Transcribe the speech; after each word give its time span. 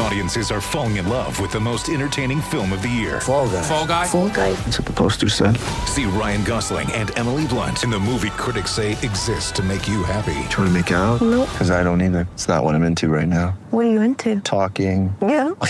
Audiences 0.00 0.50
are 0.52 0.60
falling 0.60 0.96
in 0.96 1.08
love 1.08 1.40
with 1.40 1.50
the 1.50 1.58
most 1.60 1.88
entertaining 1.88 2.40
film 2.40 2.72
of 2.72 2.82
the 2.82 2.88
year. 2.88 3.20
Fall 3.20 3.48
guy. 3.48 3.62
Fall 3.62 3.86
guy. 3.86 4.06
Fall 4.06 4.28
guy. 4.28 4.52
That's 4.52 4.78
what 4.78 4.86
the 4.86 4.92
poster 4.92 5.28
said. 5.28 5.56
See 5.86 6.04
Ryan 6.04 6.44
Gosling 6.44 6.90
and 6.92 7.16
Emily 7.18 7.46
Blunt 7.46 7.82
in 7.82 7.90
the 7.90 7.98
movie 7.98 8.30
critics 8.30 8.70
say 8.70 8.92
exists 8.92 9.50
to 9.52 9.62
make 9.62 9.88
you 9.88 10.04
happy. 10.04 10.34
Trying 10.50 10.68
to 10.68 10.70
make 10.70 10.90
it 10.90 10.94
out? 10.94 11.20
Nope. 11.20 11.48
Because 11.50 11.70
I 11.70 11.82
don't 11.82 12.00
either. 12.00 12.28
It's 12.34 12.46
not 12.46 12.62
what 12.62 12.74
I'm 12.76 12.84
into 12.84 13.08
right 13.08 13.26
now. 13.26 13.58
What 13.70 13.86
are 13.86 13.90
you 13.90 14.00
into? 14.02 14.40
Talking. 14.40 15.14
Yeah. 15.20 15.50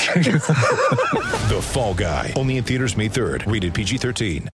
The 1.49 1.61
Fall 1.63 1.95
Guy. 1.95 2.35
Only 2.37 2.59
in 2.59 2.65
theaters 2.65 2.97
May 2.97 3.09
3rd. 3.09 3.51
Rated 3.51 3.73
PG-13. 3.73 4.49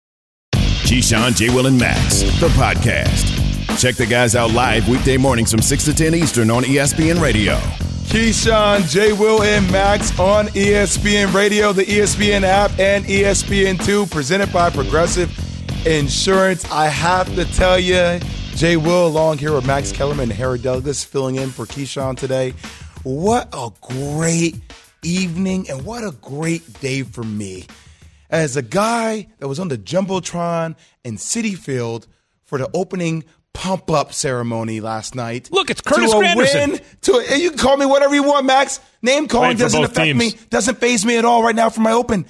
Keyshawn, 0.55 1.35
J. 1.35 1.51
Will, 1.51 1.67
and 1.67 1.79
Max, 1.79 2.21
the 2.39 2.49
podcast. 2.55 3.81
Check 3.81 3.97
the 3.97 4.07
guys 4.07 4.37
out 4.37 4.53
live 4.53 4.89
weekday 4.89 5.17
mornings 5.17 5.51
from 5.51 5.61
6 5.61 5.85
to 5.87 5.95
10 5.95 6.15
Eastern 6.15 6.51
on 6.51 6.63
ESPN 6.63 7.21
Radio. 7.21 7.59
Keyshawn, 8.05 8.89
J. 8.89 9.13
Will, 9.13 9.43
and 9.43 9.71
Max 9.73 10.17
on 10.19 10.47
ESPN 10.49 11.35
Radio, 11.35 11.73
the 11.73 11.85
ESPN 11.85 12.43
app, 12.43 12.79
and 12.79 13.09
E 13.09 13.23
ESPN2, 13.23 14.11
presented 14.11 14.53
by 14.53 14.71
Progressive 14.71 15.31
Insurance. 15.87 16.65
I 16.71 16.87
have 16.87 17.35
to 17.35 17.45
tell 17.45 17.79
you, 17.79 18.21
J. 18.55 18.77
Will 18.77 19.07
along 19.07 19.39
here 19.39 19.53
with 19.53 19.67
Max 19.67 19.91
Kellerman 19.91 20.31
and 20.31 20.33
Harry 20.33 20.59
Douglas 20.59 21.03
filling 21.03 21.37
in 21.37 21.51
for 21.51 21.67
Keyshawn 21.67 22.17
today. 22.17 22.55
What 23.03 23.49
a 23.53 23.71
great 23.81 24.61
evening 25.03 25.69
and 25.69 25.85
what 25.85 26.05
a 26.05 26.13
great 26.13 26.81
day 26.81 27.03
for 27.03 27.25
me. 27.25 27.67
As 28.31 28.57
a 28.57 28.63
guy 28.63 29.29
that 29.39 29.49
was 29.49 29.59
on 29.59 29.69
the 29.69 29.79
Jumbotron 29.79 30.77
in 31.05 31.17
Citi 31.17 31.57
Field 31.59 32.07
for 32.45 32.59
the 32.59 32.71
opening 32.75 33.25
pump 33.55 33.91
up 33.91 34.13
ceremony 34.13 34.81
last 34.81 35.15
night. 35.15 35.49
Look, 35.51 35.71
it's 35.71 35.81
Curtis 35.81 36.11
to 36.11 36.19
a 36.19 36.21
Granderson. 36.21 36.73
Win, 36.73 36.81
to 37.03 37.13
a, 37.15 37.25
and 37.33 37.43
you 37.43 37.51
can 37.51 37.59
call 37.59 37.79
me 37.79 37.87
whatever 37.87 38.15
you 38.15 38.23
want, 38.23 38.45
Max. 38.45 38.81
Name 39.01 39.27
calling 39.27 39.57
doesn't 39.57 39.83
affect 39.83 40.05
teams. 40.05 40.19
me, 40.19 40.41
doesn't 40.51 40.79
phase 40.79 41.07
me 41.07 41.17
at 41.17 41.25
all 41.25 41.43
right 41.43 41.55
now 41.55 41.71
for 41.71 41.81
my 41.81 41.93
open. 41.93 42.27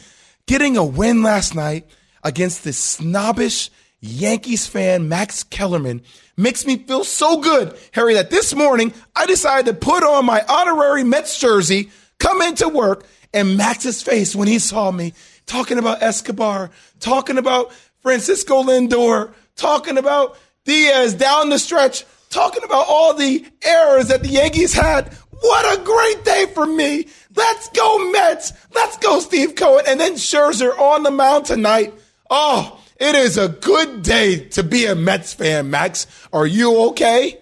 Getting 0.47 0.77
a 0.77 0.85
win 0.85 1.23
last 1.23 1.57
night 1.57 1.87
against 2.23 2.63
this 2.63 2.79
snobbish 2.79 3.71
Yankees 4.01 4.67
fan, 4.67 5.09
Max 5.09 5.43
Kellerman, 5.43 6.03
makes 6.37 6.67
me 6.67 6.77
feel 6.77 7.05
so 7.05 7.41
good, 7.41 7.75
Harry, 7.93 8.15
that 8.15 8.31
this 8.31 8.55
morning 8.55 8.93
I 9.17 9.25
decided 9.27 9.67
to 9.67 9.75
put 9.75 10.05
on 10.05 10.27
my 10.27 10.45
honorary 10.47 11.05
Mets 11.05 11.39
jersey, 11.39 11.91
come 12.19 12.43
into 12.43 12.69
work, 12.69 13.07
and 13.33 13.57
Max's 13.57 14.03
face 14.03 14.37
when 14.37 14.47
he 14.47 14.59
saw 14.59 14.91
me 14.91 15.15
talking 15.47 15.79
about 15.79 16.03
Escobar, 16.03 16.71
talking 17.01 17.39
about 17.39 17.73
Francisco 18.01 18.63
Lindor, 18.63 19.33
talking 19.57 19.97
about 19.97 20.37
Diaz 20.65 21.15
down 21.15 21.51
the 21.51 21.59
stretch, 21.59 22.05
talking 22.31 22.65
about 22.65 22.87
all 22.89 23.15
the 23.15 23.45
errors 23.63 24.09
that 24.09 24.23
the 24.23 24.29
Yankees 24.29 24.73
had. 24.73 25.13
What 25.41 25.79
a 25.79 25.83
great 25.85 26.25
day 26.25 26.47
for 26.55 26.65
me. 26.65 27.09
Let's 27.37 27.69
go 27.71 28.11
Mets. 28.13 28.53
Let's 28.75 28.97
go 28.99 29.21
Steve 29.21 29.55
Cohen. 29.55 29.85
And 29.87 30.01
then 30.01 30.15
Scherzer 30.15 30.77
on 30.79 31.03
the 31.03 31.11
mound 31.11 31.47
tonight. 31.47 31.93
Oh, 32.31 32.81
it 32.99 33.15
is 33.15 33.37
a 33.37 33.49
good 33.49 34.03
day 34.03 34.49
to 34.51 34.63
be 34.63 34.87
a 34.87 34.95
Mets 34.95 35.35
fan, 35.35 35.71
Max. 35.71 36.07
Are 36.33 36.47
you 36.47 36.89
okay? 36.89 37.39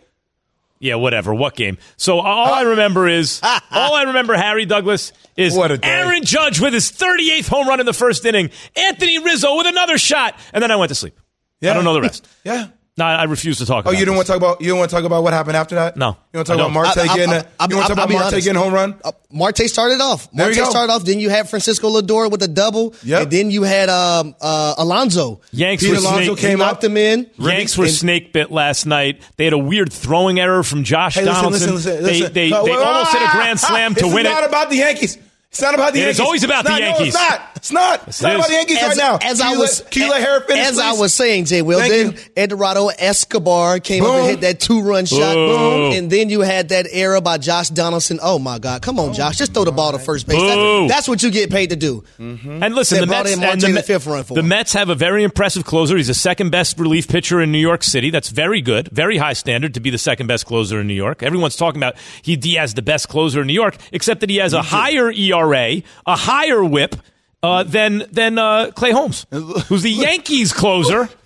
Yeah, 0.81 0.97
whatever. 0.97 1.33
What 1.33 1.55
game? 1.55 1.79
So 1.97 2.19
all 2.19 2.53
I 2.53 2.65
uh, 2.65 2.71
remember 2.71 3.07
is 3.07 3.41
all 3.71 3.95
I 3.95 4.03
remember, 4.07 4.35
Harry 4.35 4.67
Douglas, 4.67 5.13
is 5.37 5.55
What 5.55 5.71
a. 5.71 5.79
Aaron 5.81 6.25
Judge 6.25 6.61
with 6.61 6.73
his 6.73 6.91
38th 6.91 7.49
home 7.49 7.69
run 7.69 7.79
in 7.79 7.87
the 7.87 7.93
first 7.93 8.25
inning, 8.25 8.51
Anthony 8.75 9.21
Rizzo 9.21 9.57
with 9.59 9.69
another 9.69 9.97
shot, 9.97 10.37
and 10.53 10.61
then 10.61 10.73
I 10.73 10.77
went 10.77 10.89
to 10.89 10.97
sleep. 10.97 11.17
Yeah. 11.61 11.71
I 11.71 11.75
don't 11.75 11.85
know 11.85 11.95
the 11.95 12.01
rest. 12.01 12.27
Yeah. 12.43 12.69
No, 12.99 13.07
I 13.07 13.25
refuse 13.25 13.57
to 13.57 13.65
talk. 13.65 13.87
Oh, 13.87 13.89
about 13.91 13.99
you 13.99 14.05
don't 14.05 14.17
want 14.17 14.27
to 14.27 14.33
talk 14.33 14.37
about 14.37 14.61
you 14.61 14.69
don't 14.69 14.79
want 14.79 14.91
to 14.91 14.97
talk 14.97 15.05
about 15.07 15.23
what 15.23 15.33
happened 15.33 15.57
after 15.57 15.77
that? 15.77 15.97
No, 15.97 16.09
You 16.35 16.39
want 16.41 16.47
to 16.49 16.53
I 16.53 16.57
talk 16.57 16.57
about 16.57 16.65
don't. 16.65 16.73
Marte 16.75 16.99
I- 16.99 17.01
I- 17.01 17.17
getting 17.17 17.33
a, 17.33 17.47
I- 17.59 17.67
you 17.71 17.77
want 17.77 17.89
to 17.89 17.95
talk 17.95 17.99
I'll 17.99 18.05
about 18.05 18.11
Marte 18.11 18.25
honest. 18.35 18.45
getting 18.47 18.61
home 18.63 18.75
run? 18.75 18.95
Uh, 19.03 19.13
Marte 19.33 19.57
started 19.61 20.01
off. 20.03 20.31
There 20.31 20.51
you 20.51 20.57
Marte 20.57 20.67
go. 20.67 20.71
started 20.71 20.93
off. 20.93 21.05
Then 21.07 21.19
you 21.19 21.31
had 21.31 21.49
Francisco 21.49 21.89
Lindor 21.89 22.31
with 22.31 22.43
a 22.43 22.49
double. 22.49 22.95
Yep. 23.03 23.23
And 23.23 23.31
then 23.31 23.51
you 23.51 23.63
had 23.63 23.89
um, 23.89 24.35
uh, 24.43 24.75
Alonso. 24.77 25.41
Yanks 25.53 25.83
Pete 25.83 25.93
were 25.93 25.99
Alonso 26.01 26.35
snake, 26.35 26.39
came 26.39 26.59
He 26.59 26.63
up. 26.65 26.73
knocked 26.73 26.85
him 26.85 26.99
in. 26.99 27.31
Yanks 27.39 27.79
were 27.79 27.85
And- 27.87 27.95
snake 27.95 28.35
bit 28.35 28.51
last 28.53 28.85
night. 28.85 29.23
They 29.39 29.45
had 29.45 29.55
a 29.55 29.59
weird 29.59 29.91
throwing 29.91 30.39
error 30.39 30.63
from 30.63 30.85
Josh 30.85 31.15
Hey, 31.15 31.23
listen, 31.25 31.43
Donaldson. 31.45 31.75
listen, 31.75 31.93
listen, 31.95 32.05
they 32.05 32.13
listen. 32.21 32.33
they, 32.35 32.53
Uh, 32.53 32.63
they 32.63 32.71
wait, 32.73 32.79
almost 32.79 33.13
hit 33.13 33.23
a 33.23 33.25
ah, 33.27 33.33
grand 33.33 33.59
slam 33.59 33.95
to 33.95 34.05
this 34.05 34.13
win 34.15 34.27
is 34.27 34.33
not 34.33 34.43
it. 34.43 34.49
about 34.51 34.69
the 34.69 34.77
Yankees. 34.77 35.17
It's 35.53 35.61
not 35.61 35.75
about 35.75 35.93
the 35.93 36.01
It 36.01 36.09
is 36.09 36.17
Yankees. 36.17 36.21
always 36.21 36.45
about 36.45 36.61
It's 36.61 36.65
the 36.65 36.71
not- 36.71 36.81
Yankees. 36.81 37.15
No, 37.15 37.21
it's 37.21 37.31
not. 37.31 37.49
It's 37.57 37.73
not. 37.73 38.09
It's 38.09 38.23
Yes, 38.23 38.23
not 38.23 38.33
it 38.33 38.35
about 38.37 38.47
the 38.49 38.55
Yankees 38.55 38.77
as, 38.79 38.89
right 38.89 38.97
now. 38.97 39.19
as 39.23 39.41
I 39.43 39.55
was, 39.57 39.85
can 39.91 40.03
you 40.05 40.11
let 40.11 40.21
Harry 40.23 40.41
finish, 40.47 40.67
as 40.67 40.79
I 40.79 40.93
was 40.95 41.13
saying, 41.13 41.45
Jay 41.45 41.61
Will, 41.61 41.79
Thank 41.79 41.93
then 41.93 42.13
you. 42.13 42.19
Eduardo 42.43 42.89
Escobar 42.89 43.79
came 43.79 44.03
up 44.03 44.11
and 44.15 44.27
hit 44.31 44.41
that 44.41 44.61
two 44.61 44.81
run 44.81 45.05
shot. 45.05 45.35
Boo. 45.35 45.47
Boom. 45.59 45.93
And 45.93 46.11
then 46.11 46.31
you 46.31 46.41
had 46.41 46.71
that 46.71 46.87
error 46.91 47.21
by 47.21 47.37
Josh 47.37 47.69
Donaldson. 47.69 48.19
Oh 48.23 48.39
my 48.39 48.59
God. 48.59 48.81
Come 48.81 48.99
on, 48.99 49.11
oh, 49.11 49.13
Josh. 49.13 49.37
Just 49.37 49.53
throw 49.53 49.65
the 49.65 49.73
ball 49.73 49.93
to 49.93 49.99
first 49.99 50.27
base. 50.27 50.41
That- 50.41 50.87
that's 50.89 51.07
what 51.07 51.23
you 51.23 51.31
get 51.31 51.51
paid 51.51 51.69
to 51.69 51.77
do. 51.77 52.03
Mm-hmm. 52.19 52.63
And 52.63 52.75
listen, 52.75 52.97
They 52.97 53.01
the 53.05 53.07
Mets, 53.11 53.33
in 53.33 53.41
Marte 53.41 53.53
and 53.53 53.63
the, 53.63 53.73
the 53.73 53.83
fifth 53.83 54.07
run 54.07 54.25
for 54.25 54.33
the 54.35 54.41
him. 54.41 54.49
Mets 54.49 54.73
have 54.73 54.89
a 54.89 54.95
very 54.95 55.23
impressive 55.23 55.65
closer. 55.67 55.99
He's 55.99 56.07
the 56.09 56.15
second 56.15 56.49
best 56.51 56.79
relief 56.81 57.09
pitcher 57.09 57.43
in 57.43 57.53
New 57.53 57.59
York 57.59 57.83
City. 57.83 58.09
That's 58.11 58.31
very 58.31 58.63
good, 58.63 58.89
very 58.89 59.19
high 59.19 59.35
standard 59.35 59.75
to 59.75 59.81
be 59.81 59.91
the 59.91 59.99
second 59.99 60.29
best 60.29 60.47
closer 60.47 60.81
in 60.81 60.87
New 60.87 60.95
York. 60.95 61.23
Everyone's 61.23 61.57
talking 61.57 61.79
about 61.79 61.95
he 62.23 62.37
Diaz 62.37 62.73
the 62.73 62.81
best 62.83 63.11
closer 63.11 63.43
in 63.43 63.47
New 63.49 63.53
York, 63.53 63.77
except 63.93 64.21
that 64.21 64.31
he 64.31 64.37
has 64.39 64.55
a 64.55 64.63
higher 64.63 65.11
ERA, 65.13 65.42
a 65.51 66.17
higher 66.17 66.63
WHIP 66.65 66.97
uh, 67.43 67.63
than 67.65 68.05
than 68.13 68.39
uh, 68.39 68.71
Clay 68.73 68.93
Holmes, 68.93 69.27
who's 69.31 69.83
the 69.83 69.91
Yankees 70.07 70.53
closer. 70.53 71.09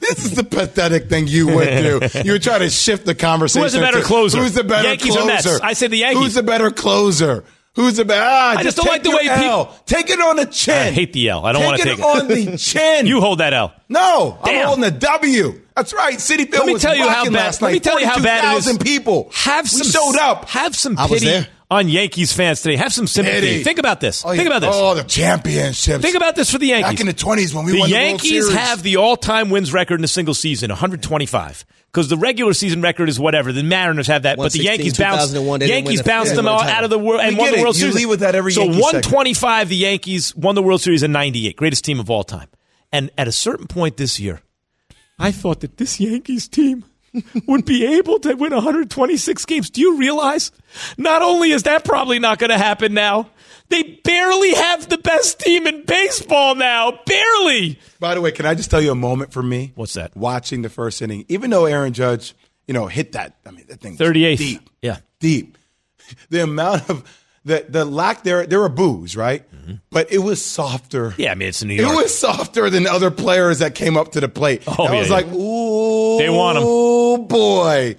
This 0.00 0.24
is 0.24 0.34
the 0.34 0.44
pathetic 0.44 1.08
thing 1.08 1.28
you 1.28 1.46
went 1.46 1.70
through. 2.10 2.22
You 2.24 2.32
were 2.32 2.38
trying 2.38 2.60
to 2.60 2.70
shift 2.70 3.06
the 3.06 3.14
conversation. 3.14 3.60
Who 3.60 3.64
has 3.64 3.74
a 3.74 3.80
better 3.80 4.00
to, 4.00 4.04
closer? 4.04 4.38
Who's 4.38 4.54
the 4.54 4.64
better 4.64 4.88
Yankees 4.88 5.14
or 5.14 5.20
closer? 5.20 5.50
Mets? 5.50 5.60
I 5.60 5.72
said 5.74 5.90
the 5.90 5.98
Yankees. 5.98 6.22
Who's 6.22 6.34
the 6.34 6.42
better 6.42 6.70
closer? 6.70 7.44
Who's 7.74 7.96
the 7.96 8.04
better? 8.04 8.24
Ah, 8.26 8.56
I 8.56 8.62
just 8.64 8.76
don't 8.76 8.86
like 8.88 9.04
the 9.04 9.10
way 9.10 9.28
people- 9.28 9.72
Take 9.86 10.10
it 10.10 10.20
on 10.20 10.36
the 10.36 10.46
chin. 10.46 10.74
I 10.74 10.90
hate 10.90 11.12
the 11.12 11.28
L. 11.28 11.46
I 11.46 11.52
don't 11.52 11.64
wanna 11.64 11.78
take 11.78 11.98
it 11.98 12.04
on 12.04 12.26
the 12.26 12.56
chin. 12.58 13.06
You 13.06 13.20
hold 13.20 13.38
that 13.38 13.52
L. 13.52 13.72
No, 13.88 14.36
I'm 14.42 14.66
holding 14.66 14.82
the 14.82 14.90
W. 14.90 15.60
That's 15.76 15.92
right. 15.92 16.18
Citi 16.18 16.38
Field 16.50 16.54
Let 16.54 16.66
me 16.66 16.78
tell 16.78 16.96
you 16.96 17.08
how 17.08 17.30
bad. 17.30 17.62
Let 17.62 17.72
me 17.72 17.78
tell 17.78 18.00
you 18.00 18.06
how 18.06 18.20
bad 18.20 18.52
it 18.52 18.58
is. 18.58 18.64
42,000 18.64 18.78
people. 18.80 19.30
Have 19.32 19.72
We 19.72 19.84
showed 19.84 20.16
up. 20.18 20.48
Have 20.48 20.74
some 20.74 20.98
I 20.98 21.02
was 21.02 21.20
pity 21.20 21.26
there. 21.26 21.46
On 21.70 21.88
Yankees 21.88 22.32
fans 22.32 22.62
today. 22.62 22.76
Have 22.76 22.92
some 22.92 23.06
sympathy. 23.06 23.40
Pity. 23.40 23.64
Think 23.64 23.78
about 23.78 24.00
this. 24.00 24.24
Oh, 24.24 24.34
Think 24.34 24.46
about 24.46 24.60
this. 24.60 24.70
Oh, 24.72 24.94
the 24.94 25.04
championships. 25.04 26.02
Think 26.02 26.16
about 26.16 26.34
this 26.34 26.50
for 26.50 26.58
the 26.58 26.68
Yankees. 26.68 26.92
Back 26.92 27.00
in 27.00 27.06
the 27.06 27.14
20s 27.14 27.54
when 27.54 27.64
we 27.66 27.72
the 27.72 27.80
won 27.80 27.90
the 27.90 27.96
Yankees 27.96 28.32
World 28.44 28.52
Series. 28.52 28.68
have 28.68 28.82
the 28.82 28.96
all-time 28.96 29.50
wins 29.50 29.72
record 29.72 30.00
in 30.00 30.04
a 30.04 30.08
single 30.08 30.34
season, 30.34 30.70
125. 30.70 31.64
Because 31.92 32.08
the 32.08 32.16
regular 32.18 32.52
season 32.52 32.82
record 32.82 33.08
is 33.08 33.18
whatever. 33.18 33.50
The 33.50 33.62
Mariners 33.62 34.08
have 34.08 34.24
that, 34.24 34.36
but 34.36 34.52
the 34.52 34.60
Yankees 34.60 34.98
bounced. 34.98 35.28
2001, 35.28 35.60
they 35.60 35.66
didn't 35.66 35.86
Yankees 35.86 36.02
bounced 36.02 36.34
them 36.34 36.46
all 36.46 36.60
out 36.60 36.84
of 36.84 36.90
the 36.90 36.98
world 36.98 37.22
and 37.22 37.36
won 37.38 37.46
get 37.46 37.52
the 37.54 37.58
it. 37.60 37.62
World 37.62 37.76
You 37.76 37.80
Series. 37.80 37.94
lead 37.96 38.06
with 38.06 38.20
that 38.20 38.34
every 38.34 38.52
so 38.52 38.60
Yankee 38.64 38.74
segment. 38.74 39.06
125, 39.06 39.68
the 39.70 39.76
Yankees 39.76 40.36
won 40.36 40.54
the 40.54 40.62
World 40.62 40.82
Series 40.82 41.02
in 41.02 41.12
'98, 41.12 41.56
greatest 41.56 41.84
team 41.84 41.98
of 41.98 42.10
all 42.10 42.24
time. 42.24 42.48
And 42.92 43.10
at 43.16 43.26
a 43.26 43.32
certain 43.32 43.66
point 43.66 43.96
this 43.96 44.20
year, 44.20 44.40
I 45.18 45.32
thought 45.32 45.60
that 45.60 45.78
this 45.78 45.98
Yankees 45.98 46.46
team 46.46 46.84
would 47.46 47.64
be 47.64 47.84
able 47.98 48.18
to 48.20 48.34
win 48.34 48.52
126 48.52 49.44
games. 49.46 49.70
Do 49.70 49.80
you 49.80 49.96
realize? 49.98 50.52
Not 50.96 51.22
only 51.22 51.50
is 51.52 51.64
that 51.64 51.84
probably 51.84 52.18
not 52.18 52.38
going 52.38 52.50
to 52.50 52.58
happen 52.58 52.94
now, 52.94 53.30
they 53.68 53.82
barely 54.04 54.54
have 54.54 54.88
the 54.88 54.98
best 54.98 55.40
team 55.40 55.66
in 55.66 55.84
baseball 55.84 56.54
now. 56.54 56.98
Barely. 57.04 57.78
By 58.00 58.14
the 58.14 58.20
way, 58.20 58.32
can 58.32 58.46
I 58.46 58.54
just 58.54 58.70
tell 58.70 58.80
you 58.80 58.90
a 58.92 58.94
moment 58.96 59.32
for 59.32 59.42
me? 59.42 59.72
What's 59.74 59.94
that? 59.94 60.16
Watching 60.16 60.62
the 60.62 60.70
first 60.70 61.02
inning, 61.02 61.24
even 61.28 61.50
though 61.50 61.66
Aaron 61.66 61.92
Judge, 61.92 62.34
you 62.66 62.74
know, 62.74 62.86
hit 62.86 63.12
that. 63.12 63.36
I 63.46 63.50
mean, 63.50 63.64
that 63.68 63.80
thing 63.80 63.96
38. 63.96 64.38
deep, 64.38 64.70
Yeah. 64.82 64.98
deep. 65.20 65.56
The 66.30 66.42
amount 66.42 66.88
of 66.88 67.04
the 67.44 67.66
the 67.68 67.84
lack 67.84 68.22
there 68.22 68.46
there 68.46 68.60
were 68.60 68.70
boos, 68.70 69.14
right? 69.14 69.44
But 69.90 70.10
it 70.10 70.18
was 70.20 70.42
softer. 70.42 71.10
Mm-hmm. 71.10 71.20
Yeah, 71.22 71.32
I 71.32 71.34
mean, 71.34 71.48
it's 71.50 71.60
in 71.60 71.68
New 71.68 71.74
It 71.76 71.84
was 71.94 72.16
softer 72.18 72.70
than 72.70 72.86
other 72.86 73.10
players 73.10 73.58
that 73.58 73.74
came 73.74 73.98
up 73.98 74.12
to 74.12 74.20
the 74.20 74.28
plate. 74.28 74.62
Oh, 74.66 74.84
I 74.86 74.92
yeah, 74.94 74.98
was 74.98 75.08
yeah. 75.08 75.14
like, 75.14 75.26
ooh, 75.26 76.16
They 76.18 76.30
want 76.30 76.56
'em. 76.56 76.64
Oh 77.30 77.62
boy, 77.62 77.96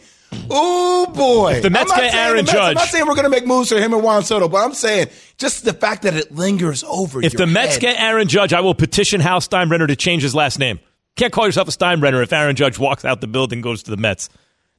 oh 0.49 1.05
boy. 1.13 1.53
If 1.55 1.63
the 1.63 1.69
Mets 1.69 1.91
I'm 1.91 1.99
get 1.99 2.13
Aaron 2.13 2.45
the 2.45 2.51
Mets- 2.51 2.55
I'm 2.57 2.73
not 2.75 2.87
saying 2.87 3.05
we're 3.07 3.15
going 3.15 3.23
to 3.25 3.29
make 3.29 3.45
moves 3.47 3.69
for 3.69 3.77
him 3.79 3.93
and 3.93 4.03
Juan 4.03 4.23
Soto, 4.23 4.47
but 4.47 4.57
I'm 4.63 4.73
saying 4.73 5.07
just 5.37 5.65
the 5.65 5.73
fact 5.73 6.03
that 6.03 6.13
it 6.15 6.31
lingers 6.33 6.83
over. 6.83 7.21
If 7.21 7.33
your 7.33 7.45
the 7.45 7.47
Mets 7.47 7.73
head. 7.75 7.81
get 7.81 7.99
Aaron 7.99 8.27
Judge, 8.27 8.53
I 8.53 8.61
will 8.61 8.75
petition 8.75 9.21
Hal 9.21 9.39
Steinbrenner 9.39 9.87
to 9.87 9.95
change 9.95 10.23
his 10.23 10.35
last 10.35 10.59
name. 10.59 10.79
Can't 11.15 11.33
call 11.33 11.45
yourself 11.45 11.67
a 11.67 11.71
Steinbrenner 11.71 12.23
if 12.23 12.31
Aaron 12.33 12.55
Judge 12.55 12.79
walks 12.79 13.03
out 13.05 13.21
the 13.21 13.27
building 13.27 13.57
and 13.57 13.63
goes 13.63 13.83
to 13.83 13.91
the 13.91 13.97
Mets. 13.97 14.27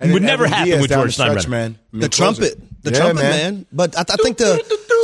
It 0.00 0.04
And 0.04 0.12
would 0.14 0.22
never 0.22 0.44
Evan 0.44 0.52
happen 0.52 0.68
Diaz 0.70 0.80
with 0.82 0.90
George 0.90 1.16
the 1.16 1.22
stretch, 1.24 1.44
Steinbrenner. 1.44 1.48
man. 1.50 1.78
I 1.92 1.96
mean, 1.96 2.00
The 2.00 2.08
closer. 2.08 2.40
trumpet, 2.40 2.82
the 2.82 2.90
Yeah, 2.92 2.98
trumpet, 2.98 3.22
man. 3.22 3.66
But 3.70 3.98
I, 3.98 4.00
I 4.00 4.16
think 4.16 4.38
the 4.38 4.62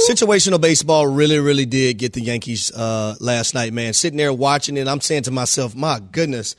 situational 0.08 0.60
baseball 0.60 1.06
really, 1.06 1.38
really 1.38 1.66
did 1.66 1.98
get 1.98 2.14
the 2.14 2.22
Yankees 2.22 2.72
uh, 2.72 3.14
last 3.20 3.52
night, 3.54 3.72
man. 3.74 3.92
Sitting 3.92 4.16
there 4.16 4.32
watching 4.32 4.76
it, 4.78 4.88
I'm 4.88 5.02
saying 5.02 5.24
to 5.24 5.30
myself, 5.30 5.74
my 5.74 6.00
goodness, 6.12 6.56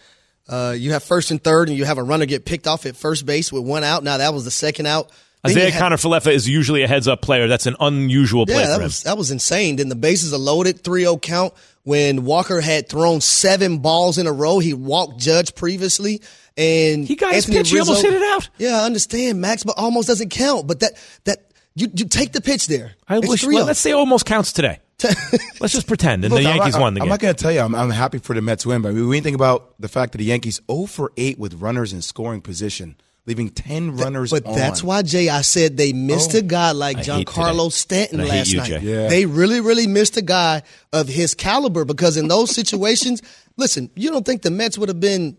uh, 0.50 0.76
you 0.78 0.92
have 0.94 1.04
first 1.04 1.32
and 1.32 1.44
third, 1.44 1.70
and 1.70 1.78
you 1.78 1.86
have 1.86 1.98
a 1.98 2.04
runner 2.04 2.26
get 2.26 2.46
picked 2.46 2.68
off 2.68 2.86
at 2.86 2.96
first 2.96 3.26
base 3.26 3.52
with 3.52 3.64
one 3.64 3.84
out. 3.84 4.04
Now 4.04 4.18
that 4.18 4.34
was 4.34 4.46
the 4.46 4.52
second 4.52 4.86
out. 4.86 5.10
Then 5.44 5.52
Isaiah 5.52 5.72
had- 5.72 5.82
Kiner-Falefa 5.94 6.32
is 6.34 6.50
usually 6.50 6.82
a 6.84 6.88
heads 6.88 7.08
up 7.08 7.22
player. 7.22 7.48
That's 7.48 7.68
an 7.68 7.76
unusual 7.80 8.46
play 8.46 8.56
Yeah, 8.56 8.62
for 8.64 8.68
that 8.70 8.76
him. 8.78 8.84
was 8.84 9.04
that 9.04 9.18
was 9.18 9.32
insane. 9.32 9.76
Then 9.78 9.90
the 9.90 9.96
bases 9.96 10.34
are 10.34 10.38
loaded, 10.40 10.84
3-0 10.84 11.22
count 11.22 11.54
when 11.84 12.26
Walker 12.26 12.60
had 12.60 12.90
thrown 12.90 13.22
seven 13.22 13.78
balls 13.80 14.18
in 14.18 14.28
a 14.28 14.32
row. 14.32 14.60
He 14.60 14.74
walked 14.74 15.20
Judge 15.20 15.54
previously, 15.56 16.22
and 16.58 17.08
He 17.08 17.16
got 17.16 17.34
his 17.34 17.46
Anthony 17.46 17.58
pitch. 17.60 17.70
He 17.70 17.80
almost 17.80 18.02
hit 18.02 18.14
it 18.14 18.24
out. 18.24 18.50
Yeah, 18.58 18.82
I 18.82 18.86
understand, 18.86 19.40
Max, 19.40 19.64
but 19.64 19.76
almost 19.78 20.08
doesn't 20.08 20.30
count. 20.30 20.66
But 20.68 20.80
that 20.82 20.94
that 21.26 21.52
you 21.76 21.88
you 21.94 22.06
take 22.06 22.32
the 22.32 22.42
pitch 22.42 22.68
there. 22.68 22.94
I 23.08 23.18
It's 23.20 23.28
wish. 23.28 23.46
Well, 23.46 23.66
let's 23.66 23.80
say 23.80 23.92
almost 23.92 24.26
counts 24.26 24.52
today. 24.54 24.80
let's 25.60 25.74
just 25.74 25.88
pretend, 25.88 26.26
and 26.26 26.34
Look, 26.34 26.42
the 26.42 26.50
I'm 26.50 26.56
Yankees 26.58 26.74
not, 26.74 26.82
won 26.82 26.94
the 26.96 27.00
game. 27.02 27.04
I'm 27.06 27.10
not 27.10 27.20
going 27.20 27.36
to 27.36 27.40
tell 27.42 27.52
you 27.52 27.60
I'm, 27.60 27.76
I'm 27.76 27.92
happy 27.92 28.18
for 28.18 28.34
the 28.34 28.42
Mets 28.42 28.66
win, 28.66 28.82
but 28.82 28.90
I 28.90 28.92
mean, 28.94 29.08
when 29.08 29.16
you 29.18 29.22
think 29.22 29.36
about 29.36 29.80
the 29.80 29.88
fact 29.88 30.14
that 30.14 30.18
the 30.18 30.24
Yankees 30.24 30.60
0 30.72 30.88
for 30.88 31.12
8 31.18 31.38
with 31.38 31.54
runners 31.56 31.94
in 31.94 32.02
scoring 32.02 32.42
position, 32.42 32.96
leaving 33.28 33.50
10 33.50 33.98
runners 33.98 34.32
But 34.32 34.46
on. 34.48 34.56
that's 34.56 34.84
why, 34.84 35.04
Jay, 35.04 35.30
I 35.30 35.42
said 35.42 35.78
they 35.78 35.94
missed 35.94 36.34
Oh. 36.34 36.40
a 36.40 36.42
guy 36.42 36.72
like 36.72 36.98
I 36.98 37.04
hate 37.18 37.28
Giancarlo. 37.28 37.72
Stanton 37.72 38.22
And 38.22 38.30
last 38.30 38.52
you, 38.52 38.58
night. 38.58 38.82
Yeah. 38.82 39.08
They 39.08 39.28
really, 39.28 39.62
really 39.62 39.86
missed 39.86 40.18
a 40.18 40.22
guy 40.24 40.64
of 40.92 41.08
his 41.08 41.36
caliber 41.36 41.86
because 41.86 42.18
in 42.18 42.28
those 42.28 42.50
situations, 42.56 43.22
listen, 43.58 43.92
you 43.96 44.10
don't 44.10 44.26
think 44.26 44.42
the 44.42 44.52
Mets 44.52 44.78
would 44.80 44.90
have 44.90 45.00
been 45.00 45.38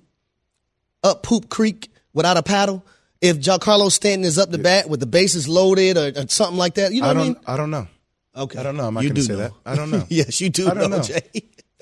up 1.02 1.22
Poop 1.24 1.48
Creek 1.48 1.90
without 2.12 2.36
a 2.36 2.42
paddle 2.44 2.84
if 3.20 3.38
Giancarlo 3.40 3.90
Stanton 3.90 4.24
is 4.24 4.38
up 4.38 4.50
the 4.52 4.58
bat 4.58 4.88
with 4.88 5.00
the 5.00 5.06
bases 5.06 5.48
loaded 5.48 5.96
or, 5.96 6.12
or 6.22 6.28
something 6.28 6.58
like 6.58 6.74
that? 6.74 6.92
You 6.92 7.00
know 7.02 7.08
I 7.08 7.14
what 7.14 7.20
I 7.20 7.24
mean? 7.24 7.36
I 7.46 7.56
don't 7.56 7.70
know. 7.72 7.88
Okay. 8.38 8.58
I 8.58 8.62
don't 8.62 8.76
know. 8.76 8.86
I'm 8.86 8.94
not 8.94 9.02
going 9.02 9.14
to 9.14 9.22
say 9.22 9.32
know. 9.32 9.38
that. 9.38 9.52
I 9.66 9.74
don't 9.74 9.90
know. 9.90 10.06
yes, 10.08 10.40
you 10.40 10.48
do 10.50 10.70
I 10.70 10.74
don't 10.74 10.90
know, 10.90 10.98
know. 10.98 11.02
Jay. 11.02 11.22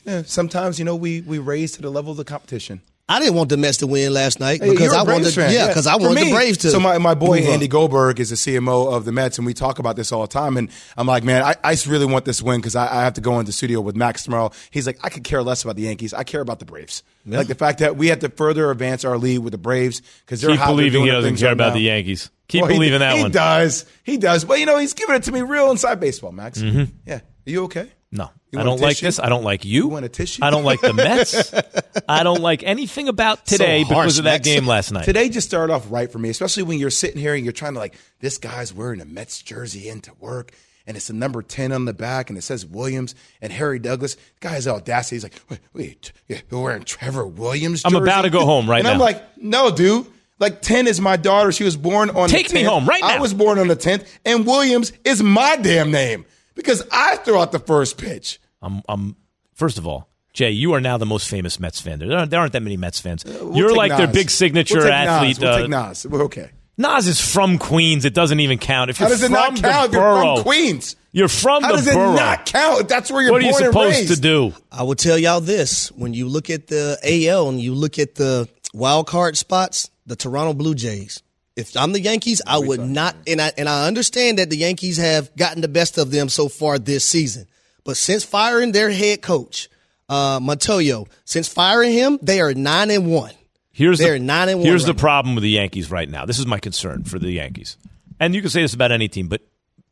Yeah, 0.05 0.23
sometimes, 0.25 0.79
you 0.79 0.85
know, 0.85 0.97
we, 0.97 1.21
we 1.21 1.39
raise 1.39 1.73
to 1.73 1.83
the 1.83 1.91
level 1.91 2.13
of 2.13 2.17
the 2.17 2.25
competition. 2.25 2.81
I 3.09 3.21
didn't 3.21 3.35
want 3.35 3.51
the 3.51 3.57
Mets 3.57 3.77
to 3.79 3.87
win 3.87 4.13
last 4.13 4.41
night 4.41 4.61
because 4.61 4.81
you're 4.81 5.05
wanted, 5.05 5.33
fan. 5.33 5.53
yeah, 5.53 5.69
because 5.69 5.87
I 5.87 5.95
wanted 5.95 6.17
me, 6.17 6.25
the 6.25 6.35
Braves 6.35 6.59
to. 6.59 6.71
So 6.71 6.81
my, 6.81 6.99
my 6.99 7.15
boy 7.15 7.37
move 7.39 7.47
up. 7.47 7.53
Andy 7.53 7.69
Goldberg 7.69 8.19
is 8.19 8.31
the 8.31 8.35
CMO 8.35 8.93
of 8.93 9.05
the 9.05 9.13
Mets, 9.13 9.39
and 9.39 9.47
we 9.47 9.55
talk 9.55 9.79
about 9.79 9.95
this 9.95 10.11
all 10.11 10.23
the 10.23 10.27
time. 10.27 10.57
And 10.57 10.71
I'm 10.97 11.07
like, 11.07 11.23
man, 11.23 11.45
I, 11.45 11.55
I 11.63 11.75
just 11.75 11.87
really 11.87 12.07
want 12.07 12.25
this 12.25 12.43
win 12.43 12.59
because 12.61 12.75
I, 12.75 12.87
I 12.93 13.03
have 13.05 13.15
to 13.15 13.21
go 13.21 13.39
into 13.39 13.53
studio 13.53 13.81
with 13.81 13.95
Max 13.95 14.25
tomorrow. 14.25 14.51
He's 14.73 14.89
like, 14.89 14.99
I 15.05 15.09
could 15.09 15.23
care 15.23 15.41
less 15.45 15.63
about 15.63 15.77
the 15.77 15.83
Yankees. 15.83 16.15
I 16.15 16.25
care 16.25 16.41
about 16.41 16.59
the 16.59 16.65
Braves. 16.65 17.05
Like 17.25 17.47
the 17.47 17.55
fact 17.55 17.79
that 17.79 17.97
we 17.97 18.09
have 18.09 18.21
to 18.21 18.29
further 18.29 18.71
advance 18.73 19.05
our 19.05 19.19
lead 19.19 19.39
with 19.39 19.53
the 19.53 19.59
Braves 19.59 20.03
because 20.25 20.41
they're 20.41 20.51
Keep 20.51 20.59
how 20.61 20.67
they're 20.67 20.75
believing 20.77 20.93
doing 20.93 21.05
he 21.05 21.11
their 21.11 21.19
doesn't 21.19 21.29
things 21.31 21.41
care 21.41 21.49
right 21.51 21.53
about 21.53 21.69
now. 21.69 21.75
the 21.75 21.81
Yankees. 21.83 22.31
Keep 22.49 22.63
Well, 22.63 22.71
he- 22.71 22.77
believing 22.77 22.99
that 23.01 23.15
he 23.17 23.23
one. 23.23 23.31
He 23.31 23.35
does. 23.35 23.87
He 24.03 24.17
does. 24.17 24.45
But 24.45 24.59
you 24.59 24.67
know, 24.67 24.79
he's 24.79 24.95
giving 24.95 25.15
it 25.15 25.23
to 25.25 25.33
me 25.33 25.43
real 25.43 25.71
inside 25.71 26.01
baseball, 26.01 26.33
Max. 26.33 26.61
Mm-hmm. 26.61 26.85
Yeah. 27.07 27.15
Are 27.17 27.21
you 27.45 27.65
okay? 27.65 27.89
No, 28.13 28.31
I 28.57 28.63
don't 28.63 28.81
like 28.81 28.97
tissue? 28.97 29.07
this. 29.07 29.19
I 29.19 29.29
don't 29.29 29.43
like 29.43 29.65
you. 29.65 29.83
You 29.83 29.89
want 29.89 30.05
a 30.05 30.09
tissue? 30.09 30.45
I 30.45 30.51
don't 30.51 30.63
like 30.65 30.81
the 30.81 30.93
Mets. 30.95 31.53
I 32.09 32.23
don't 32.23 32.41
like 32.41 32.63
anything 32.63 33.09
about 33.09 33.45
today 33.47 33.83
So 33.83 33.89
because 33.89 34.19
of 34.19 34.25
that 34.25 34.37
Max. 34.45 34.45
game 34.49 34.67
last 34.67 34.93
night. 34.93 35.05
Today 35.05 35.29
just 35.29 35.49
started 35.49 35.73
off 35.73 35.87
right 35.91 36.11
for 36.11 36.19
me, 36.19 36.29
especially 36.31 36.63
when 36.63 36.79
you're 36.79 36.91
sitting 36.91 37.21
here 37.21 37.35
and 37.35 37.45
you're 37.45 37.53
trying 37.53 37.75
to 37.75 37.81
like, 37.81 37.95
this 38.21 38.39
guy's 38.39 38.73
wearing 38.73 39.01
a 39.01 39.05
Mets 39.05 39.43
jersey 39.43 39.89
into 39.89 40.13
work, 40.21 40.53
and 40.87 40.97
it's 40.97 41.11
a 41.11 41.13
number 41.13 41.43
10 41.43 41.73
on 41.73 41.85
the 41.85 41.93
back, 41.93 42.31
and 42.31 42.39
it 42.39 42.43
says 42.43 42.65
Williams 42.65 43.17
and 43.43 43.53
Harry 43.53 43.81
Douglas. 43.81 44.15
The 44.15 44.21
guy 44.41 44.51
has 44.51 44.69
audacity. 44.69 45.17
He's 45.17 45.23
like, 45.25 45.35
wait, 45.51 45.61
wait 45.73 46.13
you're 46.29 46.63
wearing 46.63 46.85
Trevor 46.85 47.27
Williams 47.27 47.83
I'm 47.85 47.97
about 47.97 48.23
to 48.23 48.31
go 48.31 48.45
home 48.47 48.71
right 48.71 48.79
and 48.79 48.85
now. 48.87 48.93
I'm 48.93 49.01
like, 49.01 49.37
no, 49.37 49.71
dude. 49.73 50.07
Like 50.39 50.63
10 50.63 50.87
is 50.87 51.01
my 51.01 51.17
daughter. 51.17 51.51
She 51.51 51.65
was 51.65 51.77
born 51.77 52.11
on 52.11 52.29
Take 52.29 52.49
the 52.49 52.53
10th. 52.53 52.57
me 52.57 52.63
home 52.63 52.87
right 52.87 53.01
now. 53.01 53.09
I 53.09 53.19
was 53.21 53.35
born 53.35 53.59
on 53.59 53.67
the 53.69 53.77
10th, 53.77 54.07
and 54.25 54.47
Williams 54.47 54.93
is 55.05 55.23
my 55.23 55.57
damn 55.57 55.91
name 55.91 56.25
because 56.57 56.83
I 56.91 57.17
threw 57.19 57.39
out 57.39 57.53
the 57.53 57.61
first 57.61 57.99
pitch. 57.99 58.41
I'm, 58.61 58.83
I'm, 58.89 59.15
first 59.55 59.79
of 59.79 59.87
all, 59.87 60.09
Jay, 60.33 60.51
you 60.51 60.75
are 60.75 60.81
now 60.81 60.99
the 60.99 61.07
most 61.07 61.29
famous 61.29 61.61
Mets 61.61 61.81
fan. 61.81 62.01
There 62.01 62.13
aren't, 62.13 62.31
there 62.31 62.41
aren't 62.41 62.53
that 62.53 62.63
many 62.63 62.77
Mets 62.77 63.01
fans. 63.01 63.25
We'll 63.25 63.57
You're 63.57 63.69
take 63.69 63.77
like 63.79 63.97
their 63.97 64.09
big 64.09 64.29
signature 64.29 64.79
we'll 64.79 64.85
take 64.85 64.93
athlete. 64.93 65.37
Nas. 65.37 65.41
We'll 65.41 65.53
uh, 65.53 65.59
take 65.59 65.71
Nas. 65.71 66.07
We're 66.07 66.25
okay. 66.25 66.51
Nas 66.79 67.07
is 67.07 67.21
from 67.21 67.57
Queens. 67.57 68.05
It 68.05 68.13
doesn't 68.13 68.39
even 68.41 68.59
count. 68.59 68.91
If 68.91 68.99
How 68.99 69.07
you're 69.07 69.15
does 69.15 69.23
it 69.23 69.27
from 69.27 69.33
not 69.33 69.57
the 69.57 69.63
count 69.63 69.87
if 69.87 69.93
you're 69.95 70.21
from 70.21 70.43
Queens? 70.43 70.97
You're 71.13 71.29
from 71.29 71.63
How 71.63 71.71
the 71.71 71.77
does 71.79 71.87
it 71.87 71.95
not 71.95 72.45
count? 72.45 72.89
That's 72.89 73.11
where 73.11 73.23
you're 73.23 73.33
what 73.33 73.43
are 73.43 73.47
you 73.47 73.55
supposed 73.55 74.09
to 74.09 74.21
do? 74.21 74.53
I 74.71 74.83
will 74.83 74.95
tell 74.95 75.17
y'all 75.17 75.41
this: 75.41 75.91
when 75.93 76.13
you 76.13 76.29
look 76.29 76.51
at 76.51 76.67
the 76.67 76.99
AL 77.03 77.49
and 77.49 77.59
you 77.59 77.75
look 77.75 77.99
at 77.99 78.17
the 78.17 78.47
wild 78.75 79.07
card 79.07 79.39
spots, 79.39 79.91
the 80.05 80.17
Toronto 80.17 80.53
Blue 80.53 80.75
Jays. 80.75 81.23
If 81.57 81.75
I'm 81.77 81.93
the 81.93 82.01
Yankees, 82.01 82.43
I 82.47 82.59
would 82.59 82.81
not, 82.81 83.17
and 83.27 83.41
I 83.41 83.51
and 83.57 83.67
I 83.69 83.87
understand 83.87 84.39
that 84.39 84.51
the 84.51 84.59
Yankees 84.59 84.99
have 84.99 85.35
gotten 85.37 85.63
the 85.63 85.69
best 85.69 85.97
of 85.97 86.11
them 86.11 86.29
so 86.29 86.49
far 86.49 86.79
this 86.79 87.05
season. 87.05 87.47
But 87.83 87.97
since 87.97 88.25
firing 88.25 88.73
their 88.73 88.91
head 88.91 89.23
coach, 89.23 89.71
uh, 90.09 90.39
Montoyo, 90.39 91.09
since 91.25 91.49
firing 91.49 91.93
him, 91.93 92.19
they 92.21 92.41
are 92.41 92.53
nine 92.53 92.91
and 92.91 93.11
one. 93.11 93.33
Here's 93.73 93.99
They're 93.99 94.19
the, 94.19 94.25
nine 94.25 94.49
and 94.49 94.59
one 94.59 94.67
Here's 94.67 94.85
the 94.85 94.93
now. 94.93 94.99
problem 94.99 95.35
with 95.35 95.43
the 95.43 95.51
Yankees 95.51 95.91
right 95.91 96.09
now. 96.09 96.25
This 96.25 96.39
is 96.39 96.47
my 96.47 96.59
concern 96.59 97.05
for 97.05 97.19
the 97.19 97.31
Yankees. 97.31 97.77
And 98.19 98.35
you 98.35 98.41
can 98.41 98.51
say 98.51 98.63
this 98.63 98.75
about 98.75 98.91
any 98.91 99.09
team, 99.09 99.29
but 99.29 99.43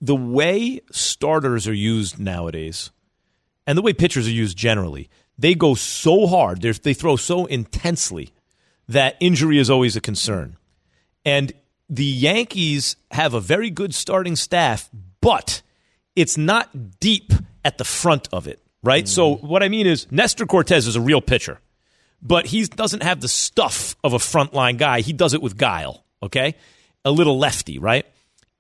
the 0.01 0.17
way 0.17 0.81
starters 0.91 1.69
are 1.69 1.75
used 1.75 2.19
nowadays 2.19 2.91
and 3.67 3.77
the 3.77 3.83
way 3.83 3.93
pitchers 3.93 4.27
are 4.27 4.33
used 4.33 4.57
generally, 4.57 5.09
they 5.39 5.55
go 5.55 5.75
so 5.75 6.27
hard, 6.27 6.63
They're, 6.63 6.73
they 6.73 6.95
throw 6.95 7.17
so 7.17 7.47
intensely 7.47 8.31
that 8.89 9.17
injury 9.21 9.59
is 9.59 9.71
always 9.71 9.97
a 9.97 10.01
concern. 10.01 10.57
And 11.25 11.53
the 11.89 12.05
Yankees 12.05 12.97
have 13.11 13.35
a 13.35 13.41
very 13.41 13.71
good 13.71 13.95
starting 13.95 14.37
staff, 14.37 14.91
but 15.21 15.63
it's 16.17 16.37
not 16.37 17.01
deep 17.01 17.33
at 17.65 17.79
the 17.79 17.85
front 17.85 18.29
of 18.33 18.47
it, 18.47 18.61
right? 18.83 19.09
So 19.09 19.37
mm. 19.37 19.43
what 19.43 19.63
I 19.63 19.69
mean 19.69 19.87
is 19.87 20.11
Nestor 20.11 20.47
Cortes 20.47 20.87
is 20.87 20.97
a 20.97 21.01
real 21.01 21.21
pitcher 21.21 21.61
but 22.25 22.47
he 22.47 22.65
doesn't 22.65 23.03
have 23.03 23.21
the 23.21 23.29
stuff 23.29 23.95
of 24.03 24.15
a 24.15 24.19
frontline 24.19 24.79
guy. 24.79 25.03
He 25.03 25.13
does 25.13 25.35
it 25.35 25.43
with 25.43 25.57
guile, 25.57 26.05
okay? 26.23 26.57
A 27.05 27.11
little 27.11 27.39
lefty, 27.39 27.79
right? 27.79 28.07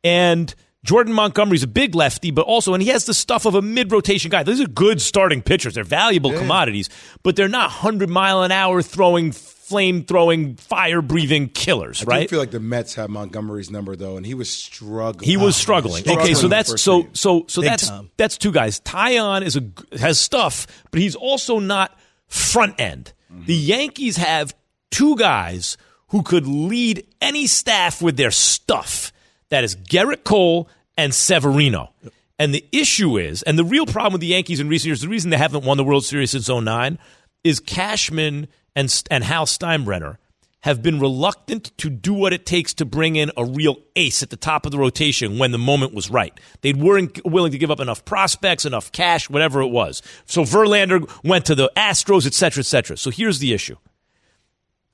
And 0.05 0.55
Jordan 0.85 1.15
Montgomery's 1.15 1.63
a 1.63 1.67
big 1.67 1.95
lefty, 1.95 2.31
but 2.31 2.43
also, 2.43 2.75
and 2.75 2.83
he 2.83 2.91
has 2.91 3.07
the 3.07 3.15
stuff 3.15 3.47
of 3.47 3.55
a 3.55 3.63
mid 3.63 3.91
rotation 3.91 4.31
guy. 4.31 4.43
These 4.43 4.61
are 4.61 4.69
good 4.69 5.01
starting 5.01 5.41
pitchers. 5.41 5.75
They're 5.75 5.83
valuable 5.83 6.33
commodities, 6.35 6.91
but 7.23 7.37
they're 7.37 7.49
not 7.49 7.71
100 7.71 8.11
mile 8.11 8.43
an 8.43 8.53
hour 8.53 8.83
throwing, 8.83 9.33
flame 9.65 10.05
throwing, 10.05 10.57
fire 10.57 11.01
breathing 11.01 11.49
killers, 11.49 12.05
right? 12.05 12.25
I 12.25 12.27
feel 12.27 12.39
like 12.39 12.51
the 12.51 12.61
Mets 12.61 12.95
have 12.95 13.11
Montgomery's 13.11 13.71
number 13.71 13.97
though, 13.97 14.17
and 14.17 14.27
he 14.27 14.35
was 14.35 14.51
struggling. 14.51 15.29
He 15.29 15.37
was 15.37 15.57
struggling. 15.57 16.09
Okay, 16.09 16.35
so 16.35 16.49
that's 16.49 16.81
so 16.81 17.03
game. 17.03 17.15
so 17.15 17.45
so 17.49 17.63
Big 17.63 17.71
that's 17.71 17.89
time. 17.89 18.11
that's 18.17 18.37
two 18.37 18.53
guys. 18.53 18.81
Taillon 18.81 19.43
is 19.43 19.57
a 19.57 19.99
has 19.99 20.21
stuff, 20.21 20.67
but 20.91 21.01
he's 21.01 21.17
also 21.17 21.59
not 21.59 21.99
front 22.29 22.79
end. 22.79 23.13
Mm-hmm. 23.33 23.47
The 23.47 23.55
Yankees 23.55 24.17
have 24.19 24.55
two 24.91 25.17
guys 25.17 25.77
who 26.09 26.23
could 26.23 26.47
lead 26.47 27.07
any 27.21 27.47
staff 27.47 28.03
with 28.03 28.17
their 28.17 28.31
stuff. 28.31 29.13
That 29.49 29.65
is 29.65 29.77
Gerrit 29.77 30.25
Cole 30.25 30.69
and 30.97 31.15
Severino. 31.15 31.93
And 32.39 32.53
the 32.53 32.65
issue 32.73 33.17
is, 33.19 33.43
and 33.43 33.59
the 33.59 33.65
real 33.65 33.87
problem 33.87 34.13
with 34.13 34.21
the 34.21 34.29
Yankees 34.29 34.61
in 34.61 34.69
recent 34.69 34.87
years, 34.87 35.01
the 35.01 35.09
reason 35.09 35.31
they 35.31 35.37
haven't 35.37 35.65
won 35.65 35.77
the 35.77 35.85
World 35.85 36.05
Series 36.05 36.33
since 36.33 36.49
09 36.49 36.99
is 37.45 37.61
Cashman 37.61 38.49
and 38.76 39.03
and 39.10 39.25
Hal 39.25 39.46
Steinbrenner 39.46 40.17
have 40.60 40.82
been 40.82 40.99
reluctant 40.99 41.77
to 41.77 41.91
do 41.91 42.15
what 42.15 42.32
it 42.32 42.46
takes 42.46 42.72
to 42.72 42.87
bring 42.87 43.17
in 43.17 43.31
a 43.37 43.44
real 43.44 43.77
ace 43.96 44.22
at 44.22 44.31
the 44.31 44.37
top 44.37 44.65
of 44.65 44.72
the 44.72 44.79
rotation 44.79 45.39
when 45.39 45.51
the 45.51 45.58
moment 45.58 45.93
was 45.93 46.10
right. 46.10 46.32
They 46.63 46.72
weren't 46.72 47.22
willing 47.22 47.53
to 47.53 47.58
give 47.58 47.70
up 47.70 47.81
enough 47.81 48.06
prospects, 48.06 48.65
enough 48.65 48.91
cash, 48.91 49.29
whatever 49.29 49.60
it 49.60 49.69
was. 49.69 50.01
So 50.25 50.41
Verlander 50.43 51.06
went 51.22 51.44
to 51.46 51.55
the 51.55 51.70
Astros, 51.77 52.27
et 52.27 52.32
cetera, 52.32 52.63
et 52.63 52.67
cetera. 52.67 52.96
So 52.96 53.10
here's 53.10 53.41
the 53.41 53.53
issue. 53.53 53.77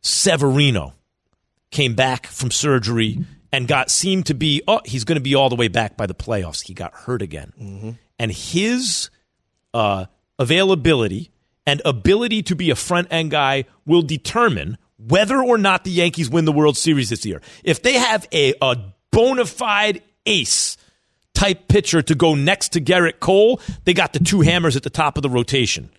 Severino 0.00 0.95
came 1.71 1.95
back 1.95 2.26
from 2.26 2.50
surgery 2.50 3.25
and 3.52 3.69
got 3.69 3.90
seemed 3.90 4.26
to 4.26 4.35
be 4.35 4.62
oh 4.66 4.81
he's 4.85 5.05
going 5.05 5.16
to 5.16 5.23
be 5.23 5.37
all 5.37 5.49
the 5.49 5.57
way 5.57 5.69
back 5.69 5.97
by 5.97 6.07
the 6.07 6.14
playoffs. 6.14 6.66
He 6.66 6.75
got 6.75 6.95
hurt 6.95 7.23
again, 7.23 7.52
and 8.19 8.33
his 8.33 9.11
uh, 9.73 10.07
availability 10.38 11.31
and 11.71 11.81
ability 11.85 12.43
to 12.43 12.57
be 12.57 12.71
a 12.71 12.75
front 12.75 13.07
end 13.12 13.31
guy 13.31 13.65
will 13.87 14.03
determine 14.03 14.77
whether 14.99 15.41
or 15.41 15.57
not 15.57 15.85
the 15.85 15.91
Yankees 15.93 16.29
win 16.29 16.45
the 16.45 16.50
World 16.50 16.77
Series 16.77 17.11
this 17.11 17.25
year. 17.25 17.41
If 17.62 17.81
they 17.81 17.93
have 17.93 18.27
a, 18.33 18.55
a 18.61 18.77
bona 19.12 19.47
fide 19.47 20.03
ace 20.27 20.77
type 21.33 21.69
pitcher 21.69 22.03
to 22.03 22.15
go 22.17 22.35
next 22.35 22.71
to 22.71 22.81
Gerrit 22.81 23.21
Cole, 23.21 23.61
they 23.85 23.95
got 23.95 24.12
the 24.12 24.19
two 24.19 24.41
hammers 24.41 24.75
at 24.75 24.83
the 24.83 24.91
top 24.91 25.17
of 25.17 25.23
the 25.23 25.31
rotation. 25.31 25.91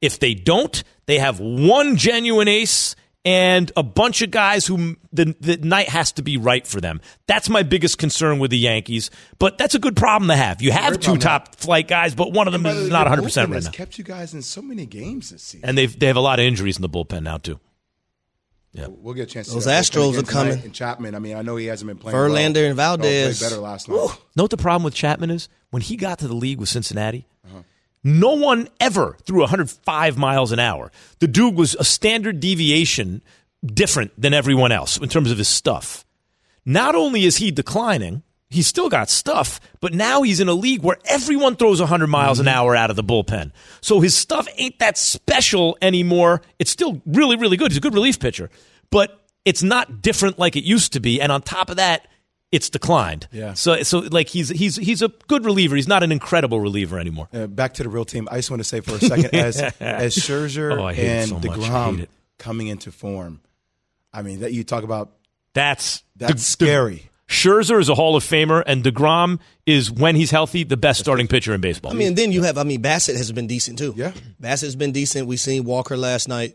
If 0.00 0.18
they 0.18 0.32
don't, 0.32 0.82
they 1.04 1.18
have 1.18 1.38
one 1.40 1.96
genuine 1.96 2.48
ace 2.48 2.96
and 3.24 3.70
a 3.76 3.82
bunch 3.82 4.22
of 4.22 4.30
guys 4.30 4.66
who 4.66 4.96
the, 5.12 5.36
the 5.40 5.56
night 5.58 5.88
has 5.88 6.12
to 6.12 6.22
be 6.22 6.36
right 6.36 6.66
for 6.66 6.80
them. 6.80 7.00
That's 7.26 7.48
my 7.48 7.62
biggest 7.62 7.98
concern 7.98 8.38
with 8.38 8.50
the 8.50 8.58
Yankees. 8.58 9.10
But 9.38 9.58
that's 9.58 9.74
a 9.74 9.78
good 9.78 9.96
problem 9.96 10.28
to 10.28 10.36
have. 10.36 10.60
You 10.60 10.72
have 10.72 10.94
two 10.94 11.00
problem 11.00 11.18
to 11.18 11.24
top 11.24 11.56
flight 11.56 11.88
guys, 11.88 12.14
but 12.14 12.32
one 12.32 12.46
of 12.46 12.52
them 12.52 12.64
By 12.64 12.74
the 12.74 12.80
is 12.80 12.84
way, 12.86 12.92
not 12.92 13.06
100 13.06 13.22
percent 13.22 13.48
bullpen 13.48 13.52
right 13.52 13.56
has 13.56 13.64
now. 13.66 13.70
Kept 13.70 13.98
you 13.98 14.04
guys 14.04 14.34
in 14.34 14.42
so 14.42 14.62
many 14.62 14.86
games 14.86 15.30
this 15.30 15.42
season. 15.42 15.68
And 15.68 15.78
they 15.78 15.86
they 15.86 16.06
have 16.06 16.16
a 16.16 16.20
lot 16.20 16.38
of 16.38 16.44
injuries 16.44 16.76
in 16.76 16.82
the 16.82 16.88
bullpen 16.88 17.22
now 17.22 17.38
too. 17.38 17.60
Yeah, 18.72 18.86
we'll 18.88 19.12
get 19.14 19.24
a 19.24 19.26
chance. 19.26 19.48
to 19.48 19.54
Those 19.54 19.66
Astros 19.66 20.18
are 20.18 20.22
coming. 20.22 20.58
And 20.64 20.72
Chapman. 20.72 21.14
I 21.14 21.18
mean, 21.18 21.36
I 21.36 21.42
know 21.42 21.56
he 21.56 21.66
hasn't 21.66 21.88
been 21.88 21.98
playing. 21.98 22.16
Verlander 22.16 22.54
well. 22.54 22.64
and 22.64 22.76
Valdez. 22.76 23.38
Played 23.38 23.50
better 23.50 23.60
last 23.60 23.86
night. 23.88 23.96
Know 24.34 24.44
what 24.44 24.50
the 24.50 24.56
problem 24.56 24.82
with 24.82 24.94
Chapman 24.94 25.30
is? 25.30 25.50
When 25.70 25.82
he 25.82 25.96
got 25.96 26.20
to 26.20 26.28
the 26.28 26.34
league 26.34 26.58
with 26.58 26.70
Cincinnati, 26.70 27.26
uh-huh. 27.44 27.62
No 28.04 28.34
one 28.34 28.68
ever 28.80 29.16
threw 29.24 29.40
105 29.40 30.18
miles 30.18 30.52
an 30.52 30.58
hour. 30.58 30.90
The 31.20 31.28
dude 31.28 31.54
was 31.54 31.74
a 31.74 31.84
standard 31.84 32.40
deviation 32.40 33.22
different 33.64 34.12
than 34.20 34.34
everyone 34.34 34.72
else 34.72 34.96
in 34.96 35.08
terms 35.08 35.30
of 35.30 35.38
his 35.38 35.48
stuff. 35.48 36.04
Not 36.64 36.94
only 36.94 37.24
is 37.24 37.36
he 37.36 37.50
declining, 37.50 38.22
he's 38.50 38.66
still 38.66 38.88
got 38.88 39.08
stuff, 39.08 39.60
but 39.80 39.94
now 39.94 40.22
he's 40.22 40.40
in 40.40 40.48
a 40.48 40.54
league 40.54 40.82
where 40.82 40.98
everyone 41.06 41.56
throws 41.56 41.80
100 41.80 42.06
miles 42.06 42.38
an 42.38 42.46
mm-hmm. 42.46 42.56
hour 42.56 42.76
out 42.76 42.90
of 42.90 42.96
the 42.96 43.04
bullpen. 43.04 43.52
So 43.80 44.00
his 44.00 44.16
stuff 44.16 44.46
ain't 44.56 44.78
that 44.78 44.98
special 44.98 45.76
anymore. 45.80 46.42
It's 46.58 46.70
still 46.70 47.00
really, 47.06 47.36
really 47.36 47.56
good. 47.56 47.70
He's 47.70 47.78
a 47.78 47.80
good 47.82 47.94
relief 47.94 48.20
pitcher, 48.20 48.50
but 48.90 49.20
it's 49.44 49.62
not 49.62 50.02
different 50.02 50.38
like 50.38 50.56
it 50.56 50.64
used 50.64 50.92
to 50.92 51.00
be. 51.00 51.20
And 51.20 51.32
on 51.32 51.42
top 51.42 51.70
of 51.70 51.76
that, 51.76 52.06
it's 52.52 52.68
declined. 52.70 53.26
Yeah. 53.32 53.54
So, 53.54 53.82
so 53.82 53.98
like 54.00 54.28
he's 54.28 54.50
he's 54.50 54.76
he's 54.76 55.02
a 55.02 55.08
good 55.26 55.44
reliever. 55.44 55.74
He's 55.74 55.88
not 55.88 56.02
an 56.02 56.12
incredible 56.12 56.60
reliever 56.60 56.98
anymore. 56.98 57.28
Uh, 57.32 57.46
back 57.48 57.74
to 57.74 57.82
the 57.82 57.88
real 57.88 58.04
team. 58.04 58.28
I 58.30 58.36
just 58.36 58.50
want 58.50 58.60
to 58.60 58.64
say 58.64 58.80
for 58.80 58.94
a 58.94 58.98
second, 59.00 59.26
as 59.34 59.60
as 59.80 60.14
Scherzer 60.14 60.78
Oh, 60.78 60.84
I 60.84 60.92
hate 60.94 61.04
it 61.06 61.08
and 61.08 61.28
so 61.30 61.34
much. 61.36 61.58
Degrom 61.58 62.06
coming 62.38 62.66
into 62.68 62.92
form, 62.92 63.40
I 64.12 64.22
mean 64.22 64.40
that 64.40 64.52
you 64.52 64.62
talk 64.64 64.84
about 64.84 65.12
That's 65.54 66.04
that's 66.14 66.32
De- 66.32 66.36
De- 66.36 66.40
scary. 66.40 67.08
Scherzer 67.28 67.80
is 67.80 67.88
a 67.88 67.94
Hall 67.94 68.14
of 68.14 68.22
Famer, 68.22 68.62
and 68.66 68.84
Degrom 68.84 69.38
is 69.64 69.90
when 69.90 70.16
he's 70.16 70.30
healthy 70.30 70.64
the 70.64 70.76
best 70.76 71.00
starting 71.00 71.26
pitcher 71.28 71.54
in 71.54 71.62
baseball. 71.62 71.90
I 71.90 71.94
mean, 71.94 72.14
then 72.14 72.30
you 72.30 72.42
have. 72.42 72.58
I 72.58 72.64
mean, 72.64 72.82
Bassitt 72.82 73.16
has 73.16 73.32
been 73.32 73.46
decent 73.46 73.78
too. 73.78 73.94
Yeah. 73.96 74.12
Bassitt 74.38 74.64
has 74.64 74.76
been 74.76 74.92
decent. 74.92 75.26
We 75.26 75.38
seen 75.38 75.64
Walker 75.64 75.96
last 75.96 76.28
night. 76.28 76.54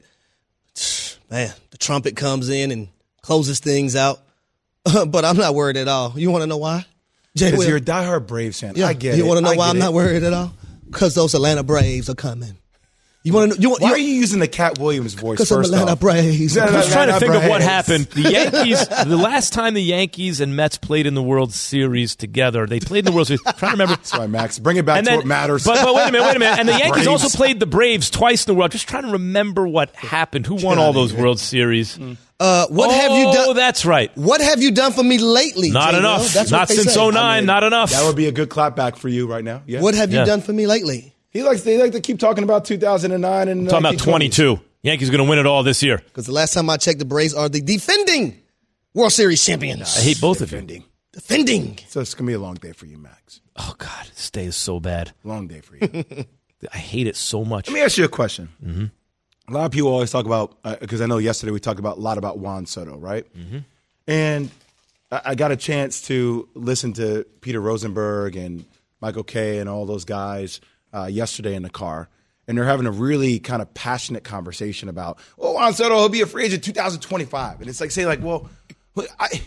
Man, 1.32 1.52
the 1.72 1.78
trumpet 1.78 2.16
comes 2.16 2.50
in 2.50 2.70
and 2.72 2.90
closes 3.22 3.60
things 3.60 3.96
out. 3.96 4.20
but 5.08 5.26
I'm 5.26 5.38
not 5.38 5.56
worried 5.56 5.78
at 5.78 5.88
all. 5.88 6.14
You 6.18 6.32
want 6.32 6.44
to 6.44 6.48
know 6.48 6.58
why? 6.58 6.86
Jay 7.36 7.52
Because 7.52 7.68
you're 7.68 7.78
a 7.78 7.82
diehard 7.82 8.28
Braves 8.28 8.60
fan. 8.60 8.74
yeah. 8.76 8.88
I 8.88 8.94
get 8.94 9.16
you 9.16 9.24
it. 9.24 9.26
You 9.26 9.26
want 9.26 9.38
to 9.40 9.44
know 9.44 9.52
I 9.52 9.58
why 9.58 9.70
I'm 9.70 9.78
it. 9.78 9.80
not 9.80 9.94
worried 9.94 10.24
at 10.24 10.34
all? 10.34 10.54
Because 10.86 11.14
those 11.16 11.34
Atlanta 11.36 11.64
Braves 11.64 12.10
are 12.10 12.16
coming. 12.16 12.58
You 13.28 13.34
want 13.34 13.52
to 13.52 13.58
know? 13.58 13.62
You 13.62 13.70
want? 13.72 13.82
Why 13.82 13.92
are 13.92 13.98
you 13.98 14.14
using 14.14 14.40
the 14.40 14.48
Katt 14.48 14.80
Williams 14.80 15.14
voice 15.14 15.36
Because 15.36 15.52
I'm 15.52 15.58
first 15.58 15.74
Atlanta 15.74 15.92
off? 15.92 16.00
Braves. 16.00 16.56
Yeah, 16.56 16.64
I 16.64 16.72
was 16.72 16.90
trying 16.90 17.10
to 17.10 17.16
Atlanta 17.16 17.34
think 17.34 17.44
of 17.44 17.50
what 17.50 17.62
happened. 17.62 18.06
The 18.06 18.22
Yankees, 18.32 18.88
the 18.88 19.18
last 19.18 19.52
time 19.52 19.74
the 19.74 19.84
Yankees 19.84 20.40
and 20.40 20.56
Mets 20.56 20.78
played 20.78 21.06
in 21.06 21.14
the 21.14 21.22
World 21.22 21.52
Series 21.52 22.16
together, 22.16 22.66
they 22.66 22.80
played 22.80 23.00
in 23.00 23.06
the 23.06 23.12
World 23.12 23.28
Series. 23.28 23.42
I'm 23.46 23.54
trying 23.56 23.72
to 23.72 23.74
remember. 23.74 23.96
That's 23.98 24.14
right, 24.18 24.30
Max. 24.30 24.60
Bring 24.60 24.78
it 24.78 24.86
back 24.86 25.04
to 25.04 25.16
what 25.18 25.26
matters. 25.26 25.66
But, 25.66 25.84
but 25.84 25.94
wait 25.94 26.08
a 26.08 26.12
minute, 26.14 26.26
wait 26.26 26.36
a 26.38 26.40
minute. 26.40 26.58
And 26.58 26.70
the 26.70 26.72
Yankees 26.80 27.04
Braves. 27.04 27.08
also 27.08 27.38
played 27.38 27.60
the 27.60 27.66
Braves 27.66 28.10
twice 28.10 28.48
in 28.48 28.54
the 28.54 28.58
World. 28.58 28.72
Just 28.72 28.88
trying 28.88 29.04
to 29.04 29.12
remember 29.12 29.68
what 29.68 29.94
happened. 29.94 30.46
Who 30.46 30.56
won 30.56 30.80
all 30.80 30.94
those 30.94 31.14
World 31.14 31.42
Series? 31.42 32.00
Uh, 32.40 32.68
what 32.70 32.90
oh, 32.90 32.94
have 32.94 33.12
you 33.12 33.26
done? 33.26 33.50
Oh, 33.50 33.54
that's 33.54 33.86
right. 33.86 34.10
What 34.16 34.40
have 34.40 34.62
you 34.62 34.72
done 34.72 34.94
for 34.94 35.04
me 35.04 35.18
lately? 35.18 35.70
Not 35.72 35.92
Jay 35.92 35.98
Will? 35.98 36.00
enough. 36.00 36.32
That's 36.32 36.50
Not 36.50 36.70
they 36.70 36.76
since 36.76 36.94
say. 36.94 37.10
09. 37.10 37.18
I 37.18 37.38
mean, 37.40 37.46
not 37.46 37.64
enough. 37.64 37.92
that 37.92 38.06
would 38.08 38.16
be 38.16 38.28
a 38.28 38.32
good 38.32 38.48
clapback 38.48 38.96
for 38.96 39.10
you 39.10 39.28
right 39.28 39.44
now. 39.44 39.64
Yeah. 39.66 39.82
What 39.82 39.96
have 39.96 40.14
you 40.14 40.24
done 40.24 40.40
for 40.40 40.54
me 40.54 40.66
lately? 40.66 41.14
He 41.38 41.44
likes? 41.44 41.62
They 41.62 41.78
like 41.78 41.92
to 41.92 42.02
keep 42.02 42.20
talking 42.20 42.44
about 42.44 42.66
2009 42.66 43.48
and 43.48 43.70
talking 43.70 43.86
about 43.86 44.00
22. 44.00 44.60
Yankees 44.82 45.10
going 45.10 45.24
to 45.24 45.30
win 45.30 45.38
it 45.38 45.46
all 45.46 45.64
this 45.64 45.84
year. 45.84 45.98
Because 45.98 46.26
the 46.26 46.32
last 46.32 46.54
time 46.54 46.70
I 46.70 46.78
checked, 46.78 47.00
the 47.00 47.06
Braves 47.06 47.34
are 47.34 47.48
the 47.50 47.62
defending 47.62 48.42
World 48.94 49.12
Series 49.12 49.44
champions. 49.46 49.98
I 49.98 50.02
hate 50.02 50.20
both 50.20 50.42
of 50.42 50.52
you. 50.52 50.58
Defending. 50.58 50.84
defending. 51.12 51.80
So 51.88 52.02
it's 52.02 52.16
gonna 52.16 52.28
be 52.28 52.34
a 52.34 52.40
long 52.40 52.56
day 52.56 52.72
for 52.72 52.86
you, 52.86 52.98
Max. 52.98 53.42
Oh, 53.56 53.76
God. 53.78 54.08
This 54.16 54.32
day 54.32 54.46
is 54.46 54.56
so 54.56 54.80
bad. 54.80 55.12
Long 55.24 55.48
day 55.48 55.62
for 55.62 55.78
you. 55.78 56.26
I 56.74 56.78
hate 56.78 57.06
it 57.06 57.16
so 57.16 57.46
much. 57.46 57.68
Let 57.68 57.76
me 57.76 57.82
ask 57.82 57.98
you 57.98 58.06
a 58.06 58.10
question. 58.10 58.50
Mm-hmm. 58.66 58.86
A 59.50 59.54
lot 59.54 59.66
of 59.66 59.72
people 59.72 59.90
always 59.90 60.12
talk 60.12 60.26
about 60.26 60.58
because 60.80 61.02
I 61.02 61.06
know 61.06 61.20
yesterday 61.20 61.52
we 61.52 61.60
talked 61.60 61.80
about 61.80 61.98
a 61.98 62.02
lot 62.02 62.18
about 62.18 62.40
Juan 62.40 62.66
Soto, 62.66 62.98
right? 62.98 63.32
Mm-hmm. 63.36 63.60
And 64.08 64.50
I, 65.12 65.22
I 65.26 65.36
got 65.36 65.52
a 65.52 65.56
chance 65.56 66.02
to 66.08 66.50
listen 66.56 66.94
to 66.94 67.26
Peter 67.42 67.62
Rosenberg 67.62 68.36
and 68.36 68.66
Michael 69.02 69.24
Kay 69.24 69.60
and 69.60 69.70
all 69.70 69.86
those 69.86 70.06
guys 70.06 70.60
uh, 70.98 71.06
yesterday 71.06 71.56
in 71.56 71.64
the 71.64 71.70
car, 71.70 72.10
and 72.48 72.58
they're 72.58 72.66
having 72.66 72.86
a 72.86 72.92
really 72.92 73.40
kind 73.40 73.62
of 73.62 73.74
passionate 73.74 74.24
conversation 74.24 74.90
about, 74.90 75.20
oh, 75.38 75.54
Juan 75.54 75.74
Soto, 75.74 75.96
he'll 75.98 76.10
be 76.10 76.22
a 76.22 76.26
free 76.26 76.46
agent 76.46 76.64
2025, 76.64 77.60
and 77.62 77.70
it's 77.70 77.82
like 77.82 77.92
saying 77.92 78.08
like, 78.08 78.22
well, 78.22 78.50
I. 79.20 79.42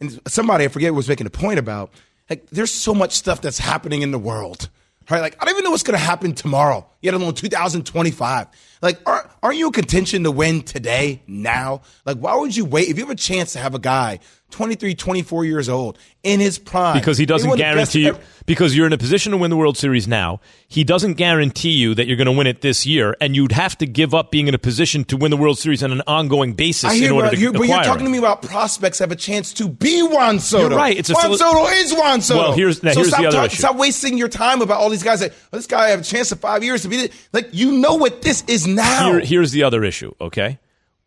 And 0.00 0.20
somebody 0.26 0.64
I 0.64 0.68
forget 0.68 0.92
was 0.92 1.08
making 1.08 1.26
a 1.26 1.30
point 1.30 1.58
about 1.58 1.92
like 2.28 2.50
there's 2.50 2.72
so 2.72 2.94
much 2.94 3.12
stuff 3.12 3.40
that's 3.40 3.58
happening 3.58 4.02
in 4.02 4.10
the 4.10 4.18
world. 4.18 4.68
Right? 5.10 5.20
Like, 5.20 5.36
I 5.40 5.44
don't 5.44 5.54
even 5.54 5.64
know 5.64 5.70
what's 5.70 5.82
going 5.82 5.98
to 5.98 6.04
happen 6.04 6.34
tomorrow, 6.34 6.86
yet 7.02 7.12
alone 7.12 7.34
2025. 7.34 8.46
Like, 8.84 9.00
aren't, 9.06 9.26
aren't 9.42 9.56
you 9.56 9.68
in 9.68 9.72
contention 9.72 10.24
to 10.24 10.30
win 10.30 10.60
today, 10.60 11.22
now? 11.26 11.80
Like, 12.04 12.18
why 12.18 12.36
would 12.36 12.54
you 12.54 12.66
wait? 12.66 12.90
If 12.90 12.98
you 12.98 13.04
have 13.04 13.10
a 13.10 13.14
chance 13.14 13.54
to 13.54 13.58
have 13.58 13.74
a 13.74 13.78
guy 13.78 14.20
23, 14.50 14.94
24 14.94 15.44
years 15.46 15.68
old 15.68 15.98
in 16.22 16.38
his 16.38 16.58
prime. 16.58 16.94
because 16.94 17.18
he 17.18 17.26
doesn't 17.26 17.48
one 17.48 17.54
of 17.54 17.58
the 17.58 17.64
best 17.74 17.92
guarantee 17.92 18.18
you 18.18 18.24
because 18.46 18.76
you're 18.76 18.86
in 18.86 18.92
a 18.92 18.98
position 18.98 19.32
to 19.32 19.38
win 19.38 19.50
the 19.50 19.56
World 19.56 19.76
Series 19.76 20.06
now. 20.06 20.40
He 20.68 20.84
doesn't 20.84 21.14
guarantee 21.14 21.70
you 21.72 21.94
that 21.96 22.06
you're 22.06 22.16
going 22.16 22.26
to 22.26 22.32
win 22.32 22.46
it 22.46 22.60
this 22.60 22.86
year, 22.86 23.16
and 23.20 23.34
you'd 23.34 23.52
have 23.52 23.76
to 23.78 23.86
give 23.86 24.14
up 24.14 24.30
being 24.30 24.46
in 24.46 24.54
a 24.54 24.58
position 24.58 25.04
to 25.06 25.16
win 25.16 25.30
the 25.32 25.36
World 25.36 25.58
Series 25.58 25.82
on 25.82 25.90
an 25.92 26.02
ongoing 26.06 26.52
basis 26.52 26.84
I 26.84 26.94
hear, 26.94 27.06
in 27.06 27.12
order 27.12 27.28
but 27.28 27.34
to 27.34 27.40
you're, 27.40 27.52
but 27.52 27.62
you're 27.66 27.82
talking 27.82 28.04
to 28.04 28.10
me 28.10 28.18
about 28.18 28.42
prospects 28.42 29.00
have 29.00 29.10
a 29.10 29.16
chance 29.16 29.52
to 29.54 29.68
be 29.68 30.02
Juan 30.02 30.38
Soto. 30.38 30.68
You're 30.68 30.78
right. 30.78 30.96
It's 30.96 31.10
a 31.10 31.14
Juan 31.14 31.22
philo- 31.24 31.36
Soto 31.36 31.66
is 31.68 31.92
Juan 31.92 32.20
Soto. 32.20 32.40
Well, 32.40 32.52
here's- 32.52 32.82
now 32.82 32.92
so 32.92 33.00
here's 33.00 33.08
stop 33.08 33.20
the 33.22 33.26
other 33.28 33.36
talk- 33.38 33.46
issue. 33.46 33.58
Stop 33.58 33.76
wasting 33.76 34.18
your 34.18 34.28
time 34.28 34.62
about 34.62 34.80
all 34.80 34.90
these 34.90 35.02
guys. 35.02 35.18
That 35.20 35.32
oh, 35.52 35.56
this 35.56 35.66
guy 35.66 35.88
have 35.90 36.00
a 36.00 36.04
chance 36.04 36.30
of 36.30 36.38
five 36.38 36.62
years 36.62 36.82
to 36.82 36.88
be 36.88 36.96
this. 36.96 37.28
like 37.32 37.48
you 37.52 37.72
know 37.72 37.94
what 37.94 38.22
this 38.22 38.44
is 38.46 38.66
now. 38.74 39.12
Here, 39.12 39.20
here's 39.20 39.52
the 39.52 39.62
other 39.62 39.84
issue, 39.84 40.12
okay? 40.20 40.58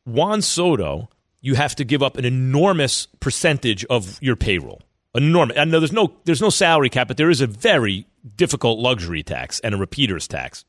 Juan 0.06 0.42
Soto, 0.42 1.10
you 1.42 1.56
have 1.56 1.76
to 1.76 1.84
give 1.84 2.02
up 2.02 2.18
an 2.18 2.26
enormous 2.26 3.08
percentage 3.20 3.86
of 3.86 4.22
your 4.22 4.36
payroll. 4.36 4.82
Enormous. 5.14 5.58
I 5.58 5.66
know 5.66 5.80
there's 5.80 5.92
no 5.92 6.14
there's 6.26 6.42
no 6.42 6.50
salary 6.50 6.90
cap, 6.90 7.08
but 7.08 7.18
there 7.18 7.30
is 7.30 7.42
a 7.42 7.48
very 7.48 8.06
difficult 8.36 8.80
luxury 8.80 9.24
tax 9.24 9.60
and 9.62 9.74
a 9.74 9.78
repeaters 9.78 10.28
tax. 10.28 10.66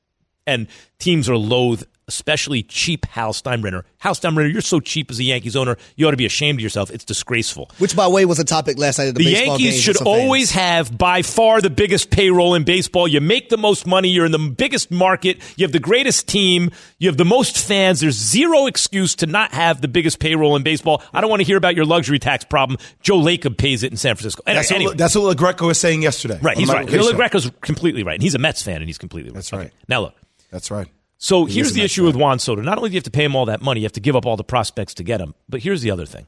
And 0.46 0.68
teams 0.98 1.28
are 1.28 1.36
loath, 1.36 1.84
especially 2.08 2.62
cheap 2.62 3.06
Hal 3.06 3.32
Steinbrenner. 3.32 3.84
Hal 3.98 4.14
Steinbrenner, 4.14 4.52
you're 4.52 4.60
so 4.62 4.80
cheap 4.80 5.10
as 5.10 5.18
a 5.18 5.24
Yankees 5.24 5.54
owner, 5.56 5.76
you 5.96 6.06
ought 6.08 6.12
to 6.12 6.16
be 6.16 6.26
ashamed 6.26 6.58
of 6.58 6.62
yourself. 6.62 6.90
It's 6.90 7.04
disgraceful. 7.04 7.70
Which, 7.78 7.94
by 7.94 8.04
the 8.04 8.10
way, 8.10 8.24
was 8.24 8.38
a 8.38 8.44
topic 8.44 8.78
last 8.78 8.98
night 8.98 9.08
at 9.08 9.14
the, 9.14 9.24
The 9.24 9.32
baseball 9.34 9.58
Yankees 9.58 9.72
game 9.74 9.80
should 9.80 9.90
with 9.90 9.96
some 9.98 10.04
fans. 10.06 10.22
always 10.24 10.50
have 10.52 10.96
by 10.98 11.22
far 11.22 11.60
the 11.60 11.70
biggest 11.70 12.10
payroll 12.10 12.54
in 12.54 12.64
baseball. 12.64 13.06
You 13.06 13.20
make 13.20 13.48
the 13.50 13.56
most 13.58 13.86
money. 13.86 14.08
You're 14.08 14.26
in 14.26 14.32
the 14.32 14.38
biggest 14.38 14.90
market. 14.90 15.38
You 15.56 15.64
have 15.64 15.72
the 15.72 15.78
greatest 15.80 16.26
team. 16.28 16.70
You 16.98 17.08
have 17.08 17.16
the 17.16 17.24
most 17.24 17.58
fans. 17.58 18.00
There's 18.00 18.16
zero 18.16 18.66
excuse 18.66 19.14
to 19.16 19.26
not 19.26 19.52
have 19.52 19.80
the 19.80 19.88
biggest 19.88 20.18
payroll 20.18 20.56
in 20.56 20.62
baseball. 20.62 21.02
I 21.12 21.20
don't 21.20 21.30
want 21.30 21.40
to 21.40 21.46
hear 21.46 21.56
about 21.56 21.74
your 21.76 21.84
luxury 21.84 22.18
tax 22.18 22.44
problem. 22.44 22.78
Joe 23.02 23.18
Lacob 23.18 23.56
pays 23.58 23.82
it 23.82 23.90
in 23.90 23.96
San 23.96 24.14
Francisco. 24.14 24.42
Anyway, 24.46 24.58
that's, 24.60 24.70
anyway. 24.72 24.90
what, 24.90 24.98
that's 24.98 25.14
what 25.16 25.36
LaGreca 25.36 25.66
was 25.66 25.78
saying 25.78 26.02
yesterday. 26.02 26.38
right. 26.42 26.56
He's 26.56 26.68
right. 26.68 26.84
Michael 26.86 26.90
Kay 26.90 26.96
Bill 26.98 27.10
show. 27.10 27.16
Greco's 27.16 27.50
completely 27.60 28.02
right. 28.04 28.14
And 28.14 28.22
he's 28.22 28.34
a 28.34 28.38
Mets 28.38 28.62
fan, 28.62 28.76
and 28.76 28.86
he's 28.86 28.98
completely 28.98 29.30
right. 29.30 29.34
That's 29.36 29.52
Okay. 29.52 29.64
right. 29.64 29.72
Now 29.88 30.00
look. 30.02 30.14
That's 30.50 30.70
right. 30.70 30.88
So 31.18 31.44
He 31.44 31.54
here's 31.54 31.72
the 31.72 31.82
issue 31.82 32.04
with 32.04 32.16
Juan 32.16 32.38
Soto. 32.38 32.62
Not 32.62 32.78
only 32.78 32.90
do 32.90 32.94
you 32.94 32.98
have 32.98 33.04
to 33.04 33.10
pay 33.10 33.24
him 33.24 33.36
all 33.36 33.46
that 33.46 33.60
money, 33.60 33.80
you 33.80 33.84
have 33.84 33.92
to 33.92 34.00
give 34.00 34.16
up 34.16 34.24
all 34.24 34.36
the 34.36 34.44
prospects 34.44 34.94
to 34.94 35.02
get 35.02 35.20
him. 35.20 35.34
But 35.48 35.62
here's 35.62 35.82
the 35.82 35.90
other 35.90 36.06
thing. 36.06 36.26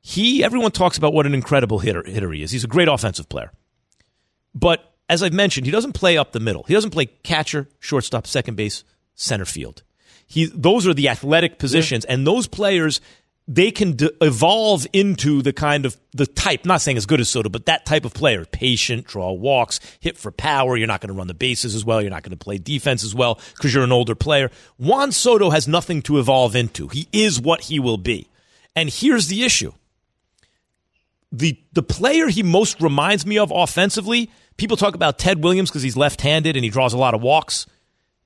He 0.00 0.42
everyone 0.42 0.72
talks 0.72 0.98
about 0.98 1.12
what 1.12 1.26
an 1.26 1.34
incredible 1.34 1.78
hitter, 1.78 2.02
hitter 2.02 2.32
he 2.32 2.42
is. 2.42 2.50
He's 2.50 2.64
a 2.64 2.68
great 2.68 2.88
offensive 2.88 3.28
player. 3.28 3.52
But 4.54 4.92
as 5.08 5.22
I've 5.22 5.32
mentioned, 5.32 5.66
he 5.66 5.72
doesn't 5.72 5.92
play 5.92 6.16
up 6.16 6.32
the 6.32 6.40
middle. 6.40 6.64
He 6.64 6.74
doesn't 6.74 6.90
play 6.90 7.06
catcher, 7.06 7.68
shortstop, 7.78 8.26
second 8.26 8.56
base, 8.56 8.84
center 9.14 9.44
field. 9.44 9.82
He 10.26 10.46
those 10.46 10.86
are 10.86 10.94
the 10.94 11.10
athletic 11.10 11.58
positions 11.58 12.06
and 12.06 12.26
those 12.26 12.46
players 12.46 13.02
they 13.48 13.70
can 13.70 13.92
d- 13.92 14.10
evolve 14.20 14.86
into 14.92 15.42
the 15.42 15.52
kind 15.52 15.84
of 15.84 15.96
the 16.12 16.26
type, 16.26 16.64
not 16.64 16.80
saying 16.80 16.96
as 16.96 17.06
good 17.06 17.20
as 17.20 17.28
Soto, 17.28 17.48
but 17.48 17.66
that 17.66 17.84
type 17.84 18.04
of 18.04 18.14
player. 18.14 18.44
Patient, 18.44 19.06
draw 19.06 19.32
walks, 19.32 19.80
hit 20.00 20.16
for 20.16 20.30
power. 20.30 20.76
You're 20.76 20.86
not 20.86 21.00
going 21.00 21.08
to 21.08 21.14
run 21.14 21.26
the 21.26 21.34
bases 21.34 21.74
as 21.74 21.84
well. 21.84 22.00
You're 22.00 22.10
not 22.10 22.22
going 22.22 22.36
to 22.36 22.42
play 22.42 22.58
defense 22.58 23.04
as 23.04 23.14
well 23.14 23.40
because 23.56 23.74
you're 23.74 23.84
an 23.84 23.92
older 23.92 24.14
player. 24.14 24.50
Juan 24.78 25.10
Soto 25.12 25.50
has 25.50 25.66
nothing 25.66 26.02
to 26.02 26.18
evolve 26.18 26.54
into. 26.54 26.88
He 26.88 27.08
is 27.12 27.40
what 27.40 27.62
he 27.62 27.80
will 27.80 27.98
be. 27.98 28.28
And 28.76 28.88
here's 28.88 29.26
the 29.26 29.42
issue. 29.42 29.72
The 31.32 31.58
the 31.72 31.82
player 31.82 32.28
he 32.28 32.42
most 32.42 32.80
reminds 32.80 33.26
me 33.26 33.38
of 33.38 33.50
offensively, 33.50 34.30
people 34.56 34.76
talk 34.76 34.94
about 34.94 35.18
Ted 35.18 35.42
Williams 35.42 35.70
because 35.70 35.82
he's 35.82 35.96
left-handed 35.96 36.56
and 36.56 36.64
he 36.64 36.70
draws 36.70 36.92
a 36.92 36.98
lot 36.98 37.14
of 37.14 37.22
walks, 37.22 37.66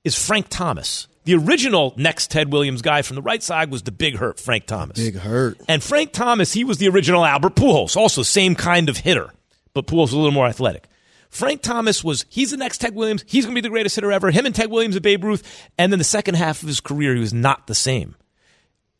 is 0.04 0.14
Frank 0.14 0.48
Thomas. 0.50 1.06
The 1.26 1.34
original 1.34 1.92
next 1.96 2.30
Ted 2.30 2.52
Williams 2.52 2.82
guy 2.82 3.02
from 3.02 3.16
the 3.16 3.22
right 3.22 3.42
side 3.42 3.68
was 3.72 3.82
the 3.82 3.90
big 3.90 4.16
hurt, 4.16 4.38
Frank 4.38 4.66
Thomas. 4.66 4.96
Big 4.96 5.16
hurt. 5.16 5.60
And 5.68 5.82
Frank 5.82 6.12
Thomas, 6.12 6.52
he 6.52 6.62
was 6.62 6.78
the 6.78 6.88
original 6.88 7.24
Albert 7.24 7.56
Pujols, 7.56 7.96
also 7.96 8.22
same 8.22 8.54
kind 8.54 8.88
of 8.88 8.98
hitter, 8.98 9.32
but 9.74 9.88
Pujols 9.88 10.02
was 10.02 10.12
a 10.12 10.18
little 10.18 10.30
more 10.30 10.46
athletic. 10.46 10.86
Frank 11.28 11.62
Thomas 11.62 12.04
was, 12.04 12.24
he's 12.28 12.52
the 12.52 12.56
next 12.56 12.78
Ted 12.78 12.94
Williams. 12.94 13.24
He's 13.26 13.44
going 13.44 13.56
to 13.56 13.60
be 13.60 13.66
the 13.66 13.72
greatest 13.72 13.96
hitter 13.96 14.12
ever. 14.12 14.30
Him 14.30 14.46
and 14.46 14.54
Ted 14.54 14.70
Williams 14.70 14.94
and 14.94 15.02
Babe 15.02 15.24
Ruth. 15.24 15.42
And 15.76 15.92
then 15.92 15.98
the 15.98 16.04
second 16.04 16.36
half 16.36 16.62
of 16.62 16.68
his 16.68 16.78
career, 16.78 17.12
he 17.12 17.20
was 17.20 17.34
not 17.34 17.66
the 17.66 17.74
same. 17.74 18.14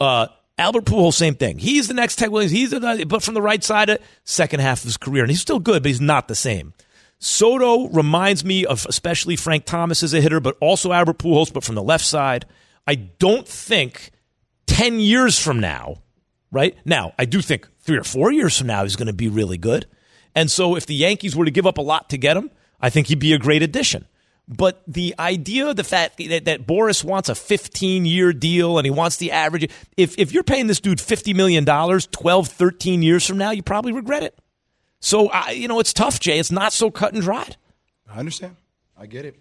Uh, 0.00 0.26
Albert 0.58 0.84
Pujols, 0.86 1.14
same 1.14 1.36
thing. 1.36 1.58
He's 1.58 1.86
the 1.86 1.94
next 1.94 2.16
Ted 2.16 2.30
Williams. 2.30 2.50
He's 2.50 2.70
the, 2.70 3.04
but 3.06 3.22
from 3.22 3.34
the 3.34 3.42
right 3.42 3.62
side, 3.62 3.88
of 3.88 4.00
second 4.24 4.60
half 4.60 4.80
of 4.80 4.84
his 4.84 4.96
career, 4.96 5.22
and 5.22 5.30
he's 5.30 5.40
still 5.40 5.60
good, 5.60 5.84
but 5.84 5.90
he's 5.90 6.00
not 6.00 6.26
the 6.26 6.34
same. 6.34 6.74
Soto 7.26 7.88
reminds 7.88 8.44
me 8.44 8.64
of 8.64 8.86
especially 8.88 9.34
Frank 9.34 9.64
Thomas 9.64 10.04
as 10.04 10.14
a 10.14 10.20
hitter, 10.20 10.38
but 10.38 10.56
also 10.60 10.92
Albert 10.92 11.18
Pujols, 11.18 11.52
but 11.52 11.64
from 11.64 11.74
the 11.74 11.82
left 11.82 12.04
side. 12.04 12.46
I 12.86 12.94
don't 12.94 13.48
think 13.48 14.12
ten 14.66 15.00
years 15.00 15.36
from 15.36 15.58
now, 15.58 16.02
right 16.52 16.76
now, 16.84 17.14
I 17.18 17.24
do 17.24 17.42
think 17.42 17.68
three 17.80 17.98
or 17.98 18.04
four 18.04 18.30
years 18.30 18.56
from 18.56 18.68
now 18.68 18.84
he's 18.84 18.94
going 18.94 19.08
to 19.08 19.12
be 19.12 19.26
really 19.26 19.58
good. 19.58 19.86
And 20.36 20.48
so, 20.48 20.76
if 20.76 20.86
the 20.86 20.94
Yankees 20.94 21.34
were 21.34 21.44
to 21.44 21.50
give 21.50 21.66
up 21.66 21.78
a 21.78 21.82
lot 21.82 22.10
to 22.10 22.16
get 22.16 22.36
him, 22.36 22.48
I 22.80 22.90
think 22.90 23.08
he'd 23.08 23.18
be 23.18 23.32
a 23.32 23.38
great 23.38 23.62
addition. 23.62 24.06
But 24.46 24.84
the 24.86 25.16
idea, 25.18 25.74
the 25.74 25.82
fact 25.82 26.18
that, 26.18 26.44
that 26.44 26.64
Boras 26.64 27.02
wants 27.02 27.28
a 27.28 27.34
15 27.34 28.06
year 28.06 28.32
deal 28.32 28.78
and 28.78 28.86
he 28.86 28.92
wants 28.92 29.16
the 29.16 29.32
average, 29.32 29.68
if, 29.96 30.16
if 30.16 30.32
you're 30.32 30.44
paying 30.44 30.68
this 30.68 30.78
dude 30.78 30.98
$50 30.98 31.34
million 31.34 31.64
12, 31.64 32.48
13 32.48 33.02
years 33.02 33.26
from 33.26 33.38
now, 33.38 33.50
you 33.50 33.64
probably 33.64 33.90
regret 33.90 34.22
it. 34.22 34.38
So, 35.06 35.28
I, 35.28 35.52
you 35.52 35.68
know, 35.68 35.78
it's 35.78 35.92
tough, 35.92 36.18
Jay. 36.18 36.40
It's 36.40 36.50
not 36.50 36.72
so 36.72 36.90
cut 36.90 37.12
and 37.12 37.22
dried. 37.22 37.56
I 38.12 38.18
understand. 38.18 38.56
I 38.98 39.06
get 39.06 39.24
it. 39.24 39.38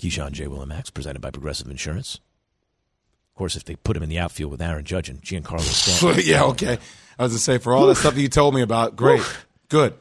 Keyshawn 0.00 0.32
J. 0.32 0.48
Will 0.48 0.62
and 0.62 0.68
Max, 0.68 0.90
presented 0.90 1.20
by 1.20 1.30
Progressive 1.30 1.68
Insurance. 1.70 2.16
Of 2.16 3.36
course, 3.36 3.54
if 3.54 3.64
they 3.64 3.76
put 3.76 3.96
him 3.96 4.02
in 4.02 4.08
the 4.08 4.18
outfield 4.18 4.50
with 4.50 4.60
Aaron 4.60 4.84
Judge 4.84 5.08
and 5.08 5.22
Giancarlo 5.22 5.60
Stanton, 5.60 6.24
yeah, 6.26 6.42
okay. 6.46 6.78
I 7.20 7.22
was 7.22 7.34
gonna 7.34 7.38
say 7.38 7.58
for 7.58 7.72
all 7.72 7.86
the 7.86 7.94
stuff 7.94 8.14
that 8.16 8.20
you 8.20 8.28
told 8.28 8.52
me 8.52 8.62
about, 8.62 8.96
great, 8.96 9.22
good. 9.68 9.94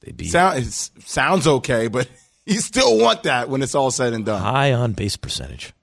they'd 0.00 0.16
be 0.16 0.28
Sound 0.28 0.60
it 0.60 0.72
sounds 0.72 1.46
okay, 1.46 1.88
but 1.88 2.08
you 2.46 2.60
still 2.60 2.98
want 2.98 3.24
that 3.24 3.50
when 3.50 3.60
it's 3.60 3.74
all 3.74 3.90
said 3.90 4.14
and 4.14 4.24
done. 4.24 4.40
high 4.40 4.72
on 4.72 4.92
base 4.92 5.18
percentage. 5.18 5.74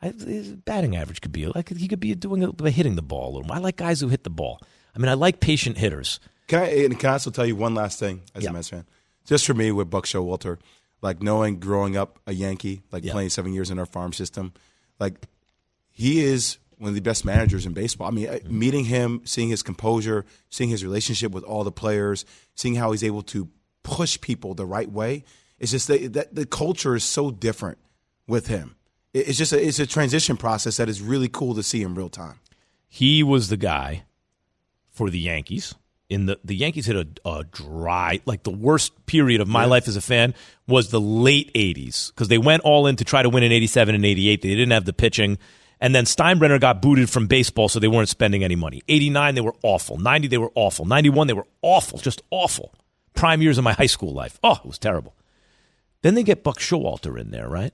I, 0.00 0.10
his 0.10 0.52
batting 0.52 0.94
average 0.94 1.20
could 1.22 1.32
be 1.32 1.48
like 1.48 1.70
he 1.70 1.88
could 1.88 1.98
be 1.98 2.14
doing 2.14 2.44
a, 2.44 2.52
by 2.52 2.70
hitting 2.70 2.94
the 2.94 3.02
ball 3.02 3.30
a 3.30 3.32
little 3.32 3.48
more. 3.48 3.56
I 3.56 3.58
like 3.58 3.74
guys 3.74 4.00
who 4.00 4.06
hit 4.06 4.22
the 4.22 4.30
ball. 4.30 4.60
I 4.94 5.00
mean, 5.00 5.08
I 5.08 5.14
like 5.14 5.40
patient 5.40 5.78
hitters. 5.78 6.20
Can 6.46 6.62
I 6.62 6.66
and 6.84 6.98
can 6.98 7.10
I 7.10 7.12
also 7.14 7.30
tell 7.30 7.46
you 7.46 7.56
one 7.56 7.74
last 7.74 7.98
thing 7.98 8.22
as 8.34 8.44
Yeah. 8.44 8.50
a 8.50 8.52
Mets 8.52 8.68
fan? 8.68 8.86
Just 9.24 9.44
for 9.46 9.54
me 9.54 9.72
with 9.72 9.90
Buck 9.90 10.04
Showalter, 10.06 10.58
like 11.02 11.22
knowing 11.22 11.58
growing 11.58 11.96
up 11.96 12.18
a 12.26 12.32
Yankee, 12.32 12.82
like 12.92 13.04
Yeah. 13.04 13.12
playing 13.12 13.30
seven 13.30 13.52
years 13.52 13.70
in 13.70 13.78
our 13.78 13.86
farm 13.86 14.12
system, 14.12 14.52
like 15.00 15.26
he 15.90 16.20
is 16.20 16.58
one 16.78 16.90
of 16.90 16.94
the 16.94 17.00
best 17.00 17.24
managers 17.24 17.64
in 17.66 17.72
baseball. 17.72 18.06
I 18.06 18.10
mean, 18.10 18.28
uh, 18.28 18.38
meeting 18.48 18.84
him, 18.84 19.22
seeing 19.24 19.48
his 19.48 19.62
composure, 19.62 20.24
seeing 20.50 20.68
his 20.70 20.84
relationship 20.84 21.32
with 21.32 21.42
all 21.42 21.64
the 21.64 21.72
players, 21.72 22.24
seeing 22.54 22.74
how 22.74 22.92
he's 22.92 23.02
able 23.02 23.22
to 23.22 23.48
push 23.82 24.20
people 24.20 24.52
the 24.54 24.66
right 24.66 24.90
way. 24.90 25.24
It's 25.58 25.70
just 25.72 25.88
that, 25.88 26.12
that 26.12 26.34
the 26.34 26.44
culture 26.44 26.94
is 26.94 27.02
so 27.02 27.30
different 27.30 27.78
with 28.26 28.48
him. 28.48 28.76
It's 29.14 29.38
just 29.38 29.54
a, 29.54 29.66
it's 29.66 29.78
a 29.78 29.86
transition 29.86 30.36
process 30.36 30.76
that 30.76 30.90
is 30.90 31.00
really 31.00 31.28
cool 31.28 31.54
to 31.54 31.62
see 31.62 31.80
in 31.82 31.94
real 31.94 32.10
time. 32.10 32.40
He 32.88 33.22
was 33.22 33.48
the 33.48 33.56
guy 33.56 34.04
for 34.92 35.08
the 35.08 35.18
Yankees. 35.18 35.74
In 36.08 36.26
the 36.26 36.38
the 36.44 36.54
Yankees 36.54 36.86
hit 36.86 36.96
a, 36.96 37.28
a 37.28 37.44
dry, 37.44 38.20
like 38.26 38.44
the 38.44 38.50
worst 38.50 39.06
period 39.06 39.40
of 39.40 39.48
my 39.48 39.64
life 39.64 39.88
as 39.88 39.96
a 39.96 40.00
fan 40.00 40.34
was 40.68 40.90
the 40.90 41.00
late 41.00 41.52
'80s 41.54 42.12
because 42.12 42.28
they 42.28 42.38
went 42.38 42.62
all 42.62 42.86
in 42.86 42.94
to 42.96 43.04
try 43.04 43.22
to 43.22 43.28
win 43.28 43.42
in 43.42 43.50
'87 43.50 43.94
and 43.94 44.04
'88. 44.04 44.40
They 44.40 44.48
didn't 44.50 44.70
have 44.70 44.84
the 44.84 44.92
pitching, 44.92 45.36
and 45.80 45.94
then 45.94 46.04
Steinbrenner 46.04 46.60
got 46.60 46.80
booted 46.80 47.10
from 47.10 47.26
baseball, 47.26 47.68
so 47.68 47.80
they 47.80 47.88
weren't 47.88 48.08
spending 48.08 48.44
any 48.44 48.54
money. 48.54 48.82
'89 48.88 49.34
they 49.34 49.40
were 49.40 49.56
awful. 49.64 49.98
'90 49.98 50.28
they 50.28 50.38
were 50.38 50.52
awful. 50.54 50.84
'91 50.84 51.26
they 51.26 51.32
were 51.32 51.46
awful, 51.62 51.98
just 51.98 52.22
awful. 52.30 52.72
Prime 53.14 53.42
years 53.42 53.58
of 53.58 53.64
my 53.64 53.72
high 53.72 53.86
school 53.86 54.12
life. 54.12 54.38
Oh, 54.44 54.60
it 54.62 54.66
was 54.66 54.78
terrible. 54.78 55.16
Then 56.02 56.14
they 56.14 56.22
get 56.22 56.44
Buck 56.44 56.58
Showalter 56.58 57.18
in 57.18 57.32
there, 57.32 57.48
right? 57.48 57.72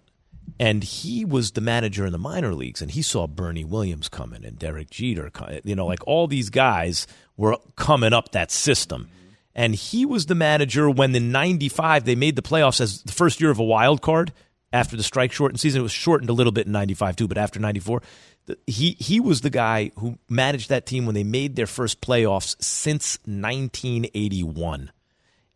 And 0.59 0.85
he 0.85 1.25
was 1.25 1.53
the 1.53 1.61
manager 1.61 2.07
in 2.07 2.13
the 2.13 2.19
minor 2.19 2.55
leagues, 2.55 2.83
and 2.83 2.91
he 2.91 3.03
saw 3.03 3.27
Bernie 3.27 3.65
Williams 3.65 4.09
coming 4.09 4.45
and 4.45 4.59
Derek 4.59 4.91
Jeter, 4.91 5.31
you 5.65 5.75
know, 5.75 5.87
like 5.87 6.07
all 6.07 6.27
these 6.27 6.51
guys 6.51 7.07
were 7.37 7.57
coming 7.75 8.13
up 8.13 8.33
that 8.33 8.51
system. 8.51 9.09
And 9.55 9.75
he 9.75 10.07
was 10.07 10.27
the 10.27 10.35
manager 10.35 10.89
when 10.89 11.15
in 11.15 11.33
'95 11.33 12.05
they 12.05 12.15
made 12.15 12.37
the 12.37 12.43
playoffs 12.43 12.81
as 12.81 13.03
the 13.03 13.13
first 13.13 13.41
year 13.41 13.51
of 13.51 13.59
a 13.59 13.65
wild 13.65 14.03
card 14.03 14.33
after 14.73 14.97
the 14.97 15.03
strike 15.03 15.33
shortened 15.33 15.61
season. 15.61 15.81
It 15.81 15.83
was 15.83 15.93
shortened 15.93 16.31
a 16.31 16.35
little 16.35 16.53
bit 16.53 16.67
in 16.67 16.73
'95 16.73 17.17
too, 17.17 17.29
but 17.29 17.39
after 17.39 17.61
'94, 17.61 18.03
he 18.67 18.97
he 18.99 19.21
was 19.21 19.41
the 19.41 19.51
guy 19.51 19.91
who 19.99 20.19
managed 20.29 20.69
that 20.71 20.87
team 20.87 21.07
when 21.07 21.15
they 21.15 21.25
made 21.25 21.57
their 21.57 21.67
first 21.67 22.01
playoffs 22.01 22.57
since 22.63 23.19
1981 23.25 24.91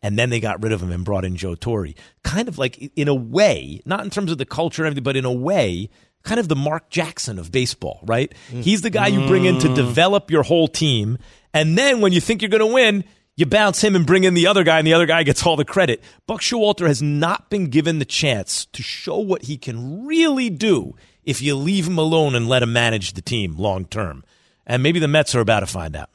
and 0.01 0.17
then 0.17 0.29
they 0.29 0.39
got 0.39 0.61
rid 0.61 0.71
of 0.71 0.81
him 0.81 0.91
and 0.91 1.05
brought 1.05 1.25
in 1.25 1.35
Joe 1.35 1.55
Torre. 1.55 1.93
Kind 2.23 2.47
of 2.47 2.57
like, 2.57 2.91
in 2.95 3.07
a 3.07 3.15
way, 3.15 3.81
not 3.85 4.03
in 4.03 4.09
terms 4.09 4.31
of 4.31 4.37
the 4.37 4.45
culture 4.45 4.83
and 4.83 4.87
everything, 4.87 5.03
but 5.03 5.17
in 5.17 5.25
a 5.25 5.31
way, 5.31 5.89
kind 6.23 6.39
of 6.39 6.47
the 6.47 6.55
Mark 6.55 6.89
Jackson 6.89 7.39
of 7.39 7.51
baseball, 7.51 7.99
right? 8.03 8.33
Mm. 8.51 8.63
He's 8.63 8.81
the 8.81 8.89
guy 8.89 9.07
you 9.07 9.25
bring 9.27 9.45
in 9.45 9.59
to 9.59 9.67
mm. 9.67 9.75
develop 9.75 10.29
your 10.29 10.43
whole 10.43 10.67
team, 10.67 11.17
and 11.53 11.77
then 11.77 12.01
when 12.01 12.11
you 12.11 12.21
think 12.21 12.41
you're 12.41 12.49
going 12.49 12.59
to 12.59 12.73
win, 12.73 13.03
you 13.35 13.45
bounce 13.45 13.83
him 13.83 13.95
and 13.95 14.05
bring 14.05 14.23
in 14.23 14.33
the 14.33 14.47
other 14.47 14.63
guy, 14.63 14.79
and 14.79 14.87
the 14.87 14.93
other 14.93 15.05
guy 15.05 15.23
gets 15.23 15.45
all 15.45 15.55
the 15.55 15.63
credit. 15.63 16.03
Buck 16.25 16.41
Showalter 16.41 16.87
has 16.87 17.01
not 17.01 17.49
been 17.49 17.67
given 17.67 17.99
the 17.99 18.05
chance 18.05 18.65
to 18.65 18.81
show 18.81 19.17
what 19.17 19.43
he 19.43 19.57
can 19.57 20.05
really 20.05 20.49
do 20.49 20.95
if 21.23 21.41
you 21.41 21.55
leave 21.55 21.87
him 21.87 21.99
alone 21.99 22.33
and 22.33 22.49
let 22.49 22.63
him 22.63 22.73
manage 22.73 23.13
the 23.13 23.21
team 23.21 23.55
long 23.55 23.85
term. 23.85 24.23
And 24.65 24.81
maybe 24.81 24.99
the 24.99 25.07
Mets 25.07 25.35
are 25.35 25.39
about 25.39 25.59
to 25.59 25.67
find 25.67 25.95
out. 25.95 26.09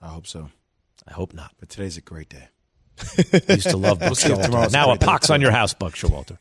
I 0.00 0.08
hope 0.08 0.26
so. 0.26 0.50
I 1.08 1.12
hope 1.12 1.34
not. 1.34 1.52
But 1.58 1.70
today's 1.70 1.96
a 1.96 2.02
great 2.02 2.28
day. 2.28 2.49
I 3.32 3.54
used 3.54 3.70
to 3.70 3.76
love 3.76 4.00
Buck 4.00 4.12
Showalter. 4.12 4.72
Now 4.72 4.92
a 4.92 4.98
pox 4.98 5.30
on 5.30 5.40
your 5.40 5.50
house, 5.50 5.74
Buck 5.74 5.94
Showalter. 5.94 6.36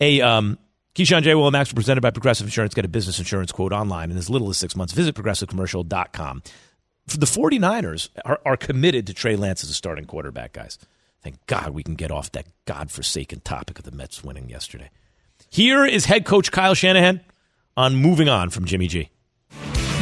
a 0.00 0.20
um, 0.20 0.58
Keyshawn 0.94 1.22
J. 1.22 1.34
Will 1.34 1.46
and 1.46 1.52
Max 1.52 1.72
presented 1.72 2.00
by 2.00 2.10
Progressive 2.10 2.46
Insurance. 2.46 2.74
Get 2.74 2.84
a 2.84 2.88
business 2.88 3.18
insurance 3.18 3.52
quote 3.52 3.72
online 3.72 4.10
in 4.10 4.16
as 4.16 4.30
little 4.30 4.48
as 4.48 4.56
six 4.56 4.74
months. 4.74 4.92
Visit 4.94 5.14
progressivecommercial.com. 5.14 6.42
The 7.06 7.26
49ers 7.26 8.08
are, 8.24 8.40
are 8.44 8.56
committed 8.56 9.06
to 9.06 9.14
Trey 9.14 9.36
Lance 9.36 9.62
as 9.62 9.70
a 9.70 9.74
starting 9.74 10.06
quarterback, 10.06 10.54
guys. 10.54 10.78
Thank 11.22 11.44
God 11.46 11.70
we 11.70 11.82
can 11.82 11.96
get 11.96 12.10
off 12.10 12.32
that 12.32 12.46
godforsaken 12.64 13.40
topic 13.40 13.78
of 13.78 13.84
the 13.84 13.90
Mets 13.92 14.24
winning 14.24 14.48
yesterday. 14.48 14.90
Here 15.50 15.84
is 15.84 16.06
head 16.06 16.24
coach 16.24 16.50
Kyle 16.50 16.74
Shanahan 16.74 17.20
on 17.76 17.96
moving 17.96 18.28
on 18.28 18.50
from 18.50 18.64
Jimmy 18.64 18.88
G. 18.88 19.10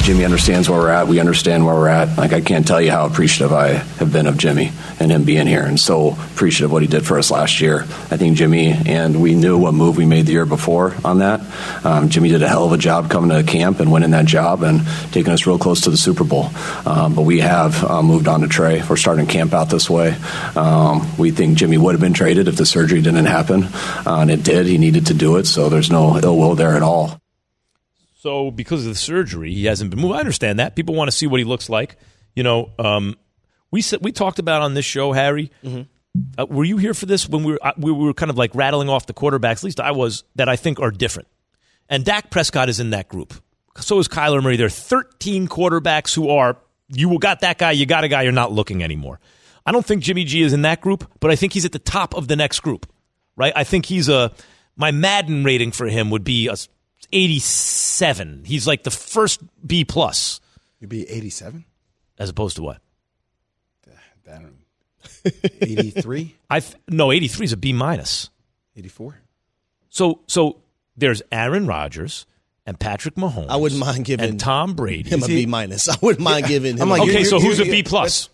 Jimmy 0.04 0.26
understands 0.26 0.68
where 0.68 0.78
we're 0.78 0.90
at. 0.90 1.08
We 1.08 1.18
understand 1.18 1.64
where 1.64 1.74
we're 1.74 1.88
at. 1.88 2.18
Like 2.18 2.34
I 2.34 2.42
can't 2.42 2.68
tell 2.68 2.78
you 2.78 2.90
how 2.90 3.06
appreciative 3.06 3.54
I 3.54 3.68
have 3.68 4.12
been 4.12 4.26
of 4.26 4.36
Jimmy 4.36 4.70
and 5.00 5.10
him 5.10 5.24
being 5.24 5.46
here, 5.46 5.62
and 5.62 5.80
so 5.80 6.10
appreciative 6.10 6.66
of 6.66 6.72
what 6.72 6.82
he 6.82 6.88
did 6.88 7.06
for 7.06 7.18
us 7.18 7.30
last 7.30 7.62
year. 7.62 7.84
I 8.10 8.18
think 8.18 8.36
Jimmy 8.36 8.70
and 8.70 9.22
we 9.22 9.34
knew 9.34 9.56
what 9.56 9.72
move 9.72 9.96
we 9.96 10.04
made 10.04 10.26
the 10.26 10.32
year 10.32 10.44
before 10.44 10.94
on 11.06 11.20
that. 11.20 11.40
Um, 11.86 12.10
Jimmy 12.10 12.28
did 12.28 12.42
a 12.42 12.48
hell 12.48 12.66
of 12.66 12.72
a 12.72 12.76
job 12.76 13.08
coming 13.08 13.30
to 13.30 13.50
camp 13.50 13.80
and 13.80 13.90
winning 13.90 14.10
that 14.10 14.26
job 14.26 14.62
and 14.62 14.82
taking 15.10 15.32
us 15.32 15.46
real 15.46 15.58
close 15.58 15.80
to 15.84 15.90
the 15.90 15.96
Super 15.96 16.24
Bowl. 16.24 16.50
Um, 16.84 17.14
but 17.14 17.22
we 17.22 17.40
have 17.40 17.82
uh, 17.82 18.02
moved 18.02 18.28
on 18.28 18.42
to 18.42 18.46
Trey. 18.46 18.82
We're 18.86 18.96
starting 18.96 19.24
camp 19.26 19.54
out 19.54 19.70
this 19.70 19.88
way. 19.88 20.16
Um, 20.54 21.16
we 21.16 21.30
think 21.30 21.56
Jimmy 21.56 21.78
would 21.78 21.94
have 21.94 22.02
been 22.02 22.12
traded 22.12 22.46
if 22.46 22.56
the 22.56 22.66
surgery 22.66 23.00
didn't 23.00 23.24
happen, 23.24 23.64
uh, 23.64 24.18
and 24.20 24.30
it 24.30 24.42
did. 24.42 24.66
He 24.66 24.76
needed 24.76 25.06
to 25.06 25.14
do 25.14 25.36
it, 25.36 25.46
so 25.46 25.70
there's 25.70 25.90
no 25.90 26.18
ill 26.18 26.36
will 26.36 26.56
there 26.56 26.76
at 26.76 26.82
all. 26.82 27.23
So 28.24 28.50
because 28.50 28.86
of 28.86 28.92
the 28.94 28.98
surgery, 28.98 29.52
he 29.52 29.66
hasn't 29.66 29.90
been 29.90 30.00
moved. 30.00 30.14
I 30.14 30.20
understand 30.20 30.58
that. 30.58 30.74
People 30.74 30.94
want 30.94 31.08
to 31.08 31.12
see 31.14 31.26
what 31.26 31.40
he 31.40 31.44
looks 31.44 31.68
like. 31.68 31.98
You 32.34 32.42
know, 32.42 32.70
um, 32.78 33.18
we 33.70 33.82
said 33.82 33.98
we 34.02 34.12
talked 34.12 34.38
about 34.38 34.62
on 34.62 34.72
this 34.72 34.86
show, 34.86 35.12
Harry. 35.12 35.50
Uh, 36.38 36.46
were 36.48 36.64
you 36.64 36.78
here 36.78 36.94
for 36.94 37.04
this 37.04 37.28
when 37.28 37.44
we 37.44 37.52
were 37.52 37.58
uh, 37.60 37.72
we 37.76 37.92
were 37.92 38.14
kind 38.14 38.30
of 38.30 38.38
like 38.38 38.54
rattling 38.54 38.88
off 38.88 39.04
the 39.04 39.12
quarterbacks? 39.12 39.58
At 39.58 39.64
least 39.64 39.78
I 39.78 39.90
was 39.90 40.24
that 40.36 40.48
I 40.48 40.56
think 40.56 40.80
are 40.80 40.90
different. 40.90 41.28
And 41.90 42.02
Dak 42.02 42.30
Prescott 42.30 42.70
is 42.70 42.80
in 42.80 42.90
that 42.90 43.10
group. 43.10 43.34
So 43.76 43.98
is 43.98 44.08
Kyler 44.08 44.42
Murray. 44.42 44.56
There 44.56 44.68
are 44.68 44.70
13 44.70 45.46
quarterbacks 45.46 46.14
who 46.14 46.30
are 46.30 46.56
you 46.88 47.18
got 47.18 47.40
that 47.40 47.58
guy, 47.58 47.72
you 47.72 47.84
got 47.84 48.04
a 48.04 48.08
guy, 48.08 48.22
you're 48.22 48.32
not 48.32 48.52
looking 48.52 48.82
anymore. 48.82 49.20
I 49.66 49.72
don't 49.72 49.84
think 49.84 50.02
Jimmy 50.02 50.24
G 50.24 50.40
is 50.40 50.54
in 50.54 50.62
that 50.62 50.80
group, 50.80 51.12
but 51.20 51.30
I 51.30 51.36
think 51.36 51.52
he's 51.52 51.66
at 51.66 51.72
the 51.72 51.78
top 51.78 52.14
of 52.14 52.28
the 52.28 52.36
next 52.36 52.60
group. 52.60 52.90
Right? 53.36 53.52
I 53.54 53.64
think 53.64 53.84
he's 53.84 54.08
a 54.08 54.32
my 54.76 54.92
Madden 54.92 55.44
rating 55.44 55.72
for 55.72 55.86
him 55.86 56.08
would 56.08 56.24
be 56.24 56.48
a 56.48 56.56
87. 57.14 58.42
He's 58.44 58.66
like 58.66 58.82
the 58.82 58.90
first 58.90 59.40
B 59.66 59.84
plus 59.84 60.40
You'd 60.80 60.90
be 60.90 61.08
87? 61.08 61.64
as 62.18 62.28
opposed 62.28 62.56
to 62.56 62.62
what? 62.62 62.78
I 64.26 64.32
don't 64.38 64.42
know. 64.42 65.30
83? 65.60 66.34
I 66.50 66.60
th- 66.60 66.74
no 66.88 67.12
83 67.12 67.44
is 67.44 67.52
a 67.52 67.56
B 67.56 67.72
minus. 67.72 68.30
84? 68.76 69.20
So 69.90 70.20
so 70.26 70.58
there's 70.96 71.22
Aaron 71.30 71.66
Rodgers 71.66 72.26
and 72.66 72.78
Patrick 72.80 73.14
Mahomes. 73.16 73.48
I 73.48 73.56
wouldn't 73.56 73.80
mind 73.80 74.04
giving 74.06 74.28
and 74.28 74.40
Tom 74.40 74.74
Brady. 74.74 75.10
him 75.10 75.22
a 75.22 75.26
B 75.26 75.46
minus. 75.46 75.88
I 75.88 75.96
wouldn't 76.00 76.22
mind 76.24 76.46
giving 76.46 76.76
him. 76.76 76.82
I'm 76.82 76.88
a 76.88 76.92
like, 76.92 77.02
B 77.02 77.08
okay, 77.10 77.12
you're- 77.20 77.24
so 77.24 77.36
you're- 77.36 77.48
who's 77.48 77.60
a 77.60 77.64
you're- 77.66 77.82
B 77.82 77.88
plus? 77.88 78.28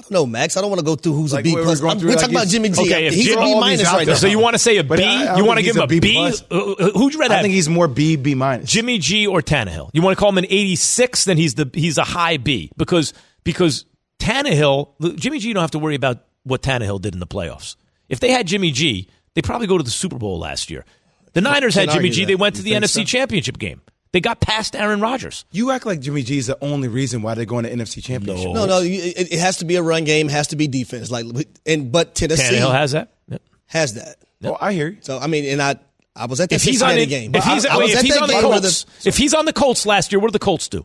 I 0.00 0.02
don't 0.02 0.10
know, 0.12 0.26
Max. 0.26 0.56
I 0.56 0.60
don't 0.62 0.70
want 0.70 0.80
to 0.80 0.84
go 0.84 0.96
through 0.96 1.12
who's 1.12 1.32
Like, 1.32 1.40
a 1.40 1.44
B 1.44 1.54
we're 1.54 1.62
plus. 1.64 1.80
going 1.80 1.90
I'm- 1.98 2.04
We're 2.04 2.10
like 2.12 2.20
talking 2.20 2.34
about 2.34 2.48
Jimmy 2.48 2.70
G. 2.70 2.80
Okay, 2.82 3.06
if 3.06 3.14
he's 3.14 3.26
Jim- 3.26 3.38
a 3.38 3.42
B 3.44 3.60
minus 3.60 3.84
right 3.86 4.06
there. 4.06 4.14
now. 4.14 4.18
So 4.18 4.26
you 4.26 4.38
want 4.38 4.54
to 4.54 4.58
say 4.58 4.78
a 4.78 4.84
But 4.84 4.98
B? 4.98 5.04
I- 5.04 5.08
I 5.22 5.24
don't 5.26 5.38
you 5.38 5.44
want 5.44 5.58
to 5.58 5.62
give 5.62 5.76
him 5.76 5.82
he's 5.82 5.82
a 5.82 5.84
a 5.84 5.86
B 5.88 6.00
B? 6.00 6.12
plus. 6.14 6.42
Uh, 6.50 6.54
uh, 6.72 6.90
Who'd 6.98 7.12
you 7.14 7.20
rather 7.20 7.34
I 7.34 7.36
have? 7.36 7.42
think 7.44 7.54
he's 7.54 7.68
more 7.68 7.86
B, 7.88 8.16
B 8.16 8.34
minus. 8.34 8.70
Jimmy 8.70 8.98
G 8.98 9.26
or 9.26 9.42
Tannehill. 9.42 9.90
You 9.92 10.02
want 10.02 10.16
to 10.16 10.20
call 10.20 10.30
him 10.30 10.38
an 10.38 10.46
86? 10.48 11.24
Then 11.26 11.36
he's 11.36 11.54
the 11.54 11.70
he's 11.74 11.98
a 11.98 12.04
high 12.04 12.38
B 12.38 12.70
because 12.76 13.12
because 13.44 13.84
Tannehill, 14.18 15.16
Jimmy 15.16 15.38
G, 15.38 15.48
you 15.48 15.54
don't 15.54 15.62
have 15.62 15.70
to 15.72 15.78
worry 15.78 15.94
about 15.94 16.24
what 16.44 16.62
Tannehill 16.62 17.00
did 17.00 17.14
in 17.14 17.20
the 17.20 17.26
playoffs. 17.26 17.76
If 18.08 18.20
they 18.20 18.30
had 18.30 18.46
Jimmy 18.46 18.70
G, 18.70 19.08
they 19.34 19.42
probably 19.42 19.66
go 19.66 19.78
to 19.78 19.84
the 19.84 19.90
Super 19.90 20.16
Bowl 20.18 20.38
last 20.38 20.70
year. 20.70 20.84
The 21.32 21.40
Niners 21.40 21.74
had 21.74 21.90
Jimmy 21.90 22.10
G. 22.10 22.22
that. 22.22 22.26
They 22.28 22.34
went 22.34 22.56
to 22.56 22.62
You 22.62 22.74
the 22.74 22.86
NFC 22.86 23.00
so? 23.00 23.04
Championship 23.04 23.58
game. 23.58 23.80
They 24.12 24.20
got 24.20 24.40
past 24.40 24.74
Aaron 24.74 25.00
Rodgers. 25.00 25.44
You 25.52 25.70
act 25.70 25.86
like 25.86 26.00
Jimmy 26.00 26.22
G 26.22 26.38
is 26.38 26.48
the 26.48 26.58
only 26.64 26.88
reason 26.88 27.22
why 27.22 27.34
they're 27.34 27.44
going 27.44 27.64
to 27.64 27.70
NFC 27.70 28.02
Championship. 28.02 28.52
No, 28.52 28.66
no, 28.66 28.80
you- 28.80 29.00
it, 29.00 29.32
it 29.32 29.38
has 29.38 29.58
to 29.58 29.64
be 29.64 29.76
a 29.76 29.82
run 29.82 30.02
game, 30.04 30.28
has 30.28 30.48
to 30.48 30.56
be 30.56 30.66
defense. 30.66 31.10
Like, 31.10 31.26
and 31.64 31.92
but 31.92 32.14
Tennessee 32.16 32.56
Tannehill 32.56 32.72
has 32.72 32.92
that. 32.92 33.12
Yep. 33.28 33.42
has 33.66 33.94
that. 33.94 34.16
Oh, 34.42 34.56
I 34.60 34.72
hear 34.72 34.88
you. 34.88 34.98
So 35.02 35.18
I 35.18 35.26
mean, 35.28 35.44
and 35.44 35.62
I, 35.62 35.76
I 36.16 36.26
was 36.26 36.40
at 36.40 36.48
that 36.48 36.56
If 36.56 36.62
he's 36.64 36.82
on 36.82 36.88
Cincinnati 36.90 37.06
game. 37.08 37.34
if 37.34 37.44
he's, 37.44 37.64
I, 37.66 37.74
I 37.74 37.78
wait, 37.78 37.84
was 37.84 37.94
if 37.94 38.00
he's 38.02 38.16
on 38.16 38.26
the 38.26 38.34
game 38.34 38.42
where 38.48 38.60
Colts, 38.60 38.86
if 39.06 39.16
he's 39.16 39.32
on 39.34 39.44
the 39.44 39.52
Colts 39.52 39.86
last 39.86 40.10
year, 40.10 40.18
what 40.18 40.28
do 40.28 40.32
the 40.32 40.38
Colts 40.40 40.68
do? 40.68 40.84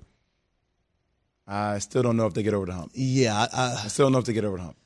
I 1.47 1.79
still 1.79 2.01
don't 2.03 2.17
know 2.17 2.25
if 2.25 2.33
they 2.33 2.43
get 2.43 2.53
over 2.53 2.65
the 2.65 2.73
hump. 2.73 2.91
yeah, 2.95 3.47
I, 3.53 3.81
I 3.85 3.88
still 3.88 4.05
don't 4.05 4.13
know 4.13 4.19
if 4.19 4.25
they 4.25 4.33
get 4.33 4.45
over 4.45 4.57
the 4.57 4.63
hump. 4.63 4.77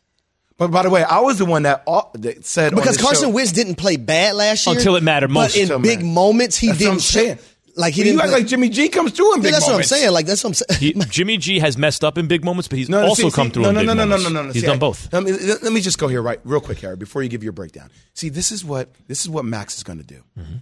But 0.57 0.71
by 0.71 0.83
the 0.83 0.89
way, 0.89 1.03
I 1.03 1.19
was 1.21 1.37
the 1.37 1.45
one 1.45 1.63
that, 1.63 1.83
uh, 1.87 2.01
that 2.15 2.45
said 2.45 2.75
because 2.75 2.97
this 2.97 3.01
Carson 3.05 3.29
show, 3.29 3.33
Wentz 3.33 3.53
didn't 3.53 3.75
play 3.75 3.95
bad 3.95 4.35
last 4.35 4.67
year 4.67 4.75
Until 4.75 4.97
it 4.97 5.03
mattered 5.03 5.29
most. 5.31 5.55
But 5.55 5.71
in 5.71 5.81
big 5.81 5.99
mattered. 5.99 6.05
moments, 6.13 6.57
he 6.57 6.67
That's 6.67 6.79
didn't. 6.79 6.93
I'm 6.93 6.99
show- 6.99 7.37
Like 7.79 7.93
he 7.93 8.01
you 8.01 8.05
didn't 8.05 8.21
act 8.21 8.31
like 8.33 8.45
Jimmy 8.45 8.67
G 8.67 8.89
comes 8.89 9.13
through 9.13 9.35
in 9.35 9.39
Yeah, 9.39 9.43
big 9.43 9.53
that's 9.53 9.67
moments. 9.67 9.89
That's 9.89 9.91
what 9.91 9.95
I'm 9.95 10.01
saying. 10.01 10.13
Like 10.13 10.25
that's 10.25 10.43
what 10.43 10.49
I'm 10.49 10.53
saying. 10.53 10.79
He, 10.95 11.05
Jimmy 11.09 11.37
G 11.37 11.59
has 11.59 11.77
messed 11.77 12.03
up 12.03 12.17
in 12.17 12.27
big 12.27 12.43
moments, 12.43 12.67
but 12.67 12.77
he's 12.77 12.89
No, 12.89 13.01
no, 13.01 13.07
also 13.07 13.29
see, 13.29 13.31
come 13.35 13.47
see, 13.47 13.53
through 13.53 13.63
no, 13.63 13.69
in 13.69 13.75
no, 13.75 13.81
big 13.81 13.87
no, 13.87 13.93
no, 13.93 14.05
moments. 14.05 14.23
No, 14.25 14.29
no, 14.29 14.41
no, 14.47 14.51
He's 14.51 14.61
See, 14.61 14.67
done 14.67 14.75
I- 14.75 14.79
both. 14.79 15.13
Let 15.13 15.23
me, 15.23 15.31
let 15.31 15.71
me 15.71 15.79
just 15.79 15.97
go 15.97 16.09
here, 16.09 16.21
right, 16.21 16.39
real 16.43 16.59
quick, 16.59 16.79
Harry, 16.81 16.97
before 16.97 17.23
you 17.23 17.29
give 17.29 17.41
your 17.41 17.53
breakdown. 17.53 17.89
See, 18.13 18.27
this 18.27 18.51
is 18.51 18.65
what 18.65 18.93
this 19.07 19.21
is 19.21 19.29
what 19.29 19.45
Max 19.45 19.77
is 19.77 19.83
going 19.83 19.99
to 19.99 20.05
do. 20.05 20.21
Mm-hmm. 20.37 20.55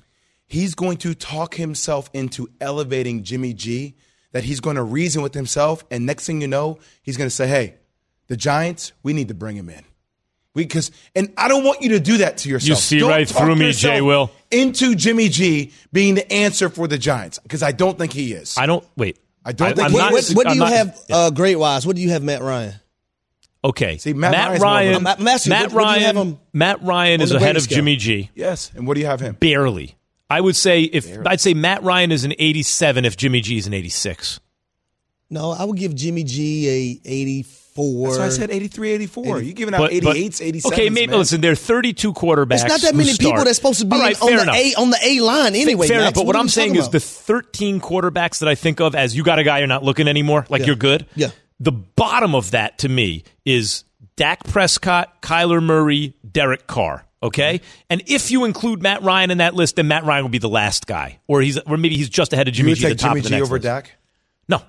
He's 0.46 0.76
going 0.76 0.98
to 0.98 1.16
talk 1.16 1.56
himself 1.56 2.10
into 2.14 2.50
elevating 2.62 3.24
Jimmy 3.24 3.54
G. 3.54 3.96
That 4.34 4.44
he's 4.44 4.60
going 4.60 4.76
to 4.76 4.84
reason 4.84 5.24
with 5.24 5.34
himself, 5.34 5.84
and 5.90 6.06
next 6.06 6.28
thing 6.28 6.42
you 6.42 6.48
know, 6.48 6.78
he's 7.02 7.18
going 7.18 7.30
to 7.30 7.36
say, 7.36 7.48
"Hey, 7.48 7.76
the 8.28 8.38
Giants, 8.38 8.94
we 9.02 9.14
need 9.14 9.30
to 9.30 9.34
bring 9.34 9.56
him 9.56 9.70
in." 9.70 9.84
Because, 10.64 10.92
and 11.16 11.32
I 11.38 11.48
don't 11.48 11.64
want 11.64 11.82
you 11.82 11.90
to 11.90 12.00
do 12.00 12.18
that 12.18 12.38
to 12.40 12.50
yourself. 12.50 12.70
You 12.70 12.76
see 12.76 13.00
Don't 13.00 13.10
right 13.10 13.28
through 13.30 13.56
me, 13.56 13.72
Jay 13.72 14.02
Will. 14.02 14.32
Into 14.52 14.96
Jimmy 14.96 15.30
G 15.30 15.72
being 15.94 16.16
the 16.16 16.32
answer 16.32 16.70
for 16.70 16.88
the 16.88 16.98
Giants, 16.98 17.40
because 17.40 17.64
I 17.64 17.72
don't 17.72 17.98
think 17.98 18.12
he 18.14 18.34
is. 18.34 18.58
I 18.58 18.66
don't 18.66 18.86
wait. 18.98 19.20
I 19.46 19.52
don't 19.54 19.76
think 19.76 19.86
I'm 19.86 19.92
he 19.92 19.98
what, 19.98 20.04
not- 20.04 20.12
what, 20.14 20.30
what 20.32 20.44
do 20.44 20.50
I'm 20.50 20.56
you 20.56 20.60
not- 20.62 20.72
have 20.74 21.02
uh, 21.10 21.30
grade 21.32 21.58
wise? 21.58 21.86
What 21.88 21.96
do 21.96 22.02
you 22.02 22.10
have 22.10 22.24
Matt 22.24 22.42
Ryan? 22.42 22.74
Okay. 23.64 23.98
See, 23.98 24.14
Matt 24.14 24.34
Ryan's 24.34 24.48
more 24.48 24.56
of 24.56 24.62
Ryan. 24.62 25.06
a- 25.06 25.10
I'm 25.12 25.28
asking 25.28 25.50
Matt 25.52 25.64
what- 25.72 25.74
what 25.86 25.94
do 25.96 26.00
you 26.02 26.06
Ryan. 26.14 26.40
Matt 26.54 26.84
Ryan 26.84 27.22
is 27.22 27.30
the 27.30 27.38
ahead 27.38 27.56
of 27.58 27.64
scale? 27.64 27.78
Jimmy 27.78 27.96
G. 27.96 28.30
yes, 28.36 28.72
and 28.76 28.88
what 28.88 28.94
do 28.96 29.00
you 29.02 29.06
have 29.08 29.20
him? 29.20 29.36
Barely. 29.40 29.96
I 30.30 30.42
would 30.42 30.56
say 30.58 30.82
if 30.84 31.08
I'd 31.26 31.40
say 31.40 31.54
Matt 31.54 31.84
Ryan 31.84 32.12
is 32.12 32.26
an 32.26 32.34
87 32.38 33.06
if 33.06 33.16
Jimmy 33.16 33.40
G 33.42 33.58
is 33.58 33.68
an 33.68 33.74
86. 33.74 34.40
No, 35.30 35.52
I 35.52 35.64
would 35.66 35.78
give 35.78 35.94
Jimmy 35.96 36.24
G 36.24 36.68
a 37.06 37.10
84. 37.10 37.67
That's 37.78 38.18
why 38.18 38.26
I 38.26 38.30
said 38.30 38.52
83, 38.52 38.92
84. 38.92 39.42
You 39.42 39.54
giving 39.54 39.74
out 39.74 39.80
But- 39.80 39.92
but- 40.04 40.16
88s, 40.18 40.42
87s. 40.42 40.66
Okay, 40.74 40.90
maybe 40.90 41.12
man. 41.12 41.20
listen. 41.20 41.42
There 41.42 41.52
are 41.52 41.56
32 41.56 42.14
quarterbacks. 42.14 42.56
It's 42.56 42.64
not 42.66 42.82
that 42.82 42.96
many 42.96 43.16
people 43.16 43.44
that's 43.44 43.58
supposed 43.58 43.80
to 43.80 43.86
be 43.86 43.98
right, 43.98 44.20
on 44.22 44.36
the 44.36 44.42
enough. 44.42 44.56
A 44.56 44.74
on 44.76 44.90
the 44.90 45.00
A 45.04 45.20
line 45.22 45.56
anyway. 45.56 45.88
Fair 45.88 45.98
Max. 46.00 46.04
enough, 46.08 46.14
but 46.16 46.26
what, 46.26 46.36
are 46.36 46.40
I'm 46.40 46.50
saying 46.50 46.76
is 46.76 46.86
about? 46.86 46.92
the 46.94 47.00
13 47.00 47.80
quarterbacks 47.80 48.40
that 48.40 48.50
I 48.50 48.56
think 48.56 48.80
of 48.82 48.96
as 48.96 49.16
you 49.16 49.24
got 49.24 49.40
a 49.40 49.44
guy 49.44 49.60
you're 49.60 49.68
not 49.68 49.84
looking 49.84 50.08
anymore, 50.08 50.46
like 50.50 50.62
Yeah. 50.62 50.68
you're 50.68 50.76
good. 50.76 51.06
Yeah. 51.16 51.30
The 51.60 51.72
bottom 51.72 52.36
of 52.36 52.52
that 52.52 52.78
to 52.80 52.90
me 52.90 53.24
is 53.46 53.84
Dak 54.16 54.44
Prescott, 54.46 55.22
Kyler 55.22 55.62
Murray, 55.62 56.14
Derek 56.30 56.68
Carr. 56.68 57.04
Okay, 57.24 57.56
mm-hmm. 57.58 57.66
and 57.90 58.04
if 58.06 58.30
you 58.30 58.46
include 58.46 58.84
Matt 58.84 59.02
Ryan 59.02 59.32
in 59.32 59.40
that 59.40 59.56
list, 59.56 59.78
then 59.78 59.88
Matt 59.88 60.04
Ryan 60.06 60.24
will 60.24 60.30
be 60.30 60.38
the 60.38 60.48
last 60.48 60.86
guy, 60.86 61.18
or 61.28 61.42
he's, 61.42 61.58
or 61.58 61.76
maybe 61.76 61.98
he's 61.98 62.10
just 62.10 62.32
ahead 62.32 62.48
of 62.48 62.54
you 62.54 62.58
Jimmy 62.58 62.72
would 62.74 62.78
G. 62.78 62.84
take 62.84 62.98
the 62.98 63.02
top 63.02 63.10
Jimmy 63.10 63.20
of 63.22 63.24
the 63.24 63.30
G 63.30 63.36
next 63.38 63.48
over 63.48 63.56
list. 63.56 63.64
Dak? 63.64 63.92
No, 64.48 64.62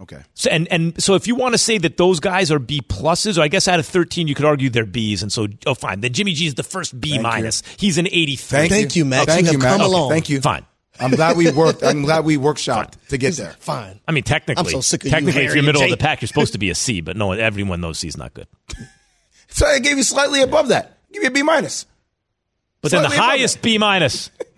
Okay. 0.00 0.20
so, 0.34 0.50
and 0.50 0.66
and 0.72 1.00
so 1.00 1.14
if 1.14 1.28
you 1.28 1.36
want 1.36 1.54
to 1.54 1.58
say 1.58 1.78
that 1.78 1.96
those 1.96 2.18
guys 2.18 2.50
are 2.50 2.58
B 2.58 2.80
pluses, 2.80 3.38
or 3.38 3.42
I 3.42 3.48
guess 3.48 3.68
out 3.68 3.78
of 3.78 3.86
thirteen 3.86 4.26
you 4.26 4.34
could 4.34 4.44
argue 4.44 4.68
they're 4.68 4.84
Bs, 4.84 5.22
and 5.22 5.32
so 5.32 5.46
oh 5.66 5.74
fine, 5.74 6.00
then 6.00 6.12
Jimmy 6.12 6.32
G 6.32 6.46
is 6.46 6.54
the 6.54 6.64
first 6.64 7.00
B 7.00 7.10
Thank 7.10 7.22
minus. 7.22 7.62
He's 7.78 7.96
an 7.96 8.08
eighty 8.08 8.34
three. 8.36 8.58
Thank, 8.58 8.72
Thank 8.72 8.96
you, 8.96 9.04
Max. 9.04 9.26
Thank 9.26 9.46
You 9.46 9.52
you, 9.52 9.58
Max. 9.58 9.76
come 9.76 9.86
along. 9.86 10.10
Thank 10.10 10.28
you. 10.28 10.40
Fine. 10.40 10.66
I'm 10.98 11.10
glad 11.12 11.36
we 11.36 11.50
worked. 11.50 11.82
I'm 11.82 12.02
glad 12.02 12.24
we 12.24 12.36
workshopped 12.36 12.94
to 13.08 13.18
get 13.18 13.34
there. 13.34 13.50
Fine. 13.58 14.00
I 14.06 14.12
mean, 14.12 14.22
technically, 14.24 14.60
I'm 14.60 14.70
so 14.70 14.80
sick 14.80 15.02
of 15.02 15.06
you, 15.06 15.10
technically, 15.10 15.42
if 15.44 15.50
you're 15.50 15.58
and 15.58 15.66
middle 15.66 15.82
of 15.82 15.90
the 15.90 15.96
pack, 15.96 16.22
you're 16.22 16.28
supposed 16.28 16.52
to 16.52 16.58
be 16.58 16.70
a 16.70 16.74
C, 16.74 17.00
but 17.00 17.16
no, 17.16 17.32
everyone 17.32 17.80
knows 17.80 17.98
C's 17.98 18.16
not 18.16 18.34
good. 18.34 18.46
So 19.48 19.66
I 19.66 19.78
gave 19.78 19.96
you 19.96 20.02
slightly 20.02 20.42
above 20.42 20.68
that. 20.68 20.98
Give 21.12 21.22
you 21.22 21.28
a 21.28 21.32
B 21.32 21.44
minus. 21.44 21.86
But 22.80 22.90
then 22.90 23.04
the 23.04 23.08
highest 23.08 23.62
B 23.62 23.78
minus, 23.78 24.30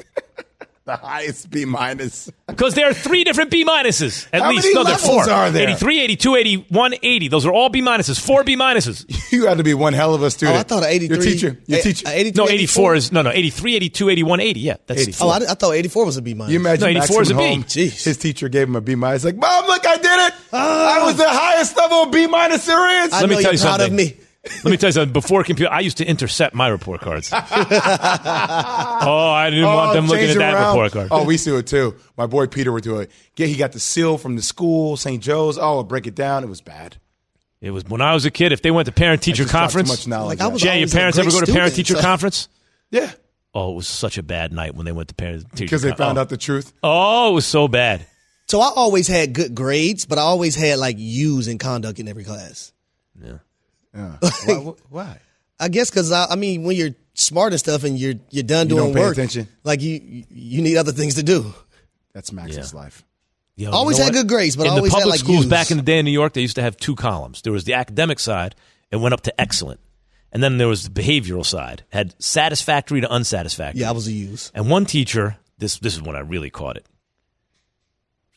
The 0.86 0.96
highest 0.96 1.50
B 1.50 1.64
minus. 1.64 2.30
because 2.46 2.74
there 2.74 2.88
are 2.88 2.94
three 2.94 3.24
different 3.24 3.50
B 3.50 3.64
minuses 3.64 4.28
at 4.32 4.40
How 4.40 4.50
least. 4.50 4.66
many 4.66 4.74
no, 4.76 4.82
levels 4.82 5.04
four. 5.04 5.28
are 5.28 5.50
there? 5.50 5.68
83, 5.70 6.00
82, 6.02 6.36
81, 6.36 6.94
80. 7.02 7.28
Those 7.28 7.44
are 7.44 7.50
all 7.52 7.68
B 7.70 7.82
minuses. 7.82 8.20
Four 8.24 8.44
B 8.44 8.56
minuses. 8.56 9.04
You 9.32 9.46
had 9.48 9.58
to 9.58 9.64
be 9.64 9.74
one 9.74 9.92
hell 9.92 10.14
of 10.14 10.22
a 10.22 10.30
student. 10.30 10.56
Oh, 10.56 10.60
I 10.60 10.62
thought 10.62 10.84
83. 10.84 11.16
Your 11.16 11.24
teacher. 11.24 11.58
Your 11.66 11.80
teacher. 11.80 12.06
a 12.08 12.12
83, 12.12 12.44
No, 12.44 12.48
84 12.48 12.94
is 12.94 13.12
no, 13.12 13.22
no. 13.22 13.30
83, 13.32 13.74
82, 13.76 14.08
81, 14.10 14.40
80. 14.40 14.60
Yeah, 14.60 14.76
that's 14.86 15.00
84. 15.02 15.26
Oh, 15.26 15.30
I, 15.30 15.36
I 15.36 15.54
thought 15.54 15.72
84 15.72 16.06
was 16.06 16.16
a 16.18 16.22
B 16.22 16.34
minus. 16.34 16.52
You 16.52 16.60
imagine 16.60 16.94
No, 16.94 17.00
84 17.02 17.22
is 17.22 17.30
a 17.30 17.34
went 17.34 17.44
B. 17.48 17.52
home, 17.54 17.62
Jeez. 17.64 18.04
His 18.04 18.16
teacher 18.16 18.48
gave 18.48 18.68
him 18.68 18.76
a 18.76 18.80
B 18.80 18.94
minus. 18.94 19.24
Like, 19.24 19.34
Mom, 19.36 19.66
look, 19.66 19.84
I 19.84 19.96
did 19.96 20.04
it. 20.06 20.34
Ah. 20.52 21.02
I 21.02 21.04
was 21.06 21.16
the 21.16 21.28
highest 21.28 21.76
level 21.76 22.04
of 22.04 22.12
B 22.12 22.28
minus 22.28 22.64
there 22.64 23.04
is. 23.04 23.12
I 23.12 23.20
Let 23.22 23.28
me 23.28 23.34
tell 23.34 23.42
you're 23.42 23.52
you 23.54 23.58
proud 23.58 23.80
something. 23.80 23.86
of 23.92 23.92
me. 23.92 24.16
Let 24.64 24.70
me 24.70 24.76
tell 24.76 24.88
you 24.88 24.92
something. 24.92 25.12
Before 25.12 25.42
computer, 25.44 25.72
I 25.72 25.80
used 25.80 25.98
to 25.98 26.04
intercept 26.04 26.54
my 26.54 26.68
report 26.68 27.00
cards. 27.00 27.30
oh, 27.32 27.36
I 27.38 29.48
didn't 29.50 29.64
want 29.64 29.90
oh, 29.90 29.94
them 29.94 30.06
looking 30.06 30.30
at 30.30 30.36
that 30.36 30.54
around. 30.54 30.76
report 30.76 30.92
card. 30.92 31.08
Oh, 31.10 31.24
we 31.24 31.34
used 31.34 31.44
to 31.44 31.50
do 31.50 31.56
it 31.58 31.66
too. 31.66 31.96
My 32.16 32.26
boy 32.26 32.46
Peter 32.46 32.72
would 32.72 32.84
do 32.84 32.98
it. 33.00 33.10
Yeah, 33.36 33.46
he 33.46 33.56
got 33.56 33.72
the 33.72 33.80
seal 33.80 34.18
from 34.18 34.36
the 34.36 34.42
school, 34.42 34.96
St. 34.96 35.22
Joe's. 35.22 35.58
Oh, 35.58 35.62
I'll 35.62 35.84
break 35.84 36.06
it 36.06 36.14
down. 36.14 36.44
It 36.44 36.48
was 36.48 36.60
bad. 36.60 36.96
It 37.60 37.70
was 37.70 37.84
when 37.84 38.00
I 38.00 38.14
was 38.14 38.24
a 38.26 38.30
kid. 38.30 38.52
If 38.52 38.62
they 38.62 38.70
went 38.70 38.86
to 38.86 38.92
parent 38.92 39.22
teacher 39.22 39.44
just 39.44 39.50
dropped 39.50 39.72
too 39.72 39.78
conference, 39.78 40.06
much 40.06 40.08
knowledge 40.08 40.38
Like, 40.38 40.44
I 40.44 40.46
out. 40.46 40.52
was 40.52 40.62
Jay, 40.62 40.78
your 40.78 40.88
parents 40.88 41.18
ever 41.18 41.30
go 41.30 41.40
to 41.40 41.52
parent 41.52 41.74
teacher 41.74 41.94
so- 41.94 42.00
conference? 42.02 42.48
yeah, 42.90 43.10
Oh, 43.54 43.72
it 43.72 43.76
was 43.76 43.88
such 43.88 44.18
a 44.18 44.22
bad 44.22 44.52
night 44.52 44.74
when 44.74 44.84
they 44.84 44.92
went 44.92 45.08
to 45.08 45.14
parent 45.14 45.44
teacher 45.44 45.50
conference. 45.50 45.70
because 45.70 45.82
they 45.82 45.88
con- 45.88 45.96
found 45.96 46.18
oh. 46.18 46.20
out 46.20 46.28
the 46.28 46.36
truth. 46.36 46.74
Oh, 46.82 47.30
it 47.30 47.34
was 47.34 47.46
so 47.46 47.68
bad. 47.68 48.04
So 48.48 48.60
I 48.60 48.70
always 48.76 49.08
had 49.08 49.32
good 49.32 49.54
grades, 49.54 50.04
but 50.04 50.18
I 50.18 50.20
always 50.20 50.54
had 50.54 50.78
like 50.78 50.96
U's 50.98 51.48
in 51.48 51.56
conduct 51.56 51.98
in 51.98 52.06
every 52.06 52.22
class. 52.22 52.70
Yeah. 53.18 53.38
why, 54.44 54.72
why? 54.90 55.18
I 55.58 55.68
guess 55.68 55.90
because 55.90 56.12
I, 56.12 56.26
I 56.26 56.36
mean, 56.36 56.64
when 56.64 56.76
you're 56.76 56.94
smart 57.14 57.52
and 57.52 57.58
stuff, 57.60 57.84
and 57.84 57.98
you're 57.98 58.14
you're 58.30 58.42
done 58.42 58.68
You 58.68 58.76
doing 58.76 58.84
don't 58.86 58.94
pay 58.94 59.00
work, 59.00 59.12
attention. 59.14 59.48
like 59.64 59.80
you 59.80 60.24
you 60.30 60.62
need 60.62 60.76
other 60.76 60.92
things 60.92 61.14
to 61.14 61.22
do. 61.22 61.52
That's 62.12 62.32
Max's 62.32 62.74
life. 62.74 63.04
Yo, 63.56 63.70
Always 63.70 63.96
you 63.96 64.00
know 64.02 64.04
had 64.06 64.14
what? 64.14 64.20
good 64.22 64.28
grades, 64.28 64.54
but 64.56 64.66
in 64.66 64.72
I 64.72 64.76
always 64.76 64.92
the 64.92 64.96
had, 64.98 65.02
public 65.02 65.12
like, 65.14 65.20
schools 65.20 65.44
U's. 65.44 65.50
back 65.50 65.70
in 65.70 65.78
the 65.78 65.82
day 65.82 65.98
in 65.98 66.04
New 66.04 66.10
York, 66.10 66.34
they 66.34 66.42
used 66.42 66.56
to 66.56 66.62
have 66.62 66.76
two 66.76 66.94
columns. 66.94 67.40
There 67.40 67.52
was 67.54 67.64
the 67.64 67.72
academic 67.72 68.18
side, 68.18 68.54
it 68.90 68.96
went 68.96 69.14
up 69.14 69.22
to 69.22 69.40
excellent, 69.40 69.80
and 70.30 70.42
then 70.42 70.58
there 70.58 70.68
was 70.68 70.86
the 70.88 70.90
behavioral 71.02 71.44
side, 71.44 71.82
had 71.90 72.14
satisfactory 72.22 73.00
to 73.00 73.10
unsatisfactory. 73.10 73.80
Yeah, 73.80 73.88
I 73.88 73.92
was 73.92 74.08
a 74.08 74.12
use. 74.12 74.52
And 74.54 74.68
one 74.68 74.84
teacher, 74.84 75.38
this 75.56 75.78
this 75.78 75.94
is 75.94 76.02
when 76.02 76.16
I 76.16 76.20
really 76.20 76.50
caught 76.50 76.76
it. 76.76 76.84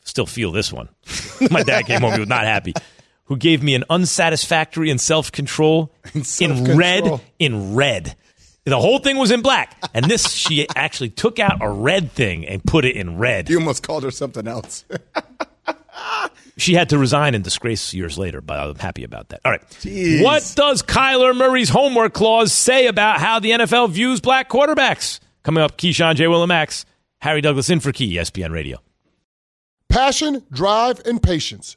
Still 0.04 0.24
feel 0.26 0.52
this 0.52 0.72
one. 0.72 0.88
My 1.50 1.62
dad 1.62 1.84
came 1.86 2.00
home; 2.00 2.14
he 2.14 2.20
was 2.20 2.28
not 2.28 2.44
happy. 2.44 2.72
Who 3.30 3.36
gave 3.36 3.62
me 3.62 3.74
an 3.76 3.84
unsatisfactory 3.88 4.90
and 4.90 5.00
self 5.00 5.30
control 5.30 5.92
in 6.14 6.24
self-control. 6.24 6.76
red? 6.76 7.20
In 7.38 7.74
red. 7.76 8.16
The 8.64 8.78
whole 8.78 8.98
thing 8.98 9.16
was 9.16 9.30
in 9.30 9.40
black, 9.40 9.76
and 9.94 10.04
this 10.04 10.30
she 10.34 10.68
actually 10.76 11.10
took 11.10 11.38
out 11.38 11.58
a 11.62 11.70
red 11.70 12.12
thing 12.12 12.46
and 12.46 12.62
put 12.62 12.84
it 12.84 12.94
in 12.96 13.18
red. 13.18 13.48
You 13.48 13.58
almost 13.58 13.82
called 13.82 14.02
her 14.04 14.10
something 14.10 14.46
else. 14.46 14.84
She 16.56 16.74
had 16.74 16.90
to 16.90 16.98
resign 16.98 17.34
in 17.34 17.40
disgrace 17.40 17.94
years 17.94 18.18
later, 18.18 18.42
but 18.42 18.58
I'm 18.58 18.74
happy 18.74 19.02
about 19.02 19.30
that. 19.30 19.40
All 19.46 19.50
right. 19.50 19.66
Jeez. 19.80 20.22
What 20.22 20.52
does 20.56 20.82
Kyler 20.82 21.34
Murray's 21.34 21.70
homework 21.70 22.12
clause 22.12 22.52
say 22.52 22.86
about 22.86 23.18
how 23.18 23.38
the 23.38 23.52
NFL 23.52 23.90
views 23.90 24.20
black 24.20 24.50
quarterbacks? 24.50 25.20
Coming 25.42 25.62
up, 25.62 25.78
Keyshawn 25.78 26.16
J. 26.16 26.26
Will 26.26 26.42
and 26.42 26.48
Max, 26.48 26.84
Harry 27.22 27.40
Douglas 27.40 27.70
in 27.70 27.80
for 27.80 27.92
Key, 27.92 28.14
ESPN 28.16 28.50
Radio. 28.50 28.78
Passion, 29.88 30.44
drive, 30.52 31.00
and 31.06 31.22
patience. 31.22 31.76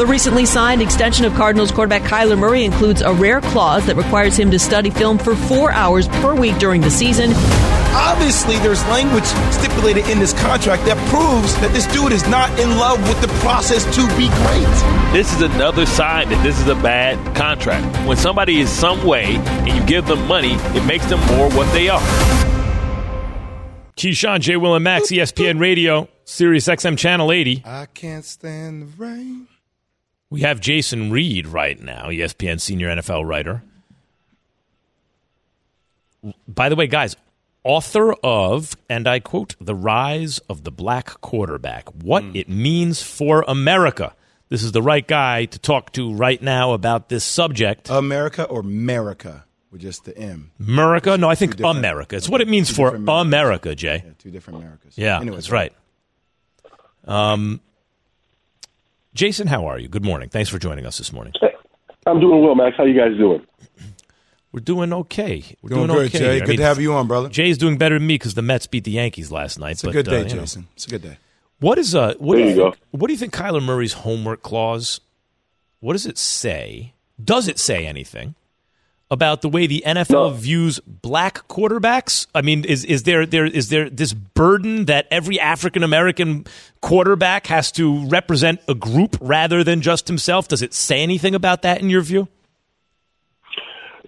The 0.00 0.06
recently 0.06 0.46
signed 0.46 0.80
extension 0.80 1.26
of 1.26 1.34
Cardinals 1.34 1.70
quarterback 1.70 2.00
Kyler 2.00 2.38
Murray 2.38 2.64
includes 2.64 3.02
a 3.02 3.12
rare 3.12 3.42
clause 3.42 3.84
that 3.84 3.96
requires 3.96 4.34
him 4.34 4.50
to 4.50 4.58
study 4.58 4.88
film 4.88 5.18
for 5.18 5.36
four 5.36 5.72
hours 5.72 6.08
per 6.08 6.34
week 6.34 6.56
during 6.56 6.80
the 6.80 6.90
season. 6.90 7.32
Obviously, 7.92 8.56
there's 8.60 8.82
language 8.86 9.26
stipulated 9.52 10.08
in 10.08 10.18
this 10.18 10.32
contract 10.32 10.86
that 10.86 10.96
proves 11.10 11.54
that 11.56 11.74
this 11.74 11.86
dude 11.88 12.12
is 12.12 12.26
not 12.28 12.48
in 12.58 12.78
love 12.78 12.98
with 13.10 13.20
the 13.20 13.28
process 13.40 13.84
to 13.94 14.00
be 14.16 14.28
great. 14.28 15.12
This 15.12 15.34
is 15.34 15.42
another 15.42 15.84
sign 15.84 16.30
that 16.30 16.42
this 16.42 16.58
is 16.58 16.68
a 16.68 16.76
bad 16.76 17.36
contract. 17.36 17.84
When 18.08 18.16
somebody 18.16 18.60
is 18.60 18.70
some 18.70 19.06
way 19.06 19.36
and 19.36 19.68
you 19.68 19.84
give 19.84 20.06
them 20.06 20.26
money, 20.26 20.54
it 20.74 20.86
makes 20.86 21.04
them 21.10 21.20
more 21.36 21.50
what 21.50 21.70
they 21.74 21.90
are. 21.90 22.00
Keyshawn, 23.98 24.40
J. 24.40 24.56
Will, 24.56 24.74
and 24.76 24.82
Max, 24.82 25.08
ESPN 25.08 25.60
Radio, 25.60 26.08
Sirius 26.24 26.68
XM 26.68 26.96
Channel 26.96 27.30
80. 27.30 27.64
I 27.66 27.84
can't 27.84 28.24
stand 28.24 28.80
the 28.80 28.86
rain. 28.96 29.46
We 30.30 30.42
have 30.42 30.60
Jason 30.60 31.10
Reid 31.10 31.48
right 31.48 31.80
now, 31.80 32.06
ESPN 32.06 32.60
senior 32.60 32.88
NFL 32.88 33.26
writer. 33.26 33.62
By 36.46 36.68
the 36.68 36.76
way, 36.76 36.86
guys, 36.86 37.16
author 37.64 38.12
of, 38.22 38.76
and 38.88 39.08
I 39.08 39.18
quote, 39.18 39.56
The 39.60 39.74
Rise 39.74 40.38
of 40.48 40.62
the 40.62 40.70
Black 40.70 41.20
Quarterback 41.20 41.88
What 41.88 42.24
It 42.34 42.48
Means 42.48 43.02
for 43.02 43.44
America. 43.48 44.14
This 44.50 44.62
is 44.62 44.72
the 44.72 44.82
right 44.82 45.06
guy 45.06 45.46
to 45.46 45.58
talk 45.58 45.92
to 45.92 46.12
right 46.12 46.40
now 46.40 46.72
about 46.72 47.08
this 47.08 47.24
subject. 47.24 47.88
America 47.90 48.44
or 48.44 48.60
America 48.60 49.44
with 49.70 49.80
just 49.80 50.04
the 50.04 50.16
M. 50.16 50.50
America? 50.60 51.16
No, 51.16 51.28
I 51.28 51.34
think 51.34 51.58
America. 51.60 52.16
It's 52.16 52.28
what 52.28 52.40
it 52.40 52.48
means 52.48 52.70
for 52.70 52.94
America, 52.94 53.74
Jay. 53.74 54.02
Yeah, 54.04 54.12
two 54.18 54.30
different 54.30 54.60
Americas. 54.60 54.96
Yeah, 54.98 55.20
Anyways, 55.20 55.44
that's 55.44 55.50
right. 55.50 55.72
Um, 57.04 57.60
Jason, 59.14 59.46
how 59.48 59.66
are 59.66 59.78
you? 59.78 59.88
Good 59.88 60.04
morning. 60.04 60.28
Thanks 60.28 60.48
for 60.50 60.58
joining 60.58 60.86
us 60.86 60.98
this 60.98 61.12
morning. 61.12 61.32
I'm 62.06 62.20
doing 62.20 62.42
well, 62.42 62.54
Max. 62.54 62.76
How 62.76 62.84
you 62.84 62.98
guys 62.98 63.16
doing? 63.16 63.44
We're 64.52 64.60
doing 64.60 64.92
okay. 64.92 65.44
We're 65.62 65.68
Doing 65.70 65.86
doing, 65.86 65.98
good, 65.98 66.06
okay. 66.08 66.18
Jay. 66.18 66.42
I 66.42 66.46
Good 66.46 66.56
to 66.56 66.62
have 66.64 66.80
you 66.80 66.92
on, 66.94 67.06
brother. 67.06 67.28
Jay's 67.28 67.56
doing 67.56 67.78
better 67.78 67.98
than 67.98 68.06
me 68.06 68.14
because 68.14 68.34
the 68.34 68.42
Mets 68.42 68.66
beat 68.66 68.82
the 68.84 68.90
Yankees 68.90 69.30
last 69.30 69.60
night. 69.60 69.72
It's 69.72 69.84
a 69.84 69.92
good 69.92 70.06
day, 70.06 70.22
uh, 70.22 70.24
you 70.24 70.34
know. 70.34 70.40
Jason. 70.40 70.66
It's 70.74 70.86
a 70.86 70.90
good 70.90 71.02
day. 71.02 71.18
What 71.60 71.78
is 71.78 71.94
uh? 71.94 72.14
What 72.18 72.36
There 72.36 72.44
do 72.44 72.50
you 72.50 72.56
think, 72.56 72.74
go. 72.74 72.80
What 72.90 73.06
do 73.08 73.12
you 73.12 73.18
think 73.18 73.32
Kyler 73.32 73.62
Murray's 73.62 73.92
homework 73.92 74.42
clause? 74.42 75.00
What 75.80 75.92
does 75.92 76.06
it 76.06 76.18
say? 76.18 76.94
Does 77.22 77.46
it 77.48 77.58
say 77.58 77.86
anything 77.86 78.34
about 79.10 79.42
the 79.42 79.48
way 79.48 79.66
the 79.66 79.82
NFL 79.86 80.36
views 80.36 80.80
black 80.80 81.48
quarterbacks? 81.48 82.26
I 82.34 82.42
mean, 82.42 82.64
is 82.64 82.84
is 82.84 83.02
there 83.02 83.26
there 83.26 83.44
is 83.44 83.68
there 83.68 83.90
this 83.90 84.12
burden 84.12 84.86
that 84.86 85.06
every 85.10 85.40
African 85.40 85.82
American 85.82 86.44
quarterback 86.80 87.46
has 87.48 87.72
to 87.72 88.06
represent 88.06 88.60
a 88.68 88.74
group 88.74 89.16
rather 89.20 89.64
than 89.64 89.80
just 89.80 90.08
himself? 90.08 90.48
Does 90.48 90.62
it 90.62 90.72
say 90.74 91.02
anything 91.02 91.34
about 91.34 91.62
that 91.62 91.80
in 91.80 91.90
your 91.90 92.02
view? 92.02 92.28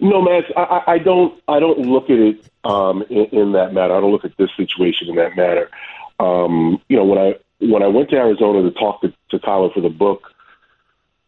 No, 0.01 0.21
Max. 0.21 0.47
I, 0.57 0.83
I 0.87 0.99
don't. 0.99 1.41
I 1.47 1.61
don't 1.61 1.81
look 1.81 2.11
at 2.11 2.19
it 2.19 2.45
um, 2.65 3.05
in, 3.09 3.27
in 3.27 3.53
that 3.53 3.73
matter. 3.73 3.95
I 3.95 4.01
don't 4.01 4.11
look 4.11 4.25
at 4.25 4.37
this 4.37 4.51
situation 4.57 5.09
in 5.09 5.17
that 5.17 5.37
matter. 5.37 5.71
Um, 6.19 6.81
you 6.88 6.97
know, 6.97 7.05
when 7.05 7.19
I 7.19 7.35
when 7.61 7.83
I 7.83 7.87
went 7.87 8.11
to 8.11 8.17
Arizona 8.17 8.62
to 8.62 8.73
talk 8.73 9.01
to, 9.03 9.12
to 9.31 9.38
Kyler 9.38 9.73
for 9.73 9.81
the 9.81 9.88
book 9.88 10.33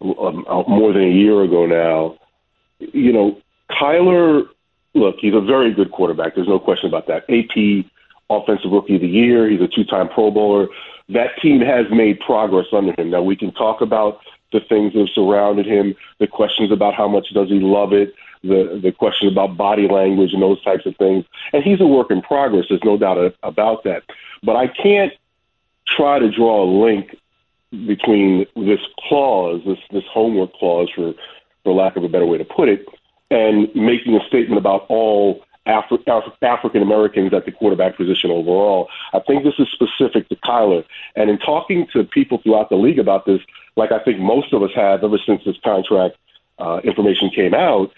um, 0.01 0.45
uh, 0.49 0.63
more 0.69 0.93
than 0.93 1.05
a 1.05 1.13
year 1.13 1.43
ago 1.43 1.67
now, 1.67 2.19
you 2.79 3.13
know, 3.13 3.41
Kyler. 3.71 4.49
Look, 4.95 5.17
he's 5.21 5.35
a 5.35 5.41
very 5.41 5.73
good 5.73 5.91
quarterback. 5.91 6.35
There's 6.35 6.49
no 6.49 6.61
question 6.61 6.89
about 6.89 7.09
that. 7.09 7.25
AP 7.29 7.91
Offensive 8.31 8.71
Rookie 8.71 8.95
of 8.95 9.01
the 9.01 9.09
Year. 9.09 9.49
He's 9.49 9.61
a 9.61 9.69
two-time 9.69 10.09
Pro 10.09 10.31
Bowler. 10.31 10.69
That 11.09 11.31
team 11.43 11.61
has 11.61 11.87
made 11.91 12.21
progress 12.21 12.67
under 12.73 12.93
him. 12.93 13.11
Now 13.11 13.23
we 13.23 13.37
can 13.37 13.53
talk 13.53 13.81
about 13.81 14.21
the 14.53 14.61
things 14.61 14.93
that 14.93 15.01
have 15.01 15.09
surrounded 15.11 15.67
him, 15.67 15.95
the 16.19 16.27
questions 16.27 16.71
about 16.71 16.95
how 16.95 17.09
much 17.09 17.29
does 17.35 17.49
he 17.49 17.59
love 17.59 17.93
it, 17.93 18.15
the 18.43 18.79
the 18.83 18.93
question 18.93 19.29
about 19.29 19.57
body 19.57 19.89
language 19.89 20.33
and 20.33 20.43
those 20.43 20.63
types 20.63 20.87
of 20.87 20.97
things. 20.97 21.25
And 21.53 21.63
he's 21.63 21.81
a 21.81 21.87
work 21.87 22.11
in 22.11 22.23
progress. 22.23 22.67
There's 22.69 22.85
no 22.85 22.97
doubt 22.97 23.35
about 23.43 23.85
that. 23.85 24.05
But 24.43 24.57
I 24.57 24.69
can't 24.69 25.13
try 25.87 26.19
to 26.19 26.31
draw 26.31 26.63
a 26.63 26.69
link 26.85 27.17
between 27.87 28.47
this 28.55 28.81
clause, 28.99 29.61
this 29.67 29.79
this 29.91 30.05
homework 30.13 30.53
clause, 30.55 30.89
for 30.95 31.15
for 31.65 31.75
lack 31.75 31.97
of 31.97 32.05
a 32.05 32.09
better 32.09 32.27
way 32.27 32.39
to 32.39 32.45
put 32.45 32.69
it, 32.69 32.87
and 33.31 33.75
making 33.75 34.15
a 34.17 34.27
statement 34.27 34.59
about 34.59 34.87
all 34.89 35.45
Afri- 35.67 36.03
Af- 36.07 36.37
African 36.43 36.83
Americans 36.83 37.33
at 37.33 37.47
the 37.47 37.53
quarterback 37.53 37.97
position 37.97 38.31
overall. 38.31 38.89
I 39.13 39.21
think 39.21 39.45
this 39.45 39.55
is 39.59 39.69
specific 39.73 40.29
to 40.29 40.37
Kyler. 40.37 40.85
And 41.17 41.31
in 41.31 41.39
talking 41.39 41.87
to 41.93 42.05
people 42.05 42.39
throughout 42.39 42.69
the 42.69 42.77
league 42.77 42.99
about 42.99 43.25
this, 43.25 43.41
like 43.77 43.91
I 43.91 43.99
think 43.99 44.19
most 44.19 44.53
of 44.53 44.63
us 44.63 44.71
have 44.75 45.03
ever 45.03 45.19
since 45.19 45.43
this 45.45 45.57
contract 45.65 46.17
uh, 46.59 46.81
information 46.85 47.31
came 47.31 47.55
out, 47.55 47.93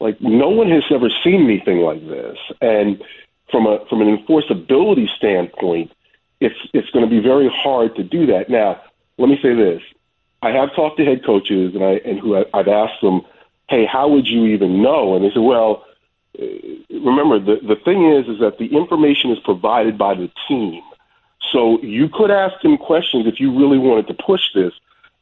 like 0.00 0.20
no 0.20 0.48
one 0.48 0.70
has 0.70 0.84
ever 0.90 1.10
seen 1.22 1.44
anything 1.44 1.78
like 1.78 2.06
this. 2.08 2.38
And 2.60 3.02
from 3.50 3.66
a 3.66 3.84
from 3.86 4.00
an 4.00 4.16
enforceability 4.16 5.08
standpoint, 5.16 5.92
it's 6.40 6.56
it's 6.72 6.88
going 6.90 7.04
to 7.04 7.10
be 7.10 7.20
very 7.20 7.48
hard 7.48 7.96
to 7.96 8.02
do 8.02 8.26
that. 8.26 8.48
Now, 8.48 8.80
let 9.18 9.28
me 9.28 9.38
say 9.42 9.54
this: 9.54 9.82
I 10.42 10.50
have 10.50 10.74
talked 10.74 10.96
to 10.98 11.04
head 11.04 11.24
coaches, 11.24 11.74
and 11.74 11.84
I 11.84 11.92
and 12.04 12.18
who 12.18 12.36
I, 12.36 12.44
I've 12.54 12.68
asked 12.68 13.02
them, 13.02 13.22
"Hey, 13.70 13.86
how 13.86 14.08
would 14.08 14.26
you 14.26 14.46
even 14.46 14.82
know?" 14.82 15.14
And 15.14 15.24
they 15.24 15.30
said, 15.30 15.42
"Well." 15.42 15.84
uh, 16.38 16.44
Remember, 16.90 17.38
the, 17.38 17.56
the 17.66 17.76
thing 17.76 18.12
is, 18.12 18.28
is 18.28 18.40
that 18.40 18.58
the 18.58 18.66
information 18.76 19.30
is 19.30 19.38
provided 19.38 19.96
by 19.96 20.14
the 20.14 20.30
team. 20.46 20.82
So 21.52 21.80
you 21.82 22.08
could 22.08 22.30
ask 22.30 22.62
him 22.62 22.76
questions 22.76 23.26
if 23.26 23.40
you 23.40 23.56
really 23.58 23.78
wanted 23.78 24.06
to 24.08 24.14
push 24.14 24.42
this 24.54 24.72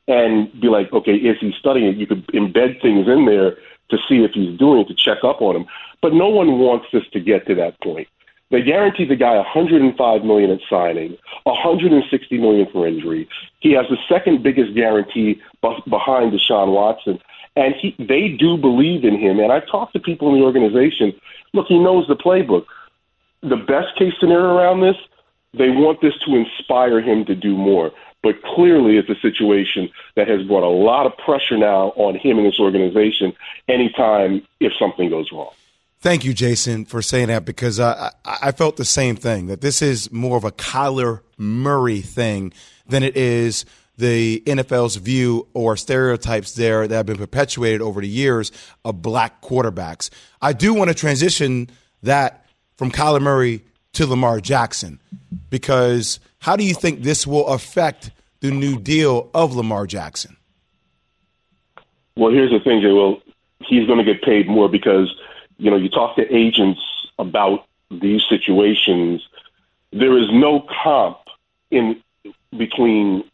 and 0.09 0.51
be 0.61 0.69
like, 0.69 0.93
okay, 0.93 1.15
is 1.15 1.37
he 1.41 1.55
studying 1.59 1.87
it? 1.87 1.97
You 1.97 2.07
could 2.07 2.27
embed 2.29 2.83
things 2.83 3.07
in 3.07 3.27
there 3.27 3.57
to 3.91 3.99
see 4.09 4.25
if 4.25 4.33
he's 4.33 4.59
doing 4.59 4.81
it, 4.81 4.89
to 4.89 4.95
check 4.95 5.19
up 5.23 5.41
on 5.41 5.57
him. 5.57 5.67
But 6.03 6.15
no 6.15 6.29
one 6.29 6.59
wants 6.59 6.87
this 6.93 7.05
to 7.13 7.21
get 7.21 7.47
to 7.47 7.55
that 7.57 7.81
point. 7.81 8.09
They 8.51 8.63
guaranteed 8.63 9.11
the 9.11 9.17
guy 9.17 9.37
105 9.37 10.25
million 10.25 10.51
at 10.51 10.61
signing, 10.71 11.19
160 11.45 12.39
million 12.39 12.67
for 12.73 12.87
injury. 12.87 13.29
He 13.61 13.73
has 13.73 13.87
the 13.91 13.99
second 14.09 14.43
biggest 14.43 14.75
guarantee 14.75 15.41
behind 15.61 16.33
Deshaun 16.33 16.73
Watson, 16.73 17.21
and 17.59 17.75
he 17.75 17.95
they 17.99 18.29
do 18.29 18.57
believe 18.57 19.05
in 19.05 19.19
him. 19.19 19.41
And 19.41 19.51
I've 19.53 19.67
talked 19.67 19.93
to 19.95 20.01
people 20.01 20.33
in 20.33 20.41
the 20.41 20.47
organization. 20.47 21.13
Look, 21.53 21.67
he 21.67 21.79
knows 21.79 22.07
the 22.07 22.15
playbook. 22.15 22.67
The 23.43 23.57
best 23.57 23.97
case 23.99 24.15
scenario 24.21 24.57
around 24.57 24.81
this, 24.81 24.97
they 25.53 25.71
want 25.71 26.01
this 26.01 26.15
to 26.27 26.37
inspire 26.37 27.01
him 27.01 27.25
to 27.25 27.35
do 27.35 27.57
more. 27.57 27.91
But 28.23 28.43
clearly, 28.43 28.97
it's 28.97 29.09
a 29.09 29.21
situation 29.21 29.91
that 30.15 30.29
has 30.29 30.43
brought 30.47 30.63
a 30.63 30.69
lot 30.69 31.07
of 31.07 31.17
pressure 31.19 31.57
now 31.57 31.93
on 31.97 32.17
him 32.17 32.39
and 32.39 32.47
this 32.47 32.59
organization. 32.61 33.33
Anytime 33.69 34.47
if 34.61 34.73
something 34.79 35.11
goes 35.11 35.31
wrong. 35.33 35.51
Thank 36.01 36.25
you, 36.25 36.33
Jason, 36.33 36.85
for 36.85 37.03
saying 37.03 37.27
that 37.27 37.45
because 37.45 37.81
I 37.81 38.13
I 38.25 38.53
felt 38.53 38.77
the 38.77 38.85
same 38.85 39.17
thing 39.17 39.49
that 39.49 39.63
this 39.63 39.83
is 39.83 40.13
more 40.13 40.37
of 40.37 40.45
a 40.45 40.53
Kyler 40.53 41.23
Murray 41.37 42.03
thing 42.03 42.53
than 42.87 43.03
it 43.03 43.17
is 43.17 43.65
the 43.99 44.43
NFL's 44.47 44.97
view 44.97 45.47
or 45.55 45.77
stereotypes 45.77 46.55
there 46.55 46.87
that 46.87 46.95
have 46.95 47.07
been 47.07 47.19
perpetuated 47.19 47.83
over 47.83 48.01
the 48.01 48.09
years 48.09 48.53
of 48.85 49.03
black 49.03 49.43
quarterbacks. 49.43 50.09
I 50.41 50.53
do 50.53 50.73
want 50.73 50.89
to 50.89 50.95
transition 50.95 51.69
that 52.03 52.47
from 52.77 52.93
Kyler 52.93 53.21
Murray 53.21 53.65
to 53.95 54.07
Lamar 54.07 54.41
Jackson 54.41 55.01
because 55.51 56.21
how 56.39 56.57
do 56.57 56.65
you 56.65 56.75
think 56.75 57.03
this 57.03 57.27
will 57.27 57.47
affect 57.49 58.13
the 58.41 58.53
new 58.53 58.79
deal 58.79 59.31
of 59.35 59.57
Lamar 59.57 59.87
Jackson? 59.87 60.37
Well, 62.17 62.33
here's 62.33 62.53
the 62.53 62.61
thing, 62.61 62.81
Jay. 62.81 62.93
Well, 62.93 63.21
he's 63.61 63.87
going 63.87 64.05
to 64.05 64.05
get 64.05 64.23
paid 64.23 64.49
more 64.49 64.69
because, 64.69 65.13
you 65.59 65.71
know, 65.71 65.77
you 65.77 65.89
talk 65.89 66.17
to 66.17 66.35
agents 66.35 66.81
about 67.19 67.67
these 67.91 68.23
situations. 68.29 69.27
There 69.93 70.17
is 70.17 70.29
no 70.33 70.65
comp 70.83 71.19
in 71.71 72.01
between 72.57 73.25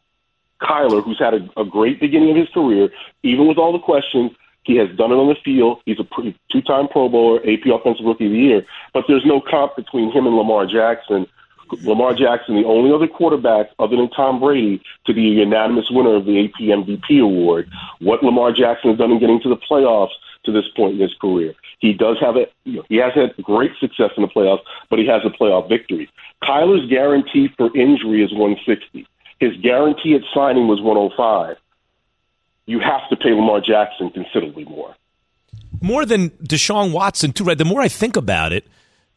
Kyler, 0.62 1.02
who's 1.04 1.18
had 1.18 1.34
a, 1.34 1.48
a 1.60 1.64
great 1.64 2.00
beginning 2.00 2.30
of 2.30 2.36
his 2.36 2.48
career, 2.50 2.88
even 3.22 3.46
with 3.46 3.58
all 3.58 3.72
the 3.72 3.78
questions. 3.78 4.32
He 4.64 4.76
has 4.76 4.88
done 4.96 5.12
it 5.12 5.16
on 5.16 5.28
the 5.28 5.36
field. 5.44 5.82
He's 5.84 5.98
a 6.00 6.06
two-time 6.50 6.88
Pro 6.88 7.10
Bowler, 7.10 7.40
AP 7.40 7.66
Offensive 7.66 8.06
Rookie 8.06 8.26
of 8.26 8.32
the 8.32 8.38
Year. 8.38 8.66
But 8.94 9.04
there's 9.06 9.26
no 9.26 9.38
comp 9.38 9.76
between 9.76 10.10
him 10.10 10.26
and 10.26 10.34
Lamar 10.34 10.64
Jackson, 10.64 11.26
Lamar 11.82 12.14
Jackson, 12.14 12.56
the 12.56 12.66
only 12.66 12.92
other 12.92 13.06
quarterback 13.06 13.70
other 13.78 13.96
than 13.96 14.08
Tom 14.10 14.40
Brady 14.40 14.82
to 15.06 15.14
be 15.14 15.28
a 15.28 15.44
unanimous 15.44 15.90
winner 15.90 16.14
of 16.14 16.24
the 16.24 16.44
AP 16.44 16.60
MVP 16.60 17.20
award. 17.20 17.70
What 18.00 18.22
Lamar 18.22 18.52
Jackson 18.52 18.90
has 18.90 18.98
done 18.98 19.10
in 19.10 19.18
getting 19.18 19.40
to 19.42 19.48
the 19.48 19.56
playoffs 19.56 20.12
to 20.44 20.52
this 20.52 20.68
point 20.76 20.94
in 20.94 21.00
his 21.00 21.14
career. 21.14 21.54
He 21.78 21.92
does 21.92 22.18
have 22.20 22.36
a, 22.36 22.46
you 22.64 22.76
know, 22.76 22.84
he 22.88 22.96
has 22.96 23.12
had 23.14 23.34
great 23.42 23.72
success 23.80 24.10
in 24.16 24.22
the 24.22 24.28
playoffs, 24.28 24.62
but 24.90 24.98
he 24.98 25.06
has 25.06 25.22
a 25.24 25.30
playoff 25.30 25.68
victory. 25.68 26.08
Kyler's 26.42 26.88
guarantee 26.88 27.48
for 27.56 27.74
injury 27.76 28.22
is 28.22 28.32
160. 28.32 29.06
His 29.40 29.56
guarantee 29.62 30.14
at 30.14 30.22
signing 30.34 30.68
was 30.68 30.80
105. 30.80 31.56
You 32.66 32.80
have 32.80 33.08
to 33.10 33.16
pay 33.16 33.30
Lamar 33.30 33.60
Jackson 33.60 34.10
considerably 34.10 34.64
more. 34.64 34.94
More 35.80 36.06
than 36.06 36.30
Deshaun 36.30 36.92
Watson, 36.92 37.32
too, 37.32 37.44
right? 37.44 37.58
The 37.58 37.64
more 37.64 37.80
I 37.80 37.88
think 37.88 38.16
about 38.16 38.52
it, 38.52 38.66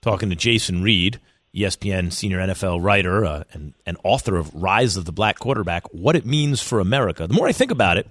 talking 0.01 0.30
to 0.30 0.36
Jason 0.36 0.84
Reid, 0.84 1.19
ESPN 1.56 2.12
senior 2.12 2.39
NFL 2.39 2.84
writer 2.84 3.25
uh, 3.25 3.43
and, 3.53 3.73
and 3.86 3.97
author 4.03 4.38
of 4.38 4.53
Rise 4.53 4.97
of 4.97 5.06
the 5.06 5.12
Black 5.12 5.39
Quarterback, 5.39 5.91
what 5.93 6.15
it 6.15 6.25
means 6.25 6.62
for 6.62 6.80
America. 6.80 7.25
The 7.25 7.34
more 7.34 7.47
I 7.47 7.51
think 7.51 7.71
about 7.71 7.97
it, 7.97 8.08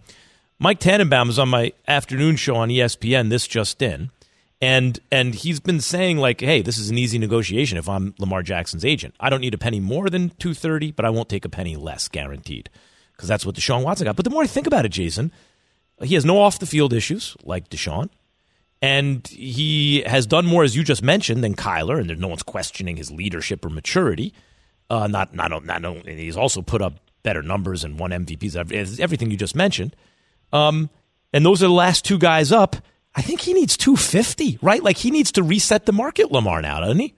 Mike 0.59 0.81
Tannenbaum 0.81 1.29
was 1.29 1.38
on 1.38 1.49
my 1.49 1.73
afternoon 1.87 2.37
show 2.37 2.57
on 2.57 2.71
ESPN, 2.71 3.29
this 3.29 3.47
just 3.47 3.83
in, 3.83 4.11
and 4.61 4.99
and 5.11 5.35
he's 5.35 5.61
been 5.61 5.81
saying 5.81 6.19
like, 6.19 6.40
hey, 6.40 6.62
this 6.62 6.79
is 6.79 6.90
an 6.90 6.99
easy 6.99 7.19
negotiation 7.19 7.79
if 7.79 7.88
I'm 7.88 8.14
Lamar 8.19 8.42
Jackson's 8.42 8.85
agent. 8.85 9.14
I 9.21 9.31
don't 9.31 9.40
need 9.40 9.55
a 9.55 9.59
penny 9.59 9.81
more 9.81 10.09
than 10.09 10.31
two 10.38 10.55
thirty, 10.55 10.92
but 10.92 11.05
I 11.05 11.11
won't 11.11 11.29
take 11.29 11.45
a 11.45 11.51
penny 11.51 11.77
less, 11.77 12.09
guaranteed, 12.09 12.71
because 13.12 13.29
that's 13.29 13.45
what 13.45 13.55
Deshaun 13.55 13.83
Watson 13.83 14.07
got. 14.07 14.16
But 14.16 14.25
the 14.25 14.31
more 14.31 14.42
I 14.42 14.47
think 14.47 14.66
about 14.66 14.87
it, 14.87 14.90
Jason, 14.90 15.33
he 16.03 16.14
has 16.14 16.25
no 16.25 16.40
off 16.40 16.59
the 16.59 16.66
field 16.66 16.92
issues 16.92 17.37
like 17.42 17.69
Deshaun. 17.69 18.09
And 18.83 19.27
he 19.27 20.03
has 20.03 20.27
done 20.27 20.45
more, 20.45 20.62
as 20.62 20.77
you 20.77 20.85
just 20.85 21.03
mentioned, 21.03 21.42
than 21.42 21.55
Kyler, 21.55 21.99
and 21.99 22.21
no 22.21 22.29
one's 22.29 22.42
questioning 22.42 22.99
his 22.99 23.11
leadership 23.11 23.64
or 23.64 23.71
maturity. 23.71 24.35
Uh, 24.90 25.07
not, 25.07 25.35
not, 25.35 25.64
not, 25.64 25.81
not, 25.83 26.07
he's 26.07 26.37
also 26.37 26.61
put 26.61 26.83
up 26.83 27.01
better 27.23 27.42
numbers 27.42 27.85
and 27.85 27.99
won 27.99 28.11
MVPs. 28.11 29.01
Everything 29.01 29.31
you 29.31 29.37
just 29.37 29.57
mentioned. 29.57 29.97
Um, 30.53 30.90
and 31.33 31.45
those 31.45 31.62
are 31.62 31.66
the 31.66 31.73
last 31.73 32.05
two 32.05 32.19
guys 32.19 32.53
up. 32.53 32.77
I 33.16 33.22
think 33.22 33.40
he 33.40 33.55
needs 33.55 33.76
250, 33.76 34.59
right? 34.61 34.83
Like 34.83 34.98
he 34.98 35.11
needs 35.11 35.33
to 35.33 35.42
reset 35.42 35.87
the 35.87 35.92
market, 35.92 36.31
Lamar, 36.31 36.61
now, 36.61 36.81
doesn't 36.81 36.98
he? 36.98 37.14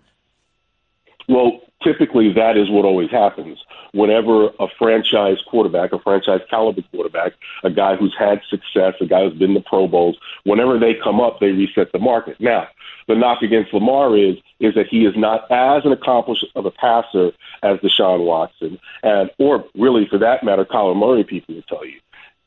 Well, 1.28 1.60
typically 1.82 2.32
that 2.32 2.56
is 2.56 2.70
what 2.70 2.84
always 2.84 3.10
happens. 3.10 3.58
Whenever 3.92 4.48
a 4.60 4.68
franchise 4.78 5.38
quarterback, 5.48 5.92
a 5.92 5.98
franchise 5.98 6.40
caliber 6.48 6.82
quarterback, 6.92 7.32
a 7.64 7.70
guy 7.70 7.96
who's 7.96 8.14
had 8.16 8.40
success, 8.48 8.94
a 9.00 9.06
guy 9.06 9.24
who's 9.24 9.38
been 9.38 9.54
to 9.54 9.60
Pro 9.60 9.88
Bowls, 9.88 10.16
whenever 10.44 10.78
they 10.78 10.94
come 10.94 11.20
up, 11.20 11.40
they 11.40 11.50
reset 11.50 11.90
the 11.92 11.98
market. 11.98 12.40
Now, 12.40 12.68
the 13.08 13.14
knock 13.14 13.42
against 13.42 13.72
Lamar 13.72 14.16
is 14.16 14.36
is 14.60 14.74
that 14.74 14.86
he 14.88 15.06
is 15.06 15.14
not 15.16 15.50
as 15.50 15.84
an 15.84 15.92
accomplished 15.92 16.44
of 16.54 16.66
a 16.66 16.70
passer 16.70 17.32
as 17.62 17.78
Deshaun 17.78 18.24
Watson, 18.24 18.78
and 19.02 19.30
or 19.38 19.64
really 19.74 20.06
for 20.06 20.18
that 20.18 20.44
matter, 20.44 20.64
Kyler 20.64 20.96
Murray. 20.96 21.24
People 21.24 21.54
will 21.54 21.62
tell 21.62 21.86
you, 21.86 21.98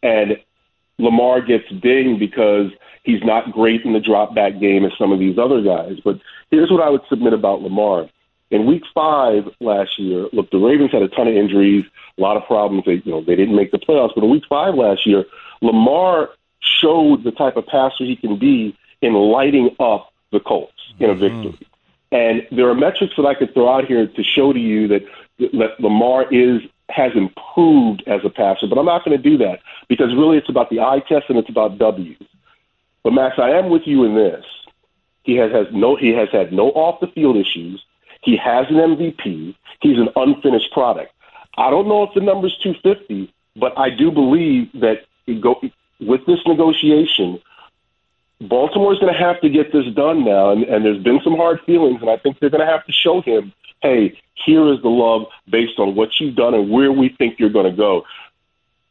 and 0.03 0.37
Lamar 0.99 1.41
gets 1.41 1.67
dinged 1.69 2.19
because 2.19 2.71
he's 3.03 3.23
not 3.23 3.51
great 3.51 3.83
in 3.83 3.93
the 3.93 3.99
drop 3.99 4.35
back 4.35 4.59
game 4.59 4.85
as 4.85 4.91
some 4.97 5.11
of 5.11 5.19
these 5.19 5.37
other 5.37 5.61
guys. 5.61 5.99
But 6.03 6.19
here's 6.49 6.71
what 6.71 6.81
I 6.81 6.89
would 6.89 7.01
submit 7.09 7.33
about 7.33 7.61
Lamar. 7.61 8.09
In 8.49 8.65
week 8.65 8.83
five 8.93 9.47
last 9.61 9.97
year, 9.97 10.27
look, 10.33 10.51
the 10.51 10.57
Ravens 10.57 10.91
had 10.91 11.01
a 11.01 11.07
ton 11.07 11.27
of 11.27 11.35
injuries, 11.35 11.85
a 12.17 12.21
lot 12.21 12.35
of 12.35 12.45
problems. 12.45 12.83
They, 12.85 13.01
you 13.05 13.11
know, 13.11 13.21
they 13.21 13.35
didn't 13.35 13.55
make 13.55 13.71
the 13.71 13.79
playoffs. 13.79 14.13
But 14.13 14.25
in 14.25 14.29
week 14.29 14.43
five 14.49 14.75
last 14.75 15.05
year, 15.05 15.23
Lamar 15.61 16.29
showed 16.59 17.23
the 17.23 17.31
type 17.31 17.55
of 17.55 17.65
passer 17.65 18.03
he 18.03 18.15
can 18.15 18.37
be 18.37 18.77
in 19.01 19.13
lighting 19.13 19.75
up 19.79 20.11
the 20.31 20.39
Colts 20.39 20.73
in 20.99 21.09
a 21.09 21.15
victory. 21.15 21.51
Mm-hmm. 21.51 21.63
And 22.11 22.47
there 22.51 22.69
are 22.69 22.75
metrics 22.75 23.13
that 23.15 23.25
I 23.25 23.35
could 23.35 23.53
throw 23.53 23.69
out 23.69 23.85
here 23.85 24.05
to 24.05 24.23
show 24.23 24.51
to 24.51 24.59
you 24.59 24.87
that, 24.89 25.03
that 25.39 25.79
Lamar 25.79 26.31
is 26.31 26.61
has 26.89 27.13
improved 27.15 28.03
as 28.05 28.19
a 28.25 28.29
passer, 28.29 28.67
but 28.67 28.77
I'm 28.77 28.85
not 28.85 29.05
going 29.05 29.15
to 29.15 29.29
do 29.29 29.37
that 29.37 29.61
because 29.87 30.13
really 30.13 30.37
it's 30.37 30.49
about 30.49 30.69
the 30.69 30.81
eye 30.81 31.01
test 31.07 31.29
and 31.29 31.37
it's 31.37 31.49
about 31.49 31.77
W's. 31.77 32.17
But 33.03 33.13
Max, 33.13 33.35
I 33.39 33.51
am 33.51 33.69
with 33.69 33.83
you 33.85 34.03
in 34.03 34.15
this. 34.15 34.45
He 35.23 35.35
has, 35.35 35.51
has 35.51 35.67
no 35.71 35.95
he 35.95 36.09
has 36.09 36.29
had 36.31 36.51
no 36.51 36.69
off 36.69 36.99
the 36.99 37.07
field 37.07 37.37
issues. 37.37 37.83
He 38.21 38.37
has 38.37 38.67
an 38.69 38.75
MVP. 38.75 39.55
He's 39.81 39.97
an 39.97 40.09
unfinished 40.15 40.71
product. 40.71 41.11
I 41.57 41.69
don't 41.69 41.87
know 41.87 42.03
if 42.03 42.13
the 42.13 42.21
number's 42.21 42.57
250, 42.57 43.33
but 43.55 43.77
I 43.77 43.89
do 43.89 44.11
believe 44.11 44.71
that 44.79 45.05
go, 45.41 45.59
with 45.99 46.25
this 46.25 46.39
negotiation, 46.45 47.39
Baltimore's 48.39 48.99
going 48.99 49.13
to 49.13 49.19
have 49.19 49.39
to 49.41 49.49
get 49.49 49.71
this 49.71 49.85
done 49.93 50.23
now, 50.23 50.51
and, 50.51 50.63
and 50.63 50.83
there's 50.85 51.03
been 51.03 51.19
some 51.23 51.35
hard 51.35 51.61
feelings, 51.61 52.01
and 52.01 52.09
I 52.09 52.17
think 52.17 52.39
they're 52.39 52.49
going 52.49 52.65
to 52.65 52.71
have 52.71 52.85
to 52.85 52.91
show 52.91 53.21
him, 53.21 53.53
hey, 53.81 54.17
here 54.33 54.71
is 54.73 54.81
the 54.81 54.89
love 54.89 55.27
based 55.49 55.77
on 55.77 55.95
what 55.95 56.19
you've 56.19 56.35
done 56.35 56.53
and 56.53 56.69
where 56.69 56.91
we 56.91 57.09
think 57.09 57.39
you're 57.39 57.49
going 57.49 57.69
to 57.69 57.77
go. 57.77 58.03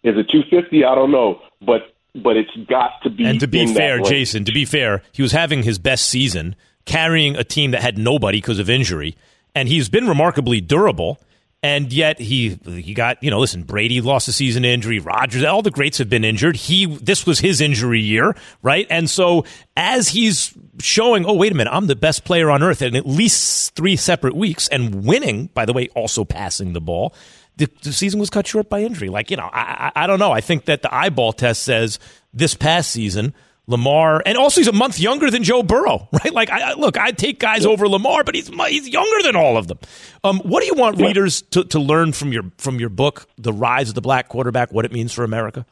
Is 0.03 0.17
it 0.17 0.29
250? 0.29 0.85
I 0.85 0.95
don't 0.95 1.11
know, 1.11 1.43
but 1.61 1.95
but 2.15 2.37
it's 2.37 2.55
got 2.69 3.03
to 3.03 3.11
be. 3.11 3.25
And 3.25 3.41
to 3.41 3.47
be 3.47 3.73
fair, 3.73 4.01
Jason, 4.01 4.45
to 4.45 4.53
be 4.53 4.65
fair, 4.65 5.03
he 5.13 5.23
was 5.23 5.33
having 5.33 5.63
his 5.63 5.79
best 5.79 6.07
season, 6.07 6.57
carrying 6.85 7.37
a 7.37 7.45
team 7.45 7.71
that 7.73 7.83
had 7.83 7.99
nobody 7.99 8.39
because 8.39 8.59
of 8.59 8.69
injury, 8.69 9.17
and 9.55 9.69
he's 9.69 9.89
been 9.89 10.09
remarkably 10.09 10.61
durable. 10.61 11.19
And 11.63 11.93
yet 11.93 12.19
he 12.19 12.59
he 12.65 12.95
got 12.95 13.23
you 13.23 13.31
know 13.31 13.39
listen 13.39 13.65
Brady 13.65 14.01
lost 14.01 14.27
a 14.29 14.33
season 14.33 14.65
injury 14.65 14.99
Rodgers 14.99 15.45
all 15.45 15.61
the 15.61 15.71
greats 15.71 15.99
have 15.99 16.09
been 16.09 16.25
injured 16.25 16.57
he 16.57 16.87
this 16.87 17.27
was 17.27 17.41
his 17.41 17.61
injury 17.61 18.01
year 18.01 18.35
right 18.63 18.87
and 18.89 19.11
so 19.11 19.45
as 19.77 20.09
he's 20.09 20.55
showing 20.81 21.27
oh 21.27 21.35
wait 21.35 21.53
a 21.53 21.55
minute 21.55 21.71
I'm 21.71 21.87
the 21.87 21.95
best 21.95 22.25
player 22.25 22.51
on 22.51 22.63
earth 22.63 22.81
in 22.81 22.97
at 22.97 23.07
least 23.07 23.75
three 23.75 23.97
separate 23.97 24.35
weeks 24.35 24.69
and 24.69 25.05
winning 25.05 25.51
by 25.53 25.67
the 25.67 25.75
way 25.75 25.89
also 25.89 26.25
passing 26.25 26.73
the 26.73 26.81
ball 26.81 27.15
the, 27.57 27.69
the 27.83 27.93
season 27.93 28.19
was 28.21 28.31
cut 28.31 28.47
short 28.47 28.69
by 28.69 28.81
injury 28.81 29.09
like 29.09 29.31
you 29.31 29.37
know 29.37 29.51
I, 29.53 29.93
I 29.95 30.05
I 30.05 30.07
don't 30.07 30.19
know 30.19 30.33
I 30.33 30.41
think 30.41 30.65
that 30.67 30.83
the 30.83 30.95
eyeball 30.95 31.33
test 31.33 31.63
says 31.63 31.99
this 32.33 32.55
past 32.55 32.91
season 32.91 33.35
Lamar, 33.71 34.21
and 34.27 34.37
also 34.37 34.61
he's 34.61 34.67
a 34.67 34.73
month 34.73 34.99
younger 34.99 35.31
than 35.31 35.45
Joe 35.45 35.63
Burrow, 35.63 36.09
right? 36.13 36.33
Like, 36.33 36.51
I, 36.51 36.75
look, 36.75 36.99
I'd 36.99 37.17
take 37.17 37.39
guys 37.39 37.65
over 37.65 37.89
Lamar, 37.89 38.25
but 38.25 38.35
he's 38.35 38.49
he's 38.49 38.89
younger 38.89 39.23
than 39.23 39.37
all 39.37 39.57
of 39.57 39.69
them. 39.69 39.79
Um, 40.25 40.41
what 40.41 40.61
do 40.61 40.67
you 40.67 40.75
want 40.75 41.01
readers 41.01 41.43
to, 41.53 41.63
to 41.65 41.79
learn 41.79 42.13
from 42.13 42.33
your 42.33 42.43
from 42.59 42.81
your 42.81 42.89
book, 42.89 43.29
The 43.39 43.53
Rise 43.53 43.89
of 43.89 43.95
the 43.95 44.01
Black 44.01 44.29
Quarterback, 44.29 44.73
what 44.73 44.85
it 44.85 44.93
means 44.93 45.13
for 45.13 45.23
America? 45.23 45.65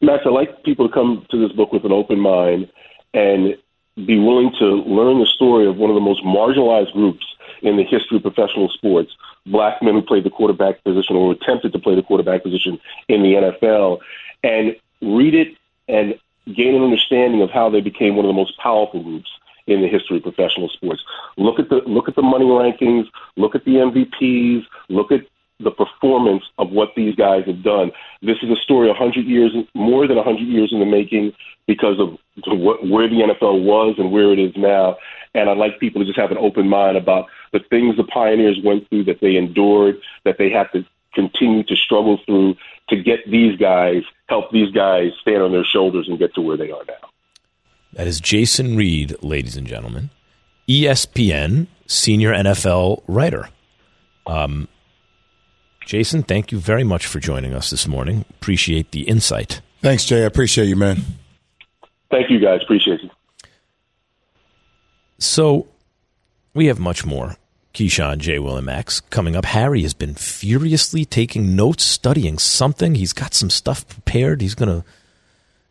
Max, 0.00 0.24
I 0.26 0.28
like 0.28 0.62
people 0.64 0.86
to 0.86 0.94
come 0.94 1.26
to 1.30 1.40
this 1.40 1.56
book 1.56 1.72
with 1.72 1.84
an 1.84 1.92
open 1.92 2.20
mind 2.20 2.70
and 3.14 3.56
be 3.96 4.18
willing 4.18 4.52
to 4.58 4.64
learn 4.64 5.18
the 5.18 5.26
story 5.26 5.66
of 5.66 5.76
one 5.76 5.90
of 5.90 5.94
the 5.94 6.00
most 6.00 6.22
marginalized 6.22 6.92
groups 6.92 7.24
in 7.62 7.76
the 7.76 7.84
history 7.84 8.16
of 8.16 8.22
professional 8.22 8.68
sports. 8.68 9.10
Black 9.46 9.82
men 9.82 9.94
who 9.94 10.02
played 10.02 10.24
the 10.24 10.30
quarterback 10.30 10.82
position 10.84 11.16
or 11.16 11.32
attempted 11.32 11.72
to 11.72 11.78
play 11.78 11.94
the 11.94 12.02
quarterback 12.02 12.42
position 12.42 12.78
in 13.08 13.22
the 13.22 13.34
NFL, 13.34 13.98
and 14.42 14.76
read 15.00 15.34
it 15.34 15.56
and 15.88 16.14
gain 16.54 16.74
an 16.74 16.82
understanding 16.82 17.42
of 17.42 17.50
how 17.50 17.68
they 17.68 17.80
became 17.80 18.16
one 18.16 18.24
of 18.24 18.28
the 18.28 18.34
most 18.34 18.56
powerful 18.58 19.02
groups 19.02 19.30
in 19.66 19.82
the 19.82 19.88
history 19.88 20.16
of 20.16 20.22
professional 20.22 20.68
sports. 20.68 21.02
Look 21.36 21.58
at 21.58 21.68
the 21.68 21.82
look 21.86 22.08
at 22.08 22.16
the 22.16 22.22
money 22.22 22.46
rankings, 22.46 23.06
look 23.36 23.54
at 23.54 23.64
the 23.64 23.72
MVPs, 23.72 24.64
look 24.88 25.12
at 25.12 25.26
the 25.60 25.70
performance 25.70 26.44
of 26.58 26.70
what 26.70 26.90
these 26.94 27.14
guys 27.16 27.44
have 27.46 27.62
done. 27.62 27.90
This 28.22 28.36
is 28.42 28.50
a 28.50 28.56
story 28.56 28.88
100 28.88 29.26
years, 29.26 29.52
more 29.74 30.06
than 30.06 30.16
100 30.16 30.40
years 30.40 30.72
in 30.72 30.78
the 30.78 30.86
making 30.86 31.32
because 31.66 31.98
of 31.98 32.16
what, 32.46 32.86
where 32.86 33.08
the 33.08 33.16
NFL 33.16 33.64
was 33.64 33.96
and 33.98 34.12
where 34.12 34.32
it 34.32 34.38
is 34.38 34.52
now. 34.56 34.96
And 35.34 35.50
I'd 35.50 35.58
like 35.58 35.80
people 35.80 36.00
to 36.00 36.06
just 36.06 36.18
have 36.18 36.30
an 36.30 36.38
open 36.38 36.68
mind 36.68 36.96
about 36.96 37.26
the 37.52 37.60
things 37.70 37.96
the 37.96 38.04
pioneers 38.04 38.58
went 38.64 38.88
through, 38.88 39.04
that 39.04 39.20
they 39.20 39.36
endured, 39.36 40.00
that 40.24 40.38
they 40.38 40.50
have 40.50 40.70
to 40.72 40.84
continue 41.14 41.64
to 41.64 41.76
struggle 41.76 42.18
through 42.24 42.56
to 42.88 42.96
get 42.96 43.28
these 43.28 43.58
guys, 43.58 44.02
help 44.28 44.50
these 44.50 44.70
guys 44.70 45.12
stand 45.20 45.42
on 45.42 45.52
their 45.52 45.64
shoulders 45.64 46.08
and 46.08 46.18
get 46.18 46.34
to 46.34 46.40
where 46.40 46.56
they 46.56 46.70
are 46.70 46.84
now. 46.86 47.08
That 47.94 48.06
is 48.06 48.20
Jason 48.20 48.76
Reid, 48.76 49.16
ladies 49.22 49.56
and 49.56 49.66
gentlemen, 49.66 50.10
ESPN 50.68 51.66
senior 51.86 52.32
NFL 52.32 53.02
writer. 53.08 53.48
Um, 54.26 54.68
Jason, 55.88 56.22
thank 56.22 56.52
you 56.52 56.58
very 56.58 56.84
much 56.84 57.06
for 57.06 57.18
joining 57.18 57.54
us 57.54 57.70
this 57.70 57.88
morning. 57.88 58.26
Appreciate 58.28 58.90
the 58.90 59.08
insight. 59.08 59.62
Thanks, 59.80 60.04
Jay. 60.04 60.22
I 60.22 60.26
appreciate 60.26 60.66
you, 60.66 60.76
man. 60.76 60.98
Thank 62.10 62.28
you, 62.28 62.38
guys. 62.38 62.60
Appreciate 62.62 63.02
you. 63.02 63.08
So, 65.16 65.66
we 66.52 66.66
have 66.66 66.78
much 66.78 67.06
more 67.06 67.36
Keyshawn, 67.72 68.18
J. 68.18 68.38
Will, 68.38 68.58
and 68.58 68.66
Max. 68.66 69.00
Coming 69.00 69.34
up, 69.34 69.46
Harry 69.46 69.80
has 69.80 69.94
been 69.94 70.12
furiously 70.12 71.06
taking 71.06 71.56
notes, 71.56 71.84
studying 71.84 72.38
something. 72.38 72.94
He's 72.94 73.14
got 73.14 73.32
some 73.32 73.48
stuff 73.48 73.88
prepared. 73.88 74.42
He's 74.42 74.54
going 74.54 74.82
to. 74.82 74.86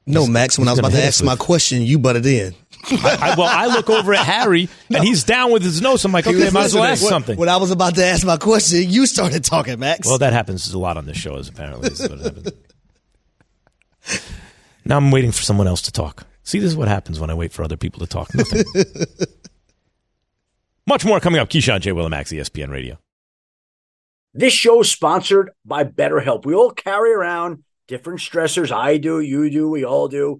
No, 0.07 0.25
Max, 0.25 0.57
when 0.57 0.67
I 0.67 0.71
was 0.71 0.79
about 0.79 0.93
to 0.93 1.03
ask 1.03 1.23
my 1.23 1.35
question, 1.35 1.83
you 1.83 1.99
butted 1.99 2.25
in. 2.25 2.55
I, 2.85 3.17
I, 3.21 3.35
well, 3.35 3.49
I 3.49 3.67
look 3.67 3.89
over 3.89 4.13
at 4.13 4.25
Harry, 4.25 4.69
and 4.93 5.03
he's 5.03 5.23
down 5.23 5.51
with 5.51 5.63
his 5.63 5.81
notes. 5.81 6.05
I'm 6.05 6.11
like, 6.11 6.27
okay, 6.27 6.49
might 6.51 6.65
as 6.65 6.73
well 6.73 6.83
ask 6.83 7.03
something. 7.03 7.37
When 7.37 7.49
I 7.49 7.57
was 7.57 7.71
about 7.71 7.95
to 7.95 8.05
ask 8.05 8.25
my 8.25 8.37
question, 8.37 8.89
you 8.89 9.05
started 9.05 9.43
talking, 9.43 9.79
Max. 9.79 10.07
Well, 10.07 10.19
that 10.19 10.33
happens 10.33 10.71
a 10.73 10.79
lot 10.79 10.97
on 10.97 11.05
this 11.05 11.17
show, 11.17 11.35
as 11.35 11.49
apparently. 11.49 11.89
now 14.85 14.97
I'm 14.97 15.11
waiting 15.11 15.31
for 15.31 15.43
someone 15.43 15.67
else 15.67 15.81
to 15.83 15.91
talk. 15.91 16.25
See, 16.43 16.59
this 16.59 16.69
is 16.69 16.77
what 16.77 16.87
happens 16.87 17.19
when 17.19 17.29
I 17.29 17.33
wait 17.33 17.51
for 17.51 17.63
other 17.63 17.75
people 17.75 17.99
to 17.99 18.07
talk. 18.07 18.33
Nothing. 18.33 18.63
Much 20.87 21.03
more 21.03 21.19
coming 21.19 21.41
up. 21.41 21.49
Keyshawn 21.49 21.81
J. 21.81 21.91
Willimax, 21.91 22.31
ESPN 22.31 22.69
Radio. 22.69 22.97
This 24.33 24.53
show 24.53 24.79
is 24.79 24.89
sponsored 24.89 25.51
by 25.65 25.83
BetterHelp. 25.83 26.45
We 26.45 26.53
all 26.53 26.71
carry 26.71 27.11
around 27.11 27.63
different 27.87 28.19
stressors. 28.19 28.71
I 28.71 28.97
do, 28.97 29.19
you 29.19 29.49
do, 29.49 29.69
we 29.69 29.83
all 29.83 30.07
do, 30.07 30.39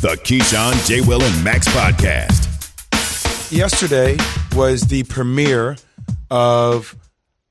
The 0.00 0.10
Keyshawn, 0.10 0.86
J. 0.86 1.00
Will, 1.00 1.20
and 1.20 1.42
Max 1.44 1.66
podcast. 1.66 2.46
Yesterday 3.50 4.16
was 4.54 4.82
the 4.82 5.02
premiere 5.02 5.76
of 6.30 6.94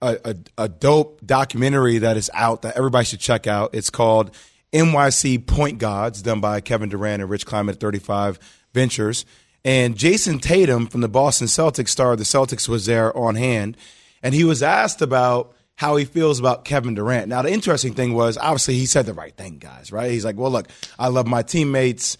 a, 0.01 0.17
a, 0.23 0.35
a 0.57 0.69
dope 0.69 1.19
documentary 1.25 1.97
that 1.97 2.15
is 2.15 2.31
out 2.33 2.61
that 2.61 2.77
everybody 2.77 3.03
should 3.03 3.19
check 3.19 3.47
out. 3.47 3.71
It's 3.75 3.89
called 3.89 4.33
NYC 4.71 5.45
Point 5.45 5.79
Gods, 5.79 6.21
done 6.21 6.39
by 6.39 6.61
Kevin 6.61 6.87
Durant 6.87 7.21
and 7.21 7.29
Rich 7.29 7.51
at 7.51 7.79
35 7.81 8.39
Ventures. 8.73 9.25
And 9.65 9.97
Jayson 9.97 10.39
Tatum 10.39 10.87
from 10.87 11.01
the 11.01 11.09
Boston 11.09 11.47
Celtics 11.47 11.89
star 11.89 12.13
of 12.13 12.17
the 12.17 12.23
Celtics 12.23 12.69
was 12.69 12.85
there 12.85 13.15
on 13.17 13.35
hand. 13.35 13.75
And 14.23 14.33
he 14.33 14.45
was 14.45 14.63
asked 14.63 15.01
about 15.01 15.53
how 15.75 15.97
he 15.97 16.05
feels 16.05 16.39
about 16.39 16.63
Kevin 16.63 16.93
Durant. 16.93 17.27
Now, 17.27 17.41
the 17.41 17.51
interesting 17.51 17.93
thing 17.93 18.13
was 18.13 18.37
obviously 18.37 18.75
he 18.75 18.85
said 18.85 19.05
the 19.05 19.13
right 19.13 19.35
thing, 19.35 19.57
guys, 19.57 19.91
right? 19.91 20.09
He's 20.09 20.23
like, 20.23 20.37
well, 20.37 20.49
look, 20.49 20.69
I 20.97 21.09
love 21.09 21.27
my 21.27 21.43
teammates. 21.43 22.17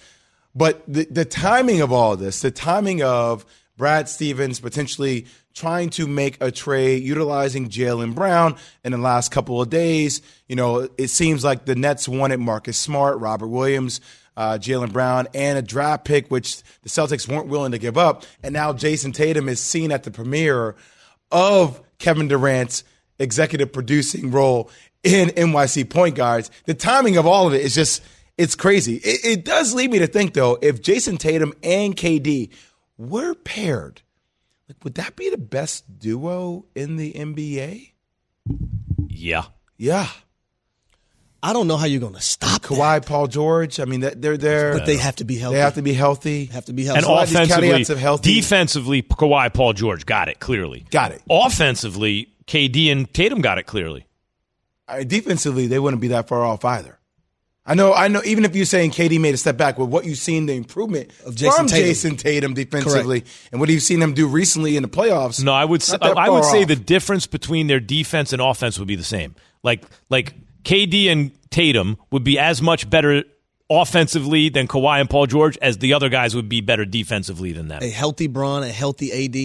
But 0.58 0.82
the, 0.88 1.06
the 1.06 1.24
timing 1.24 1.82
of 1.82 1.92
all 1.92 2.18
this, 2.18 2.42
the 2.42 2.50
timing 2.50 3.04
of 3.04 3.46
Brad 3.78 4.10
Stevens 4.10 4.60
potentially 4.60 5.28
trying 5.54 5.92
to 5.92 6.08
make 6.08 6.42
a 6.42 6.50
trade 6.50 7.04
utilizing 7.04 7.70
Jaylen 7.70 8.16
Brown 8.16 8.56
in 8.84 8.92
the 8.92 8.98
last 8.98 9.32
couple 9.32 9.62
of 9.62 9.70
days, 9.70 10.24
you 10.48 10.56
know, 10.56 10.90
it 10.98 11.10
seems 11.10 11.44
like 11.44 11.66
the 11.66 11.76
Nets 11.76 12.08
wanted 12.10 12.40
Marcus 12.40 12.76
Smart, 12.76 13.20
Robert 13.20 13.48
Williams, 13.48 14.02
uh, 14.36 14.58
Jaylen 14.60 14.92
Brown, 14.92 15.28
and 15.36 15.60
a 15.60 15.62
draft 15.62 16.06
pick, 16.06 16.32
which 16.32 16.64
the 16.82 16.90
Celtics 16.90 17.28
weren't 17.28 17.48
willing 17.48 17.74
to 17.74 17.78
give 17.78 17.98
up. 17.98 18.26
And 18.42 18.52
now 18.52 18.74
Jayson 18.74 19.14
Tatum 19.14 19.48
is 19.50 19.62
seen 19.62 19.92
at 19.92 20.04
the 20.04 20.12
premiere 20.12 20.76
of 21.32 21.80
Kevin 22.00 22.28
Durant's 22.28 22.84
executive 23.20 23.72
producing 23.72 24.32
role 24.32 24.72
in 25.04 25.30
NYC 25.30 25.88
Point 25.88 26.16
Guards. 26.16 26.50
The 26.66 26.74
timing 26.74 27.18
of 27.18 27.28
all 27.28 27.48
of 27.48 27.54
it 27.54 27.62
is 27.62 27.76
just, 27.76 28.02
it's 28.38 28.56
crazy. 28.56 28.96
It, 28.98 29.26
it 29.40 29.46
does 29.46 29.74
lead 29.74 29.92
me 29.92 30.00
to 30.00 30.08
think, 30.08 30.34
though, 30.34 30.58
if 30.62 30.82
Jayson 30.82 31.18
Tatum 31.18 31.54
and 31.64 31.96
KD 31.96 32.50
were 32.98 33.34
paired, 33.36 34.02
like, 34.70 34.78
would 34.84 34.96
that 34.96 35.16
be 35.16 35.30
the 35.30 35.38
best 35.38 36.00
duo 36.00 36.66
in 36.76 36.98
the 36.98 37.14
NBA? 37.14 37.92
Yeah. 39.08 39.46
Yeah. 39.78 40.08
I 41.42 41.54
don't 41.54 41.68
know 41.68 41.78
how 41.78 41.86
you're 41.86 42.02
going 42.02 42.16
to 42.16 42.20
stop 42.22 42.64
Kawhi, 42.64 43.06
Paul 43.06 43.28
George. 43.28 43.80
I 43.80 43.86
mean, 43.86 44.00
they're 44.02 44.38
there, 44.38 44.74
But 44.74 44.86
they 44.88 44.98
have 44.98 45.18
to 45.18 45.24
be 45.24 45.38
healthy. 45.38 45.56
They 45.56 45.62
have 45.62 45.76
to 45.76 45.82
be 45.84 45.94
healthy. 45.94 46.46
Have 46.46 46.66
to 46.66 46.74
be 46.74 46.84
healthy. 46.84 46.98
And 46.98 47.06
So 47.06 47.16
a 47.16 47.26
these 47.26 47.36
offensively, 47.36 47.82
of 47.84 48.00
healthy- 48.00 48.34
defensively, 48.36 49.02
Kawhi, 49.04 49.54
Paul 49.54 49.74
George 49.74 50.06
got 50.06 50.30
it 50.30 50.40
clearly. 50.40 50.86
Got 50.90 51.12
it. 51.12 51.22
Offensively, 51.30 52.34
KD 52.48 52.92
and 52.92 53.14
Tatum 53.14 53.42
got 53.42 53.60
it 53.60 53.64
clearly. 53.64 54.08
Uh, 54.88 55.04
defensively, 55.04 55.68
they 55.68 55.80
wouldn't 55.80 56.02
be 56.02 56.08
that 56.10 56.28
far 56.28 56.44
off 56.44 56.66
either. 56.66 56.97
I 57.70 57.74
know, 57.76 57.94
I 57.94 58.08
know. 58.08 58.22
Even 58.24 58.46
if 58.46 58.56
you're 58.56 58.66
saying 58.66 58.92
KD 58.92 59.20
made 59.20 59.34
a 59.34 59.38
step 59.38 59.58
back, 59.58 59.78
with 59.78 59.90
what 59.90 60.06
you've 60.06 60.18
seen 60.18 60.46
the 60.46 60.56
improvement 60.56 61.12
Of 61.26 61.36
Jayson 61.36 61.52
from 61.58 61.68
Tatum. 61.68 61.86
Jayson 61.90 62.18
Tatum 62.18 62.54
defensively, 62.54 63.26
and 63.52 63.60
what 63.60 63.70
you've 63.70 63.84
seen 63.84 64.02
him 64.02 64.14
do 64.14 64.26
recently 64.26 64.78
in 64.78 64.84
the 64.84 64.90
playoffs. 64.90 65.44
No, 65.44 65.52
I 65.54 65.66
would 65.66 65.82
s- 65.82 65.92
not 65.92 66.00
that 66.02 66.18
I 66.18 66.30
would 66.30 66.44
far 66.44 66.52
say 66.52 66.64
the 66.64 66.78
difference 66.78 67.28
between 67.28 67.68
their 67.68 67.82
defense 67.82 68.32
and 68.32 68.42
offense 68.42 68.80
would 68.80 68.88
be 68.88 68.96
the 68.96 69.04
same. 69.04 69.36
Like 69.64 69.84
like 70.10 70.34
KD 70.64 71.12
and 71.12 71.32
Tatum 71.52 71.98
would 72.10 72.24
be 72.24 72.40
as 72.40 72.62
much 72.62 72.90
better 72.90 73.26
offensively 73.70 74.48
than 74.48 74.66
Kawhi 74.68 75.02
and 75.02 75.10
Paul 75.10 75.26
George 75.26 75.58
as 75.62 75.78
the 75.80 75.94
other 75.94 76.08
guys 76.08 76.34
would 76.36 76.48
be 76.48 76.62
better 76.62 76.86
defensively 76.86 77.52
than 77.52 77.68
them. 77.68 77.84
a 77.84 77.90
healthy 77.90 78.28
Bron, 78.28 78.64
a 78.64 78.70
healthy 78.70 79.12
AD. 79.12 79.36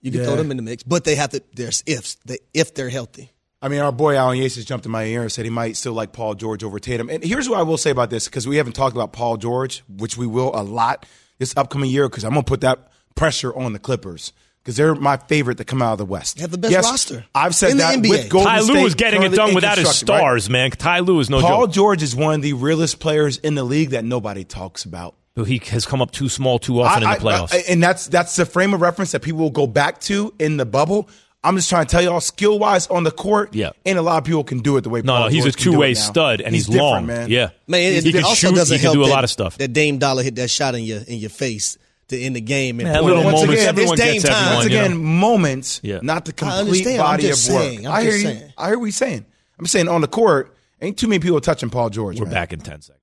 You 0.00 0.10
can 0.12 0.20
Yeah. 0.20 0.26
throw 0.26 0.36
them 0.36 0.50
in 0.50 0.56
the 0.56 0.62
mix, 0.62 0.84
but 0.84 1.04
they 1.04 1.16
have 1.16 1.30
to. 1.30 1.42
There's 1.54 1.82
ifs. 1.86 2.16
They, 2.24 2.38
if 2.54 2.72
they're 2.72 2.88
healthy, 2.88 3.30
I 3.60 3.68
mean, 3.68 3.80
our 3.80 3.90
boy 3.92 4.14
Alan 4.16 4.38
Yates 4.38 4.54
just 4.54 4.68
jumped 4.68 4.86
in 4.86 4.92
my 4.92 5.04
ear 5.04 5.22
and 5.22 5.32
said 5.32 5.44
he 5.44 5.50
might 5.50 5.76
still 5.76 5.92
like 5.92 6.12
Paul 6.12 6.34
George 6.34 6.62
over 6.62 6.78
Tatum. 6.78 7.10
And 7.10 7.24
here's 7.24 7.48
what 7.48 7.58
I 7.58 7.62
will 7.62 7.76
say 7.78 7.90
about 7.90 8.08
this 8.10 8.26
because 8.26 8.46
we 8.46 8.56
haven't 8.56 8.74
talked 8.74 8.94
about 8.94 9.12
Paul 9.12 9.36
George, 9.36 9.82
which 9.88 10.16
we 10.16 10.26
will 10.26 10.52
a 10.54 10.62
lot 10.62 11.06
this 11.38 11.56
upcoming 11.56 11.90
year 11.90 12.08
because 12.08 12.24
I'm 12.24 12.32
going 12.32 12.44
to 12.44 12.48
put 12.48 12.60
that 12.60 12.90
pressure 13.16 13.52
on 13.56 13.72
the 13.72 13.80
Clippers 13.80 14.32
because 14.62 14.76
they're 14.76 14.94
my 14.94 15.16
favorite 15.16 15.58
to 15.58 15.64
come 15.64 15.82
out 15.82 15.92
of 15.92 15.98
the 15.98 16.04
West. 16.04 16.36
They 16.36 16.42
have 16.42 16.52
the 16.52 16.58
best 16.58 16.70
Yes, 16.70 16.84
roster 16.84 17.24
I've 17.34 17.54
said 17.54 17.72
in 17.72 17.78
the 17.78 17.82
that 17.82 17.98
NBA. 17.98 18.08
with 18.10 18.28
Golden 18.28 18.48
Ty 18.52 18.58
Lue 18.60 18.64
State 18.66 18.86
is 18.86 18.94
getting 18.94 19.22
it 19.24 19.30
done 19.30 19.54
without 19.54 19.76
his 19.78 19.88
construction, 19.88 20.14
right? 20.14 20.20
stars, 20.20 20.50
man. 20.50 20.70
Ty 20.70 21.00
Lue 21.00 21.18
is 21.18 21.28
no 21.28 21.40
joke. 21.40 21.48
Paul 21.50 21.66
joke. 21.66 21.74
George 21.74 22.02
is 22.04 22.14
one 22.14 22.34
of 22.34 22.42
the 22.42 22.52
realest 22.52 23.00
players 23.00 23.38
in 23.38 23.56
the 23.56 23.64
league 23.64 23.90
that 23.90 24.04
nobody 24.04 24.44
talks 24.44 24.84
about. 24.84 25.16
Who 25.34 25.42
He 25.44 25.60
has 25.70 25.84
come 25.86 26.00
up 26.02 26.10
too 26.12 26.28
small 26.28 26.58
too 26.60 26.80
often 26.80 27.04
I- 27.04 27.14
in 27.16 27.18
the 27.22 27.28
playoffs. 27.28 27.52
I- 27.54 27.58
I- 27.58 27.64
and 27.68 27.82
that's 27.82 28.06
that's 28.08 28.36
the 28.36 28.44
frame 28.46 28.72
of 28.74 28.80
reference 28.80 29.12
that 29.12 29.20
people 29.22 29.40
will 29.40 29.50
go 29.50 29.66
back 29.66 30.00
to 30.02 30.32
in 30.38 30.56
the 30.58 30.66
bubble. 30.66 31.08
I'm 31.44 31.54
just 31.56 31.68
trying 31.68 31.86
to 31.86 31.90
tell 31.90 32.02
y'all, 32.02 32.20
skill 32.20 32.58
wise 32.58 32.88
on 32.88 33.04
the 33.04 33.12
court, 33.12 33.54
Yeah. 33.54 33.70
and 33.86 33.96
a 33.96 34.02
lot 34.02 34.18
of 34.18 34.24
people 34.24 34.42
can 34.42 34.58
do 34.58 34.76
it 34.76 34.80
the 34.82 34.90
way. 34.90 35.02
no, 35.02 35.12
Paul 35.12 35.20
no, 35.24 35.28
he's 35.28 35.44
a 35.44 35.48
George 35.48 35.56
can 35.56 35.64
do 35.66 35.70
two 35.72 35.78
way 35.78 35.94
stud 35.94 36.40
and 36.40 36.52
he's, 36.54 36.66
different, 36.66 36.82
long. 36.84 37.06
man. 37.06 37.30
Yeah, 37.30 37.50
man, 37.68 37.80
it, 37.92 38.02
he 38.02 38.08
it 38.10 38.12
can 38.12 38.24
also 38.24 38.48
shoot. 38.48 38.56
doesn't 38.56 38.74
He 38.74 38.78
can 38.80 38.86
help 38.86 38.94
do 38.94 39.02
a 39.02 39.06
that- 39.06 39.10
lot 39.12 39.24
of 39.24 39.30
stuff. 39.30 39.56
That 39.58 39.72
Dame 39.72 39.98
Dollar 39.98 40.22
hit 40.24 40.34
that 40.36 40.50
shot 40.50 40.74
in 40.74 40.82
your 40.84 40.98
in 41.06 41.18
your 41.18 41.30
face 41.30 41.78
to 42.08 42.18
end 42.20 42.34
the 42.36 42.40
game. 42.40 42.80
And 42.80 42.88
Yeah, 42.88 42.94
point 42.94 43.06
little 43.06 43.22
it- 43.22 43.24
once 43.26 43.40
moments. 43.42 43.62
again, 43.62 43.68
Everyone 43.68 43.92
it's 43.94 44.02
Dame 44.02 44.12
gets 44.14 44.24
time. 44.24 44.34
everyone. 44.34 44.54
Once 44.56 44.70
you 44.72 44.78
again, 44.78 44.90
know? 44.90 44.96
moments, 44.98 45.80
Yeah. 45.84 45.98
not 46.02 46.24
the 46.24 46.32
complete 46.32 46.58
understand. 46.58 47.00
I'm 47.02 47.06
body 47.06 47.22
just 47.22 47.48
of 47.48 47.54
work. 47.54 47.62
saying. 47.64 47.86
I'm 47.86 47.92
I 47.92 48.02
hear 48.02 48.10
just 48.12 48.22
you. 48.24 48.28
saying. 48.30 48.52
I 48.58 48.66
hear 48.68 48.78
what 48.78 48.84
you're 48.86 48.92
saying. 48.92 49.24
I'm 49.60 49.66
saying 49.66 49.88
on 49.88 50.00
the 50.00 50.08
court, 50.08 50.56
ain't 50.82 50.96
too 50.98 51.06
many 51.06 51.20
people 51.20 51.40
touching 51.40 51.70
Paul 51.70 51.90
George. 51.90 52.18
We're 52.18 52.24
man. 52.26 52.34
back 52.34 52.52
in 52.52 52.60
10 52.60 52.80
seconds. 52.82 52.94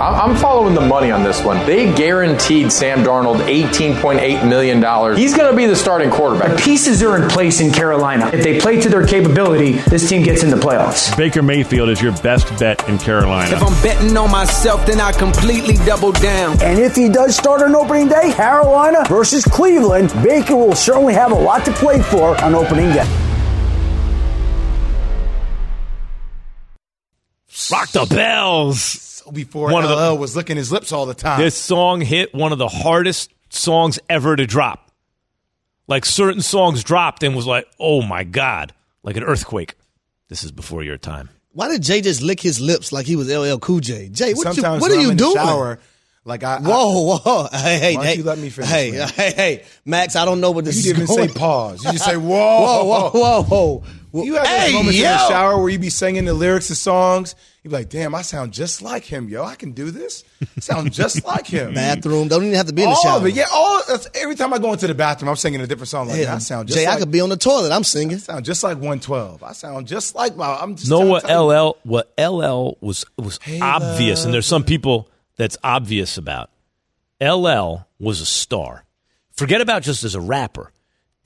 I'm 0.00 0.36
following 0.36 0.74
the 0.74 0.80
money 0.80 1.10
on 1.10 1.24
this 1.24 1.42
one. 1.42 1.64
They 1.66 1.92
guaranteed 1.92 2.70
Sam 2.70 3.02
Darnold 3.02 3.38
$18.8 3.38 4.48
million. 4.48 5.16
He's 5.16 5.36
going 5.36 5.50
to 5.50 5.56
be 5.56 5.66
the 5.66 5.74
starting 5.74 6.08
quarterback. 6.10 6.56
Pieces 6.60 7.02
are 7.02 7.20
in 7.20 7.28
place 7.28 7.60
in 7.60 7.72
Carolina. 7.72 8.30
If 8.32 8.44
they 8.44 8.60
play 8.60 8.80
to 8.80 8.88
their 8.88 9.04
capability, 9.04 9.72
this 9.72 10.08
team 10.08 10.22
gets 10.22 10.44
in 10.44 10.50
the 10.50 10.56
playoffs. 10.56 11.16
Baker 11.16 11.42
Mayfield 11.42 11.88
is 11.88 12.00
your 12.00 12.12
best 12.18 12.56
bet 12.60 12.88
in 12.88 12.98
Carolina. 12.98 13.56
If 13.56 13.62
I'm 13.62 13.82
betting 13.82 14.16
on 14.16 14.30
myself, 14.30 14.86
then 14.86 15.00
I 15.00 15.10
completely 15.10 15.74
double 15.84 16.12
down. 16.12 16.62
And 16.62 16.78
if 16.78 16.94
he 16.94 17.08
does 17.08 17.36
start 17.36 17.62
on 17.62 17.74
opening 17.74 18.06
day, 18.06 18.32
Carolina 18.32 19.04
versus 19.08 19.44
Cleveland, 19.44 20.12
Baker 20.22 20.54
will 20.54 20.76
certainly 20.76 21.14
have 21.14 21.32
a 21.32 21.38
lot 21.38 21.64
to 21.64 21.72
play 21.72 22.00
for 22.02 22.40
on 22.40 22.54
opening 22.54 22.92
day. 22.92 23.06
Rock 27.72 27.90
the 27.90 28.06
bells. 28.06 29.17
So 29.28 29.32
before 29.32 29.70
One 29.70 29.84
of 29.84 29.90
the- 29.90 30.14
was 30.14 30.34
licking 30.36 30.56
his 30.56 30.72
lips 30.72 30.90
all 30.92 31.06
the 31.06 31.14
time. 31.14 31.40
This 31.40 31.54
song 31.54 32.00
hit 32.00 32.34
one 32.34 32.52
of 32.52 32.58
the 32.58 32.68
hardest 32.68 33.30
songs 33.50 33.98
ever 34.08 34.34
to 34.36 34.46
drop. 34.46 34.90
Like 35.86 36.04
certain 36.04 36.40
songs 36.42 36.84
dropped 36.84 37.22
and 37.22 37.34
was 37.36 37.46
like, 37.46 37.66
oh 37.80 38.02
my 38.02 38.24
God, 38.24 38.72
like 39.02 39.16
an 39.16 39.22
earthquake. 39.22 39.74
This 40.28 40.44
is 40.44 40.52
before 40.52 40.82
your 40.82 40.98
time. 40.98 41.30
Why 41.52 41.68
did 41.68 41.82
Jay 41.82 42.00
just 42.02 42.20
lick 42.22 42.40
his 42.40 42.60
lips 42.60 42.92
like 42.92 43.06
he 43.06 43.16
was 43.16 43.28
LL 43.34 43.58
Cool 43.58 43.80
J? 43.80 44.08
Jay, 44.10 44.34
what, 44.34 44.56
you, 44.56 44.62
what 44.62 44.90
are 44.90 44.94
you 44.94 45.06
I'm 45.06 45.10
in 45.12 45.16
the 45.16 45.22
doing? 45.24 45.34
shower, 45.34 45.78
like 46.24 46.44
I, 46.44 46.56
I- 46.56 46.60
Whoa, 46.60 47.18
whoa! 47.24 47.48
Hey, 47.50 47.78
hey, 47.78 47.96
Why 47.96 48.02
don't 48.02 48.04
hey, 48.04 48.14
you 48.18 48.22
let 48.22 48.38
me 48.38 48.50
finish, 48.50 48.70
Hey, 48.70 48.90
man? 48.92 49.08
hey, 49.16 49.32
hey, 49.34 49.64
Max! 49.86 50.14
I 50.14 50.24
don't 50.26 50.40
know 50.42 50.50
what 50.50 50.66
this 50.66 50.76
you 50.84 50.92
is 50.92 50.96
didn't 50.98 51.02
even 51.04 51.16
going. 51.16 51.28
say 51.30 51.34
pause. 51.34 51.84
You 51.84 51.92
just 51.92 52.04
say 52.04 52.16
whoa, 52.18 52.84
whoa, 52.84 53.10
whoa, 53.10 53.42
whoa, 53.42 53.84
whoa! 54.10 54.24
You 54.24 54.34
have 54.34 54.44
those 54.44 54.52
hey, 54.52 54.72
moments 54.72 54.98
yo! 54.98 55.06
in 55.06 55.12
the 55.12 55.28
shower 55.28 55.58
where 55.58 55.68
you 55.68 55.78
be 55.78 55.90
singing 55.90 56.24
the 56.24 56.34
lyrics 56.34 56.70
of 56.70 56.76
songs. 56.76 57.34
You 57.62 57.70
be 57.70 57.76
like, 57.76 57.88
damn, 57.88 58.14
I 58.14 58.22
sound 58.22 58.52
just 58.52 58.82
like 58.82 59.04
him, 59.04 59.28
yo. 59.28 59.44
I 59.44 59.54
can 59.54 59.72
do 59.72 59.90
this. 59.90 60.24
I 60.42 60.60
sound 60.60 60.92
just 60.92 61.24
like 61.26 61.46
him. 61.46 61.74
Bathroom 61.74 62.28
don't 62.28 62.42
even 62.42 62.54
have 62.54 62.66
to 62.66 62.72
be 62.72 62.82
in 62.82 62.88
the 62.88 62.94
all 62.94 63.02
shower. 63.02 63.18
of 63.18 63.26
it, 63.26 63.34
yeah. 63.34 63.46
All 63.52 63.82
that's, 63.86 64.08
every 64.14 64.34
time 64.34 64.52
I 64.52 64.58
go 64.58 64.72
into 64.72 64.86
the 64.86 64.94
bathroom, 64.94 65.28
I'm 65.28 65.36
singing 65.36 65.60
a 65.60 65.66
different 65.66 65.88
song. 65.88 66.08
Like, 66.08 66.20
yeah, 66.20 66.34
I 66.34 66.38
sound 66.38 66.68
just 66.68 66.78
Jay, 66.78 66.86
like, 66.86 66.96
I 66.96 67.00
could 67.00 67.10
be 67.10 67.20
on 67.20 67.28
the 67.28 67.36
toilet. 67.36 67.72
I'm 67.72 67.84
singing. 67.84 68.16
I 68.16 68.20
sound 68.20 68.44
just 68.44 68.62
like 68.62 68.76
112. 68.76 69.42
I 69.42 69.52
sound 69.52 69.86
just 69.86 70.14
like 70.14 70.36
my. 70.36 70.56
I'm 70.56 70.76
just 70.76 70.90
know 70.90 71.06
what. 71.06 71.24
LL 71.24 71.78
what 71.82 72.12
LL 72.18 72.76
was 72.80 73.04
was 73.16 73.38
obvious, 73.60 74.24
and 74.24 74.32
there's 74.32 74.46
some 74.46 74.64
people 74.64 75.08
that's 75.36 75.56
obvious 75.62 76.18
about. 76.18 76.50
LL 77.20 77.86
was 77.98 78.20
a 78.20 78.26
star. 78.26 78.84
Forget 79.32 79.60
about 79.60 79.82
just 79.82 80.04
as 80.04 80.14
a 80.14 80.20
rapper. 80.20 80.72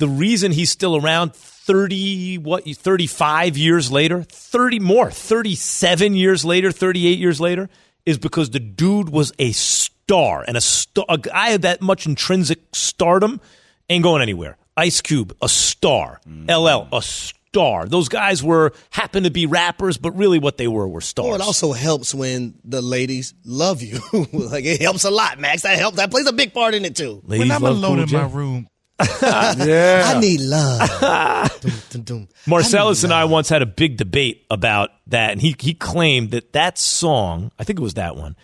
The 0.03 0.09
reason 0.09 0.51
he's 0.51 0.69
still 0.69 0.97
around 0.97 1.33
30 1.33 2.39
what 2.39 2.65
35 2.65 3.57
years 3.57 3.93
later, 3.93 4.25
30 4.25 4.81
more, 4.81 5.13
37 5.13 6.17
years 6.17 6.45
later, 6.45 6.73
38 6.73 7.21
years 7.21 7.41
later 7.41 7.69
is 8.05 8.19
because 8.19 8.51
the 8.51 8.59
dude 8.59 9.11
was 9.11 9.33
a 9.39 9.53
star 9.53 10.45
and 10.45 10.57
a 10.57 10.61
star, 10.61 11.05
a 11.09 11.19
guy 11.19 11.51
of 11.51 11.61
that 11.61 11.83
much 11.83 12.05
intrinsic 12.05 12.59
stardom 12.73 13.41
ain't 13.89 14.03
going 14.03 14.23
anywhere. 14.23 14.57
Ice 14.77 15.01
Cube, 15.03 15.37
a 15.41 15.49
star. 15.49 16.21
Mm-hmm. 16.29 16.51
LL, 16.51 16.89
a 16.93 17.01
star. 17.01 17.87
Those 17.87 18.09
guys 18.09 18.43
were 18.43 18.73
happened 18.91 19.27
to 19.27 19.31
be 19.31 19.47
rappers, 19.47 19.99
but 19.99 20.17
really 20.17 20.41
what 20.41 20.57
they 20.57 20.67
were 20.67 20.89
were 20.89 21.01
stars. 21.01 21.29
Oh, 21.31 21.35
it 21.37 21.41
also 21.41 21.71
helps 21.71 22.13
when 22.13 22.55
the 22.65 22.83
ladies 22.83 23.35
love 23.45 23.83
you. 23.83 24.01
like 24.33 24.65
it 24.65 24.83
helps 24.83 25.05
a 25.05 25.13
lot, 25.13 25.39
Max. 25.39 25.63
That 25.63 25.79
helps. 25.79 25.99
That 25.99 26.11
plays 26.11 26.27
a 26.27 26.33
big 26.33 26.53
part 26.53 26.75
in 26.75 26.85
it 26.85 26.97
too. 26.97 27.23
Ladies 27.25 27.39
when 27.39 27.53
I'm 27.53 27.63
love 27.63 27.77
alone 27.77 27.95
Cool 27.95 28.03
in 28.03 28.09
J. 28.09 28.17
my 28.17 28.27
room, 28.27 28.69
Yeah. 29.23 30.13
I 30.15 30.21
need 30.21 30.41
love. 30.41 31.51
Marcellus 32.47 33.05
and 33.05 33.13
I 33.13 33.25
once 33.25 33.49
had 33.49 33.63
a 33.63 33.67
big 33.67 33.97
debate 33.97 34.45
about 34.51 34.91
that, 35.09 35.33
and 35.33 35.41
he 35.41 35.55
he 35.59 35.75
claimed 35.75 36.31
that 36.33 36.53
that 36.53 36.79
song, 36.79 37.51
I 37.59 37.65
think 37.65 37.79
it 37.79 37.83
was 37.83 37.95
that 37.95 38.17
one, 38.17 38.37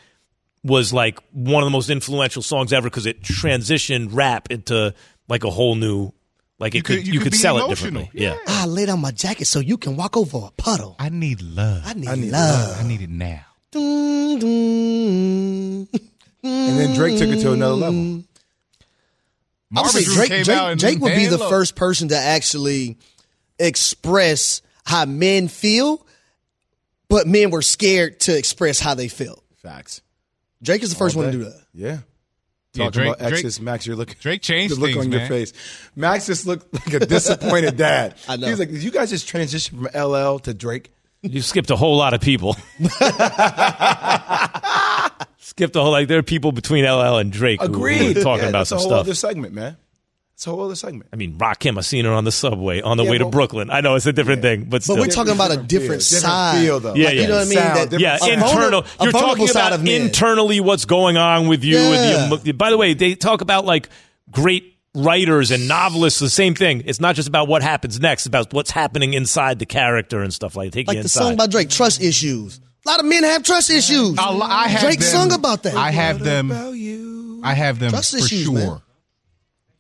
was 0.64 0.92
like 0.92 1.18
one 1.32 1.62
of 1.62 1.66
the 1.66 1.70
most 1.70 1.90
influential 1.90 2.42
songs 2.42 2.72
ever 2.72 2.88
because 2.90 3.06
it 3.06 3.22
transitioned 3.22 4.08
rap 4.12 4.50
into 4.50 4.94
like 5.28 5.44
a 5.44 5.50
whole 5.50 5.74
new, 5.76 6.12
like 6.58 6.74
it 6.74 6.78
You 6.78 6.82
could, 6.82 6.96
could- 6.98 7.06
you, 7.06 7.12
you 7.14 7.18
could, 7.20 7.24
could 7.26 7.32
be 7.32 7.38
sell 7.38 7.64
it 7.64 7.68
differently. 7.68 8.10
Yeah. 8.12 8.36
I 8.46 8.66
laid 8.66 8.86
down 8.86 9.00
my 9.00 9.10
jacket 9.12 9.44
so 9.46 9.60
you 9.60 9.76
can 9.78 9.96
walk 9.96 10.16
over 10.16 10.38
a 10.38 10.50
puddle. 10.60 10.96
I 10.98 11.08
need 11.10 11.40
love. 11.42 11.82
I 11.86 11.92
need, 11.94 12.08
I 12.08 12.14
need 12.16 12.30
love. 12.32 12.80
I 12.80 12.82
need 12.86 13.02
it 13.02 13.10
now. 13.10 13.44
Dum, 13.70 14.38
dum. 14.38 15.88
And 16.44 16.78
then 16.78 16.94
Drake 16.94 17.18
took 17.18 17.28
it 17.28 17.40
to 17.40 17.52
another 17.52 17.74
level. 17.74 18.22
I 19.76 19.82
would 19.82 19.90
say 19.90 19.98
Marvin's 20.00 20.08
Room 20.08 20.16
Drake, 20.16 20.28
came 20.30 20.44
Drake, 20.44 20.58
out 20.58 20.70
and 20.72 20.80
Drake 20.80 20.98
would 21.00 21.14
be 21.14 21.26
the 21.26 21.36
Lowe. 21.38 21.48
first 21.50 21.74
person 21.76 22.08
to 22.08 22.16
actually 22.16 22.96
express 23.58 24.62
how 24.86 25.04
men 25.04 25.48
feel, 25.48 26.06
but 27.08 27.26
men 27.26 27.50
were 27.50 27.62
scared 27.62 28.20
to 28.20 28.36
express 28.36 28.80
how 28.80 28.94
they 28.94 29.08
felt. 29.08 29.42
Facts. 29.62 30.00
Drake 30.62 30.82
is 30.82 30.90
the 30.90 30.96
first 30.96 31.16
All 31.16 31.22
one 31.22 31.32
to 31.32 31.38
do 31.38 31.44
that. 31.44 31.60
Yeah. 31.74 31.98
Yeah, 32.74 32.84
Talking 32.84 32.90
Drake- 33.00 33.06
about 33.16 33.18
Drake- 33.30 33.32
exes, 33.44 33.60
Max, 33.60 33.86
you're 33.86 33.96
looking. 33.96 34.16
Drake 34.20 34.42
changed 34.42 34.76
the 34.76 34.80
look 34.80 34.92
things, 34.92 35.06
on 35.06 35.10
your 35.12 35.26
face. 35.26 35.52
Max 35.96 36.26
just 36.26 36.46
looked 36.46 36.72
like 36.74 36.94
a 37.02 37.06
disappointed 37.06 37.76
dad. 37.78 38.14
I 38.28 38.36
know. 38.36 38.46
He's 38.46 38.58
like, 38.58 38.70
"Did 38.70 38.82
you 38.82 38.90
guys 38.90 39.08
just 39.10 39.26
transition 39.26 39.78
from 39.86 40.00
LL 40.00 40.38
to 40.40 40.52
Drake?" 40.54 40.92
You 41.22 41.40
skipped 41.42 41.70
a 41.70 41.76
whole 41.76 41.96
lot 41.96 42.12
of 42.14 42.20
people. 42.20 42.56
skipped 45.38 45.76
a 45.76 45.80
whole 45.80 45.92
like 45.92 46.08
there 46.08 46.18
are 46.18 46.22
people 46.22 46.52
between 46.52 46.84
LL 46.84 47.16
and 47.18 47.32
Drake 47.32 47.60
who- 47.60 47.68
who 47.68 47.74
Agreed. 47.74 48.16
were 48.16 48.22
talking 48.22 48.44
Yeah, 48.44 48.48
about 48.50 48.58
that's 48.60 48.68
some 48.70 48.78
a 48.78 48.80
whole 48.80 48.90
stuff. 48.90 49.00
other 49.00 49.14
segment, 49.14 49.54
man. 49.54 49.76
It's 50.34 50.46
a 50.46 50.50
whole 50.50 50.62
other 50.64 50.76
segment. 50.76 51.06
I 51.12 51.16
mean, 51.16 51.34
Rakim, 51.36 51.76
I 51.78 51.80
seen 51.80 52.04
her 52.04 52.12
on 52.12 52.22
the 52.22 52.30
subway 52.30 52.80
on 52.80 52.96
the 52.96 53.02
Yeah, 53.02 53.10
way 53.10 53.18
to 53.18 53.24
but- 53.24 53.32
Brooklyn. 53.32 53.70
I 53.70 53.80
know 53.80 53.96
it's 53.96 54.06
a 54.06 54.12
different 54.12 54.40
thing, 54.42 54.66
but 54.68 54.84
But 54.86 54.96
we're 54.98 55.06
talking 55.08 55.32
about 55.32 55.50
a 55.50 55.56
Different 55.56 55.68
different 55.68 56.02
feel, 56.04 56.20
different 56.20 56.22
side. 56.22 56.62
feel, 56.64 56.78
though. 56.80 56.94
Yeah, 56.94 57.06
Like, 57.06 57.14
yeah. 57.16 57.20
You 57.22 57.26
know 57.28 57.34
what 57.34 57.40
I 57.40 57.44
mean? 57.50 57.58
Sound, 57.58 57.90
That- 57.90 58.00
yeah, 58.00 58.18
a 58.22 58.32
internal. 58.34 58.80
a 59.00 59.02
You're 59.04 59.10
vulnerable 59.12 59.46
talking 59.46 59.50
about 59.50 59.72
of 59.72 59.84
internally 59.88 60.60
what's 60.60 60.84
going 60.84 61.16
on 61.16 61.48
with 61.48 61.64
you. 61.64 61.78
Yeah. 61.78 62.30
With 62.30 62.44
the, 62.44 62.52
by 62.52 62.70
the 62.70 62.76
way, 62.76 62.94
they 62.94 63.16
talk 63.16 63.40
about 63.40 63.64
like 63.64 63.88
great 64.30 64.74
writers 64.94 65.50
and 65.50 65.66
novelists. 65.66 66.20
The 66.20 66.30
same 66.30 66.54
thing. 66.54 66.84
It's 66.86 67.00
not 67.00 67.16
just 67.16 67.26
about 67.26 67.48
what 67.48 67.62
happens 67.64 67.98
next. 67.98 68.22
It's 68.22 68.26
about 68.28 68.52
what's 68.54 68.70
happening 68.70 69.14
inside 69.14 69.58
the 69.58 69.66
character 69.66 70.22
and 70.22 70.32
stuff 70.32 70.54
like. 70.54 70.70
Taking 70.70 70.86
Like 70.86 70.94
you 70.98 71.02
the 71.02 71.06
inside. 71.06 71.20
song 71.20 71.36
by 71.36 71.48
Drake, 71.48 71.68
Trust 71.68 72.00
Issues. 72.00 72.60
A 72.86 72.88
lot 72.88 73.00
of 73.00 73.06
men 73.06 73.24
have 73.24 73.42
trust 73.42 73.70
issues. 73.70 74.16
I, 74.18 74.30
I 74.30 74.68
have 74.68 74.80
Drake 74.82 75.00
them, 75.00 75.08
sung 75.08 75.32
about 75.32 75.62
that. 75.64 75.74
I 75.74 75.90
have 75.90 76.20
them. 76.24 76.50
I 77.42 77.54
have 77.54 77.78
them 77.78 77.90
Trust 77.90 78.12
for 78.12 78.18
issues, 78.18 78.44
sure. 78.44 78.54
man. 78.54 78.80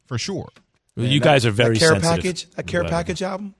For 0.06 0.18
sure. 0.18 0.48
you 0.96 1.20
guys 1.20 1.44
are 1.46 1.50
very 1.50 1.74
that 1.74 1.80
care 1.80 1.88
sensitive. 1.90 2.16
package. 2.16 2.50
That 2.50 2.66
care 2.66 2.80
Whatever. 2.82 2.96
package 2.96 3.22
album, 3.22 3.54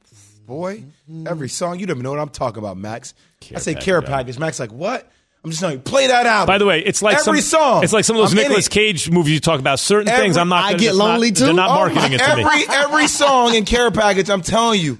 boy. 0.46 0.78
Mm-hmm. 1.10 1.26
Every 1.28 1.48
song 1.48 1.78
you 1.78 1.86
don't 1.86 1.96
even 1.96 2.04
know 2.04 2.10
what 2.10 2.20
I'm 2.20 2.28
talking 2.28 2.58
about, 2.58 2.76
Max. 2.76 3.14
I 3.54 3.58
say 3.58 3.72
Package 3.74 3.84
care 3.84 4.02
package. 4.02 4.38
Max 4.38 4.58
like 4.60 4.72
what? 4.72 5.10
I'm 5.44 5.50
just 5.50 5.60
telling 5.60 5.76
you, 5.76 5.80
play 5.82 6.08
that 6.08 6.26
album. 6.26 6.46
By 6.46 6.58
the 6.58 6.66
way, 6.66 6.80
it's 6.80 7.00
like 7.00 7.16
every 7.18 7.40
some, 7.40 7.60
song. 7.60 7.84
It's 7.84 7.92
like 7.92 8.04
some 8.04 8.16
of 8.16 8.22
those 8.22 8.32
I'm 8.32 8.38
Nicolas. 8.38 8.68
Cage 8.68 9.08
movies 9.10 9.34
you 9.34 9.40
talk 9.40 9.60
about. 9.60 9.78
Certain 9.78 10.08
Every- 10.08 10.24
things 10.26 10.36
I'm 10.36 10.48
not. 10.48 10.64
I 10.64 10.68
gonna- 10.70 10.78
Get 10.78 10.88
it's 10.90 10.98
not- 10.98 11.04
Lonely 11.04 11.32
Too? 11.32 11.44
They're 11.46 11.54
not 11.54 11.70
Oh, 11.70 11.74
marketing 11.74 12.12
it 12.14 12.18
to 12.18 12.36
me. 12.36 12.42
every 12.42 12.64
every 12.68 13.06
song 13.08 13.54
in 13.54 13.64
care 13.64 13.90
package. 13.90 14.30
I'm 14.30 14.42
telling 14.42 14.80
you. 14.80 14.98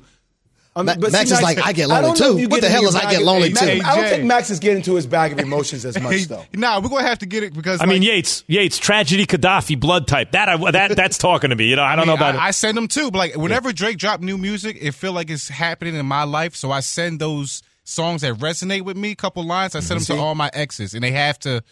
I'm, 0.78 0.86
Ma- 0.86 0.94
but 0.94 1.10
Max 1.10 1.28
see, 1.28 1.34
is 1.34 1.42
like, 1.42 1.58
I 1.58 1.72
get 1.72 1.88
lonely 1.88 2.18
don't 2.18 2.38
too. 2.38 2.48
What 2.48 2.60
the 2.60 2.68
hell 2.68 2.84
is 2.84 2.94
I 2.94 3.10
get 3.10 3.22
lonely 3.22 3.52
too? 3.52 3.80
I 3.84 3.96
don't 3.96 4.08
think 4.08 4.24
Max 4.24 4.48
is 4.48 4.60
getting 4.60 4.82
to 4.84 4.94
his 4.94 5.06
bag 5.06 5.32
of 5.32 5.40
emotions 5.40 5.84
as 5.84 6.00
much 6.02 6.26
though. 6.26 6.44
nah, 6.54 6.80
we're 6.80 6.88
gonna 6.88 7.02
have 7.02 7.18
to 7.18 7.26
get 7.26 7.42
it 7.42 7.52
because 7.52 7.80
I 7.80 7.84
like, 7.84 7.94
mean, 7.94 8.02
Yates, 8.02 8.44
Yates, 8.46 8.78
tragedy, 8.78 9.26
Gaddafi, 9.26 9.78
blood 9.78 10.06
type. 10.06 10.32
That 10.32 10.48
I, 10.48 10.70
that 10.70 10.96
that's 10.96 11.18
talking 11.18 11.50
to 11.50 11.56
me. 11.56 11.66
You 11.66 11.76
know, 11.76 11.82
I 11.82 11.96
don't 11.96 12.06
mean, 12.06 12.14
know 12.14 12.14
about 12.14 12.36
I, 12.36 12.48
I 12.48 12.50
send 12.52 12.76
them 12.76 12.86
too, 12.86 13.10
but 13.10 13.18
like 13.18 13.36
whenever 13.36 13.72
Drake 13.72 13.98
drop 13.98 14.20
new 14.20 14.38
music, 14.38 14.78
it 14.80 14.92
feel 14.92 15.12
like 15.12 15.30
it's 15.30 15.48
happening 15.48 15.96
in 15.96 16.06
my 16.06 16.22
life. 16.22 16.54
So 16.54 16.70
I 16.70 16.80
send 16.80 17.18
those 17.20 17.62
songs 17.84 18.22
that 18.22 18.34
resonate 18.34 18.82
with 18.82 18.96
me, 18.96 19.14
couple 19.14 19.44
lines. 19.44 19.74
I 19.74 19.80
send 19.80 20.00
mm-hmm. 20.00 20.12
them 20.12 20.18
to 20.18 20.22
all 20.22 20.34
my 20.34 20.50
exes, 20.52 20.94
and 20.94 21.02
they 21.02 21.12
have 21.12 21.38
to, 21.40 21.64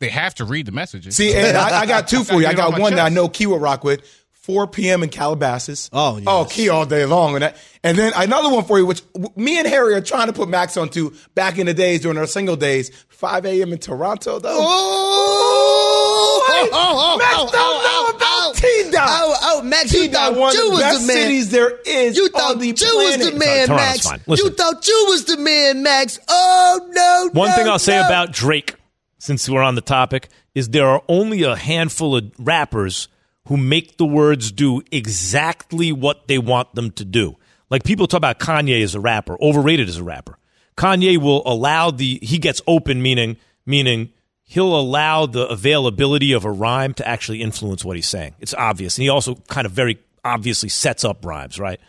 they 0.00 0.08
have 0.08 0.34
to 0.36 0.44
read 0.44 0.66
the 0.66 0.72
messages. 0.72 1.16
See, 1.16 1.34
and 1.34 1.56
I, 1.56 1.80
I 1.80 1.86
got 1.86 2.08
two 2.08 2.24
for 2.24 2.40
you. 2.40 2.46
I 2.46 2.54
Gotta 2.54 2.56
get 2.56 2.62
got 2.62 2.72
my 2.72 2.78
one 2.80 2.94
that 2.96 3.04
I 3.04 3.08
know 3.08 3.28
Key 3.28 3.46
will 3.46 3.58
rock 3.58 3.84
with. 3.84 4.02
4 4.46 4.68
p.m. 4.68 5.02
in 5.02 5.08
Calabasas. 5.08 5.90
Oh, 5.92 6.18
yes. 6.18 6.24
oh, 6.28 6.46
Key 6.48 6.68
all 6.68 6.86
day 6.86 7.04
long, 7.04 7.34
and 7.34 7.42
that. 7.42 7.56
And 7.82 7.98
then 7.98 8.12
another 8.14 8.48
one 8.48 8.64
for 8.64 8.78
you, 8.78 8.86
which 8.86 9.02
me 9.34 9.58
and 9.58 9.66
Harry 9.66 9.92
are 9.94 10.00
trying 10.00 10.28
to 10.28 10.32
put 10.32 10.48
Max 10.48 10.76
onto 10.76 11.12
back 11.34 11.58
in 11.58 11.66
the 11.66 11.74
days 11.74 12.02
during 12.02 12.16
our 12.16 12.28
single 12.28 12.54
days. 12.54 12.90
5 13.08 13.44
a.m. 13.44 13.72
in 13.72 13.78
Toronto, 13.78 14.38
though. 14.38 14.56
Oh, 14.56 16.46
oh, 16.48 16.68
oh, 16.72 17.18
Max 17.18 17.34
oh, 17.36 17.50
don't 17.50 17.54
oh, 17.54 17.82
know 17.82 18.12
oh, 18.12 18.16
about 18.16 18.22
oh, 18.22 18.52
T-Dot. 18.54 19.08
Oh, 19.08 19.36
oh, 19.42 19.62
Max, 19.62 19.90
T-Dot, 19.90 20.12
thought 20.12 20.38
one 20.40 20.54
you 20.54 20.60
of 20.60 20.66
the 20.66 20.70
was 20.70 20.80
best 20.80 21.00
the 21.00 21.06
man. 21.08 21.16
cities 21.16 21.50
there 21.50 21.78
is 21.84 22.16
You 22.16 22.24
on 22.26 22.30
thought 22.30 22.58
the 22.60 22.66
you 22.66 22.72
was 22.72 23.16
the 23.18 23.36
man, 23.36 23.66
Toronto's 23.66 23.68
Max. 23.68 24.06
fine. 24.06 24.20
Listen. 24.28 24.46
You 24.46 24.52
thought 24.52 24.86
you 24.86 25.06
was 25.08 25.24
the 25.24 25.38
man, 25.38 25.82
Max. 25.82 26.20
Oh 26.28 26.88
no. 26.92 27.30
One 27.32 27.50
no, 27.50 27.56
thing 27.56 27.68
I'll 27.68 27.80
say 27.80 27.98
about 27.98 28.30
Drake, 28.30 28.76
since 29.18 29.48
we're 29.48 29.62
on 29.62 29.74
the 29.74 29.80
topic, 29.80 30.28
is 30.54 30.68
there 30.68 30.86
are 30.86 31.02
only 31.08 31.42
a 31.42 31.56
handful 31.56 32.14
of 32.14 32.30
rappers 32.38 33.08
who 33.46 33.56
make 33.56 33.96
the 33.96 34.06
words 34.06 34.52
do 34.52 34.82
exactly 34.90 35.92
what 35.92 36.28
they 36.28 36.38
want 36.38 36.74
them 36.74 36.90
to 36.92 37.04
do. 37.04 37.36
Like 37.70 37.84
people 37.84 38.06
talk 38.06 38.18
about 38.18 38.38
Kanye 38.38 38.82
as 38.82 38.94
a 38.94 39.00
rapper, 39.00 39.36
overrated 39.40 39.88
as 39.88 39.96
a 39.96 40.04
rapper. 40.04 40.38
Kanye 40.76 41.18
will 41.18 41.42
allow 41.46 41.90
the 41.90 42.18
he 42.22 42.38
gets 42.38 42.60
open, 42.66 43.02
meaning 43.02 43.36
meaning 43.64 44.12
he'll 44.42 44.78
allow 44.78 45.26
the 45.26 45.46
availability 45.48 46.32
of 46.32 46.44
a 46.44 46.50
rhyme 46.50 46.94
to 46.94 47.06
actually 47.06 47.42
influence 47.42 47.84
what 47.84 47.96
he's 47.96 48.08
saying. 48.08 48.34
It's 48.38 48.54
obvious. 48.54 48.96
And 48.96 49.02
he 49.02 49.08
also 49.08 49.34
kind 49.48 49.66
of 49.66 49.72
very 49.72 49.98
obviously 50.24 50.68
sets 50.68 51.04
up 51.04 51.24
rhymes, 51.24 51.58
right? 51.58 51.80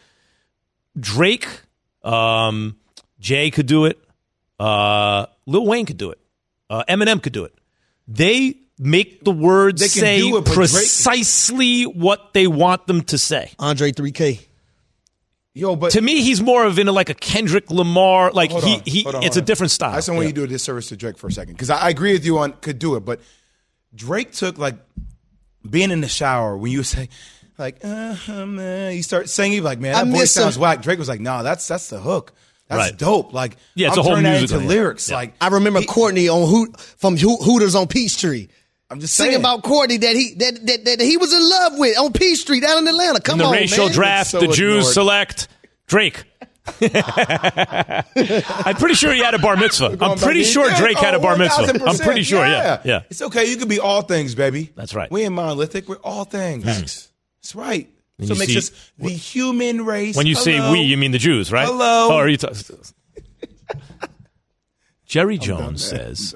Drake, 0.99 1.47
um, 2.03 2.77
Jay 3.19 3.51
could 3.51 3.67
do 3.67 3.85
it. 3.85 3.99
Uh, 4.59 5.27
Lil 5.45 5.65
Wayne 5.65 5.85
could 5.85 5.97
do 5.97 6.11
it. 6.11 6.19
Uh, 6.69 6.83
Eminem 6.89 7.21
could 7.21 7.33
do 7.33 7.43
it. 7.43 7.53
They 8.07 8.57
make 8.79 9.23
the 9.23 9.31
words 9.31 9.81
They 9.81 9.87
can 9.87 9.99
say 10.01 10.17
do 10.19 10.37
it, 10.37 10.45
but 10.45 10.53
Drake- 10.53 10.69
precisely 10.69 11.83
what 11.83 12.33
they 12.33 12.47
want 12.47 12.87
them 12.87 13.01
to 13.03 13.17
say. 13.17 13.51
Andre 13.59 13.91
3K. 13.91 14.39
Yo, 15.53 15.75
but 15.75 15.91
to 15.93 16.01
me, 16.01 16.21
he's 16.21 16.39
more 16.39 16.65
of 16.65 16.77
in 16.77 16.87
a, 16.87 16.91
like 16.91 17.09
a 17.09 17.15
Kendrick 17.15 17.71
Lamar. 17.71 18.31
Like 18.31 18.51
Hold 18.51 18.63
he, 18.63 18.73
on, 18.75 18.81
he 18.85 19.05
on, 19.05 19.23
it's 19.23 19.37
a 19.37 19.39
on. 19.39 19.45
different 19.45 19.71
style. 19.71 19.93
I 19.93 19.95
just 19.95 20.07
don't 20.07 20.15
want 20.17 20.25
Yeah. 20.25 20.29
you 20.29 20.33
to 20.33 20.41
do 20.41 20.43
a 20.45 20.47
disservice 20.47 20.89
to 20.89 20.95
Drake 20.97 21.17
for 21.17 21.25
a 21.27 21.31
second 21.31 21.53
because 21.55 21.71
I, 21.71 21.77
I 21.77 21.89
agree 21.89 22.13
with 22.13 22.23
you 22.25 22.37
on 22.37 22.53
could 22.53 22.77
do 22.77 22.95
it, 22.95 22.99
but 22.99 23.19
Drake 23.95 24.33
took 24.33 24.59
like 24.59 24.75
being 25.67 25.89
in 25.89 26.01
the 26.01 26.07
shower 26.07 26.55
when 26.55 26.71
you 26.71 26.83
say 26.93 27.09
like 27.57 27.83
uh, 27.83 28.15
man, 28.45 28.95
you 28.95 29.01
start 29.01 29.29
singing 29.29 29.63
like 29.63 29.79
man 29.79 29.95
I 29.95 30.03
that 30.03 30.11
voice 30.11 30.19
miss 30.19 30.37
him. 30.37 30.43
sounds 30.43 30.59
whack. 30.59 30.83
Drake 30.83 30.99
was 30.99 31.09
like, 31.09 31.21
nah, 31.21 31.41
that's 31.41 31.67
that's 31.67 31.89
the 31.89 31.99
hook. 31.99 32.33
That's 32.67 32.91
Right. 32.91 32.97
dope. 32.99 33.33
Like 33.33 33.57
Yeah, 33.73 33.87
it's 33.87 33.95
I'm 33.97 34.01
a 34.01 34.03
whole 34.03 34.11
turning 34.11 34.31
that 34.31 34.37
musical, 34.39 34.57
into 34.61 34.69
lyrics. 34.69 35.09
Yeah. 35.09 35.15
Like 35.15 35.33
I 35.41 35.47
remember 35.47 35.81
Courtney 35.81 36.29
on 36.29 36.47
Hoot 36.47 36.79
from 36.79 37.17
Hooters 37.17 37.73
on 37.73 37.87
Peachtree. 37.87 38.49
I'm 38.89 38.99
just 38.99 39.15
singing 39.15 39.33
saying. 39.33 39.41
about 39.41 39.63
Courtney 39.63 39.97
that 39.97 40.15
he 40.15 40.33
that, 40.35 40.65
that, 40.65 40.85
that 40.85 41.01
he 41.01 41.17
was 41.17 41.33
in 41.33 41.47
love 41.47 41.77
with 41.77 41.97
on 41.97 42.13
P 42.13 42.35
Street 42.35 42.61
down 42.61 42.79
in 42.79 42.87
Atlanta. 42.87 43.19
Come 43.19 43.33
in 43.33 43.39
the 43.39 43.45
on, 43.45 43.53
racial 43.53 43.85
man. 43.85 43.93
draft, 43.93 44.31
the 44.31 44.47
Jews 44.47 44.93
select 44.93 45.49
Drake. 45.87 46.23
I'm 46.81 48.75
pretty 48.75 48.95
sure 48.95 49.13
he 49.13 49.19
had 49.19 49.33
a 49.33 49.39
bar 49.39 49.55
mitzvah. 49.55 49.97
I'm 50.01 50.17
pretty 50.17 50.43
sure 50.43 50.69
Yeah, 50.69 50.79
Drake 50.79 50.97
had 50.97 51.13
a 51.13 51.17
oh, 51.17 51.21
bar 51.21 51.37
mitzvah. 51.37 51.81
I'm 51.85 51.97
pretty 51.97 52.23
sure. 52.23 52.45
Yeah, 52.45 52.81
yeah. 52.83 53.03
It's 53.09 53.21
okay. 53.21 53.45
You 53.49 53.55
can 53.57 53.69
be 53.69 53.79
all 53.79 54.01
things, 54.01 54.35
baby. 54.35 54.71
That's 54.75 54.93
right. 54.93 55.09
We 55.09 55.23
ain't 55.23 55.33
monolithic. 55.33 55.87
We're 55.87 55.95
all 55.97 56.25
things. 56.25 56.65
Thanks. 56.65 57.09
That's 57.41 57.55
right. 57.55 57.89
And 58.19 58.27
so 58.27 58.33
you 58.33 58.37
it 58.37 58.39
makes 58.39 58.51
see- 58.51 58.57
us 58.57 58.91
the 58.97 59.09
human 59.09 59.85
race. 59.85 60.17
When 60.17 60.27
you 60.27 60.35
say 60.35 60.71
we, 60.71 60.81
you 60.81 60.97
mean 60.97 61.11
the 61.11 61.19
Jews, 61.19 61.51
right? 61.51 61.67
Hello. 61.67 62.09
Oh, 62.11 62.17
are 62.17 62.27
you 62.27 62.37
ta- 62.37 62.51
Jerry 65.05 65.37
Jones 65.37 65.85
says. 65.85 66.35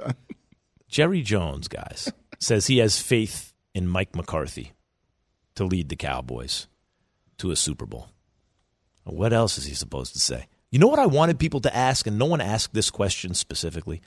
Jerry 0.87 1.21
Jones, 1.21 1.67
guys, 1.67 2.11
says 2.41 2.67
he 2.67 2.79
has 2.79 2.99
faith 2.99 3.53
in 3.73 3.87
Mike 3.87 4.15
McCarthy 4.15 4.73
to 5.55 5.63
lead 5.63 5.89
the 5.89 5.95
Cowboys 5.95 6.67
to 7.37 7.51
a 7.51 7.55
Super 7.55 7.85
Bowl. 7.85 8.09
What 9.03 9.33
else 9.33 9.57
is 9.57 9.65
he 9.65 9.73
supposed 9.73 10.13
to 10.13 10.19
say? 10.19 10.47
You 10.69 10.79
know 10.79 10.87
what 10.87 10.99
I 10.99 11.05
wanted 11.05 11.39
people 11.39 11.59
to 11.61 11.75
ask, 11.75 12.07
and 12.07 12.17
no 12.17 12.25
one 12.25 12.41
asked 12.41 12.73
this 12.73 12.89
question 12.89 13.33
specifically? 13.33 14.01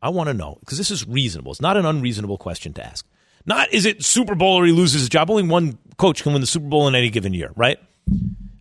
I 0.00 0.08
want 0.08 0.28
to 0.28 0.34
know, 0.34 0.58
because 0.60 0.78
this 0.78 0.90
is 0.90 1.06
reasonable. 1.06 1.52
It's 1.52 1.60
not 1.60 1.76
an 1.76 1.86
unreasonable 1.86 2.38
question 2.38 2.72
to 2.74 2.84
ask. 2.84 3.06
Not 3.44 3.72
is 3.72 3.86
it 3.86 4.04
Super 4.04 4.34
Bowl 4.34 4.56
or 4.56 4.64
he 4.64 4.72
loses 4.72 5.00
his 5.02 5.08
job. 5.08 5.30
Only 5.30 5.42
one 5.42 5.78
coach 5.96 6.22
can 6.22 6.32
win 6.32 6.40
the 6.40 6.46
Super 6.46 6.66
Bowl 6.68 6.88
in 6.88 6.94
any 6.94 7.10
given 7.10 7.34
year, 7.34 7.50
right? 7.56 7.78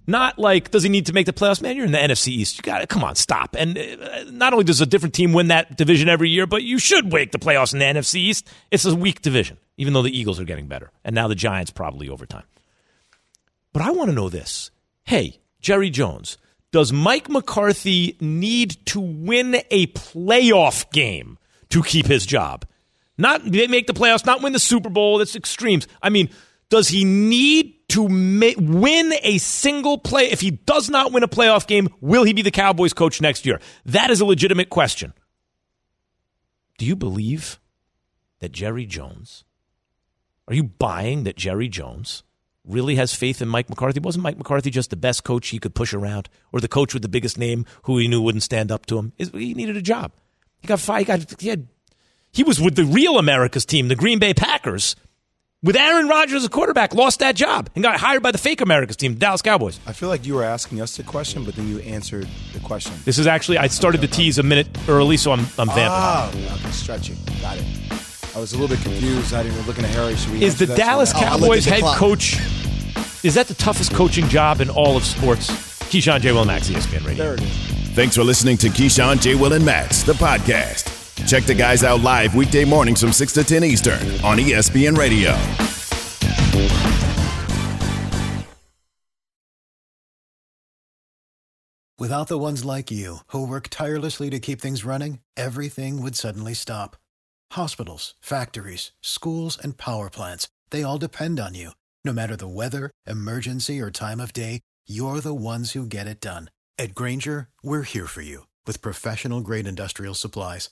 Not 0.07 0.39
like 0.39 0.71
does 0.71 0.83
he 0.83 0.89
need 0.89 1.05
to 1.07 1.13
make 1.13 1.25
the 1.25 1.33
playoffs? 1.33 1.61
Man, 1.61 1.75
you're 1.75 1.85
in 1.85 1.91
the 1.91 1.97
NFC 1.97 2.29
East. 2.29 2.57
You 2.57 2.63
got 2.63 2.79
to 2.79 2.87
come 2.87 3.03
on, 3.03 3.15
stop. 3.15 3.55
And 3.57 3.77
uh, 3.77 4.23
not 4.31 4.53
only 4.53 4.65
does 4.65 4.81
a 4.81 4.85
different 4.85 5.13
team 5.13 5.31
win 5.31 5.49
that 5.49 5.77
division 5.77 6.09
every 6.09 6.29
year, 6.29 6.47
but 6.47 6.63
you 6.63 6.79
should 6.79 7.11
make 7.13 7.31
the 7.31 7.39
playoffs 7.39 7.73
in 7.73 7.79
the 7.79 7.85
NFC 7.85 8.15
East. 8.15 8.49
It's 8.71 8.85
a 8.85 8.95
weak 8.95 9.21
division, 9.21 9.57
even 9.77 9.93
though 9.93 10.01
the 10.01 10.17
Eagles 10.17 10.39
are 10.39 10.43
getting 10.43 10.67
better, 10.67 10.91
and 11.03 11.13
now 11.13 11.27
the 11.27 11.35
Giants 11.35 11.71
probably 11.71 12.09
overtime. 12.09 12.45
But 13.73 13.83
I 13.83 13.91
want 13.91 14.09
to 14.09 14.15
know 14.15 14.29
this: 14.29 14.71
Hey, 15.03 15.39
Jerry 15.59 15.91
Jones, 15.91 16.37
does 16.71 16.91
Mike 16.91 17.29
McCarthy 17.29 18.17
need 18.19 18.83
to 18.87 18.99
win 18.99 19.55
a 19.69 19.87
playoff 19.87 20.91
game 20.91 21.37
to 21.69 21.83
keep 21.83 22.07
his 22.07 22.25
job? 22.25 22.65
Not 23.17 23.45
make 23.45 23.85
the 23.85 23.93
playoffs, 23.93 24.25
not 24.25 24.41
win 24.41 24.53
the 24.53 24.59
Super 24.59 24.89
Bowl. 24.89 25.19
That's 25.19 25.35
extremes. 25.35 25.87
I 26.01 26.09
mean, 26.09 26.29
does 26.69 26.87
he 26.87 27.05
need 27.05 27.75
to 27.91 28.07
ma- 28.07 28.51
win 28.57 29.13
a 29.21 29.37
single 29.37 29.97
play? 29.97 30.31
If 30.31 30.41
he 30.41 30.51
does 30.51 30.89
not 30.89 31.11
win 31.11 31.23
a 31.23 31.27
playoff 31.27 31.67
game, 31.67 31.89
will 32.01 32.23
he 32.23 32.33
be 32.33 32.41
the 32.41 32.51
Cowboys 32.51 32.93
coach 32.93 33.21
next 33.21 33.45
year? 33.45 33.59
That 33.85 34.09
is 34.09 34.21
a 34.21 34.25
legitimate 34.25 34.69
question. 34.69 35.13
Do 36.77 36.85
you 36.85 36.95
believe 36.95 37.59
that 38.39 38.51
Jerry 38.51 38.85
Jones, 38.85 39.43
are 40.47 40.55
you 40.55 40.63
buying 40.63 41.23
that 41.23 41.35
Jerry 41.37 41.69
Jones 41.69 42.23
really 42.65 42.95
has 42.95 43.13
faith 43.13 43.41
in 43.41 43.47
Mike 43.47 43.69
McCarthy? 43.69 43.99
Wasn't 43.99 44.23
Mike 44.23 44.37
McCarthy 44.37 44.69
just 44.69 44.89
the 44.89 44.95
best 44.95 45.23
coach 45.23 45.49
he 45.49 45.59
could 45.59 45.75
push 45.75 45.93
around 45.93 46.29
or 46.51 46.59
the 46.59 46.67
coach 46.67 46.93
with 46.93 47.03
the 47.03 47.09
biggest 47.09 47.37
name 47.37 47.65
who 47.83 47.97
he 47.97 48.07
knew 48.07 48.21
wouldn't 48.21 48.43
stand 48.43 48.71
up 48.71 48.85
to 48.87 48.97
him? 48.97 49.13
He 49.17 49.53
needed 49.53 49.77
a 49.77 49.81
job. 49.81 50.11
He 50.59 50.67
got 50.67 50.79
fired. 50.79 50.99
He, 50.99 51.05
got, 51.05 51.41
he, 51.41 51.49
had, 51.49 51.67
he 52.31 52.43
was 52.43 52.59
with 52.59 52.75
the 52.75 52.85
real 52.85 53.17
America's 53.17 53.65
team, 53.65 53.87
the 53.87 53.95
Green 53.95 54.19
Bay 54.19 54.33
Packers, 54.33 54.95
with 55.63 55.75
Aaron 55.75 56.07
Rodgers 56.07 56.43
as 56.43 56.49
quarterback, 56.49 56.95
lost 56.95 57.19
that 57.19 57.35
job 57.35 57.69
and 57.75 57.83
got 57.83 57.99
hired 57.99 58.23
by 58.23 58.31
the 58.31 58.37
fake 58.37 58.61
America's 58.61 58.95
team, 58.95 59.13
the 59.13 59.19
Dallas 59.19 59.41
Cowboys. 59.41 59.79
I 59.85 59.93
feel 59.93 60.09
like 60.09 60.25
you 60.25 60.33
were 60.33 60.43
asking 60.43 60.81
us 60.81 60.97
the 60.97 61.03
question, 61.03 61.43
but 61.45 61.55
then 61.55 61.67
you 61.67 61.79
answered 61.79 62.27
the 62.53 62.59
question. 62.61 62.93
This 63.05 63.19
is 63.19 63.27
actually, 63.27 63.57
I 63.59 63.67
started 63.67 64.01
the 64.01 64.07
tease 64.07 64.39
a 64.39 64.43
minute 64.43 64.67
early, 64.87 65.17
so 65.17 65.31
I'm, 65.31 65.41
I'm 65.59 65.67
vamping. 65.67 65.85
Ah, 65.89 66.29
okay, 66.29 66.71
stretching. 66.71 67.15
Got 67.41 67.57
it. 67.57 67.65
I 68.35 68.39
was 68.39 68.53
a 68.53 68.57
little 68.57 68.75
bit 68.75 68.81
confused. 68.83 69.33
I 69.33 69.43
didn't 69.43 69.55
even 69.57 69.67
looking 69.67 69.83
at 69.83 69.91
Harry. 69.91 70.15
Should 70.15 70.31
we 70.31 70.43
Is 70.43 70.57
the? 70.57 70.65
Dallas 70.67 71.13
Oh, 71.13 71.17
I 71.17 71.19
looked 71.19 71.33
at 71.33 71.39
Cowboys 71.41 71.65
the 71.65 71.71
head 71.71 71.81
clock. 71.81 71.97
coach, 71.97 72.39
is 73.23 73.35
that 73.35 73.47
the 73.47 73.53
toughest 73.53 73.93
coaching 73.93 74.27
job 74.29 74.61
in 74.61 74.69
all 74.69 74.95
of 74.97 75.03
sports? 75.03 75.49
Keyshawn 75.91 76.21
J. 76.21 76.31
Will 76.31 76.45
Max, 76.45 76.69
ESPN 76.69 77.05
Radio. 77.05 77.23
There 77.23 77.33
it 77.33 77.41
is. 77.41 77.51
Thanks 77.89 78.15
for 78.15 78.23
listening 78.23 78.55
to 78.57 78.67
Keyshawn, 78.69 79.21
J. 79.21 79.35
Will, 79.35 79.51
and 79.51 79.65
Max, 79.65 80.03
the 80.03 80.13
podcast. 80.13 81.00
Check 81.27 81.43
the 81.43 81.55
guys 81.55 81.83
out 81.83 82.01
live 82.01 82.35
weekday 82.35 82.65
mornings 82.65 83.01
from 83.01 83.11
6 83.11 83.33
to 83.33 83.43
10 83.43 83.63
Eastern 83.63 84.01
on 84.23 84.37
ESPN 84.37 84.97
Radio. 84.97 85.37
Without 92.01 92.29
the 92.29 92.39
ones 92.39 92.65
like 92.65 92.89
you, 92.89 93.17
who 93.27 93.45
work 93.45 93.67
tirelessly 93.69 94.31
to 94.31 94.39
keep 94.39 94.59
things 94.59 94.83
running, 94.83 95.19
everything 95.37 96.01
would 96.01 96.15
suddenly 96.15 96.55
stop. 96.55 96.97
Hospitals, 97.51 98.15
factories, 98.19 98.91
schools, 99.01 99.55
and 99.55 99.77
power 99.77 100.09
plants, 100.09 100.47
they 100.71 100.81
all 100.81 100.97
depend 100.97 101.39
on 101.39 101.53
you. 101.53 101.71
No 102.03 102.11
matter 102.11 102.35
the 102.35 102.47
weather, 102.47 102.89
emergency, 103.05 103.79
or 103.79 103.91
time 103.91 104.19
of 104.19 104.33
day, 104.33 104.61
you're 104.87 105.19
the 105.19 105.35
ones 105.35 105.73
who 105.73 105.85
get 105.85 106.07
it 106.07 106.19
done. 106.19 106.49
At 106.79 106.95
Grainger, 106.95 107.49
we're 107.61 107.83
here 107.83 108.07
for 108.07 108.23
you 108.23 108.47
with 108.65 108.81
professional 108.81 109.41
grade 109.41 109.67
industrial 109.67 110.15
supplies. 110.15 110.71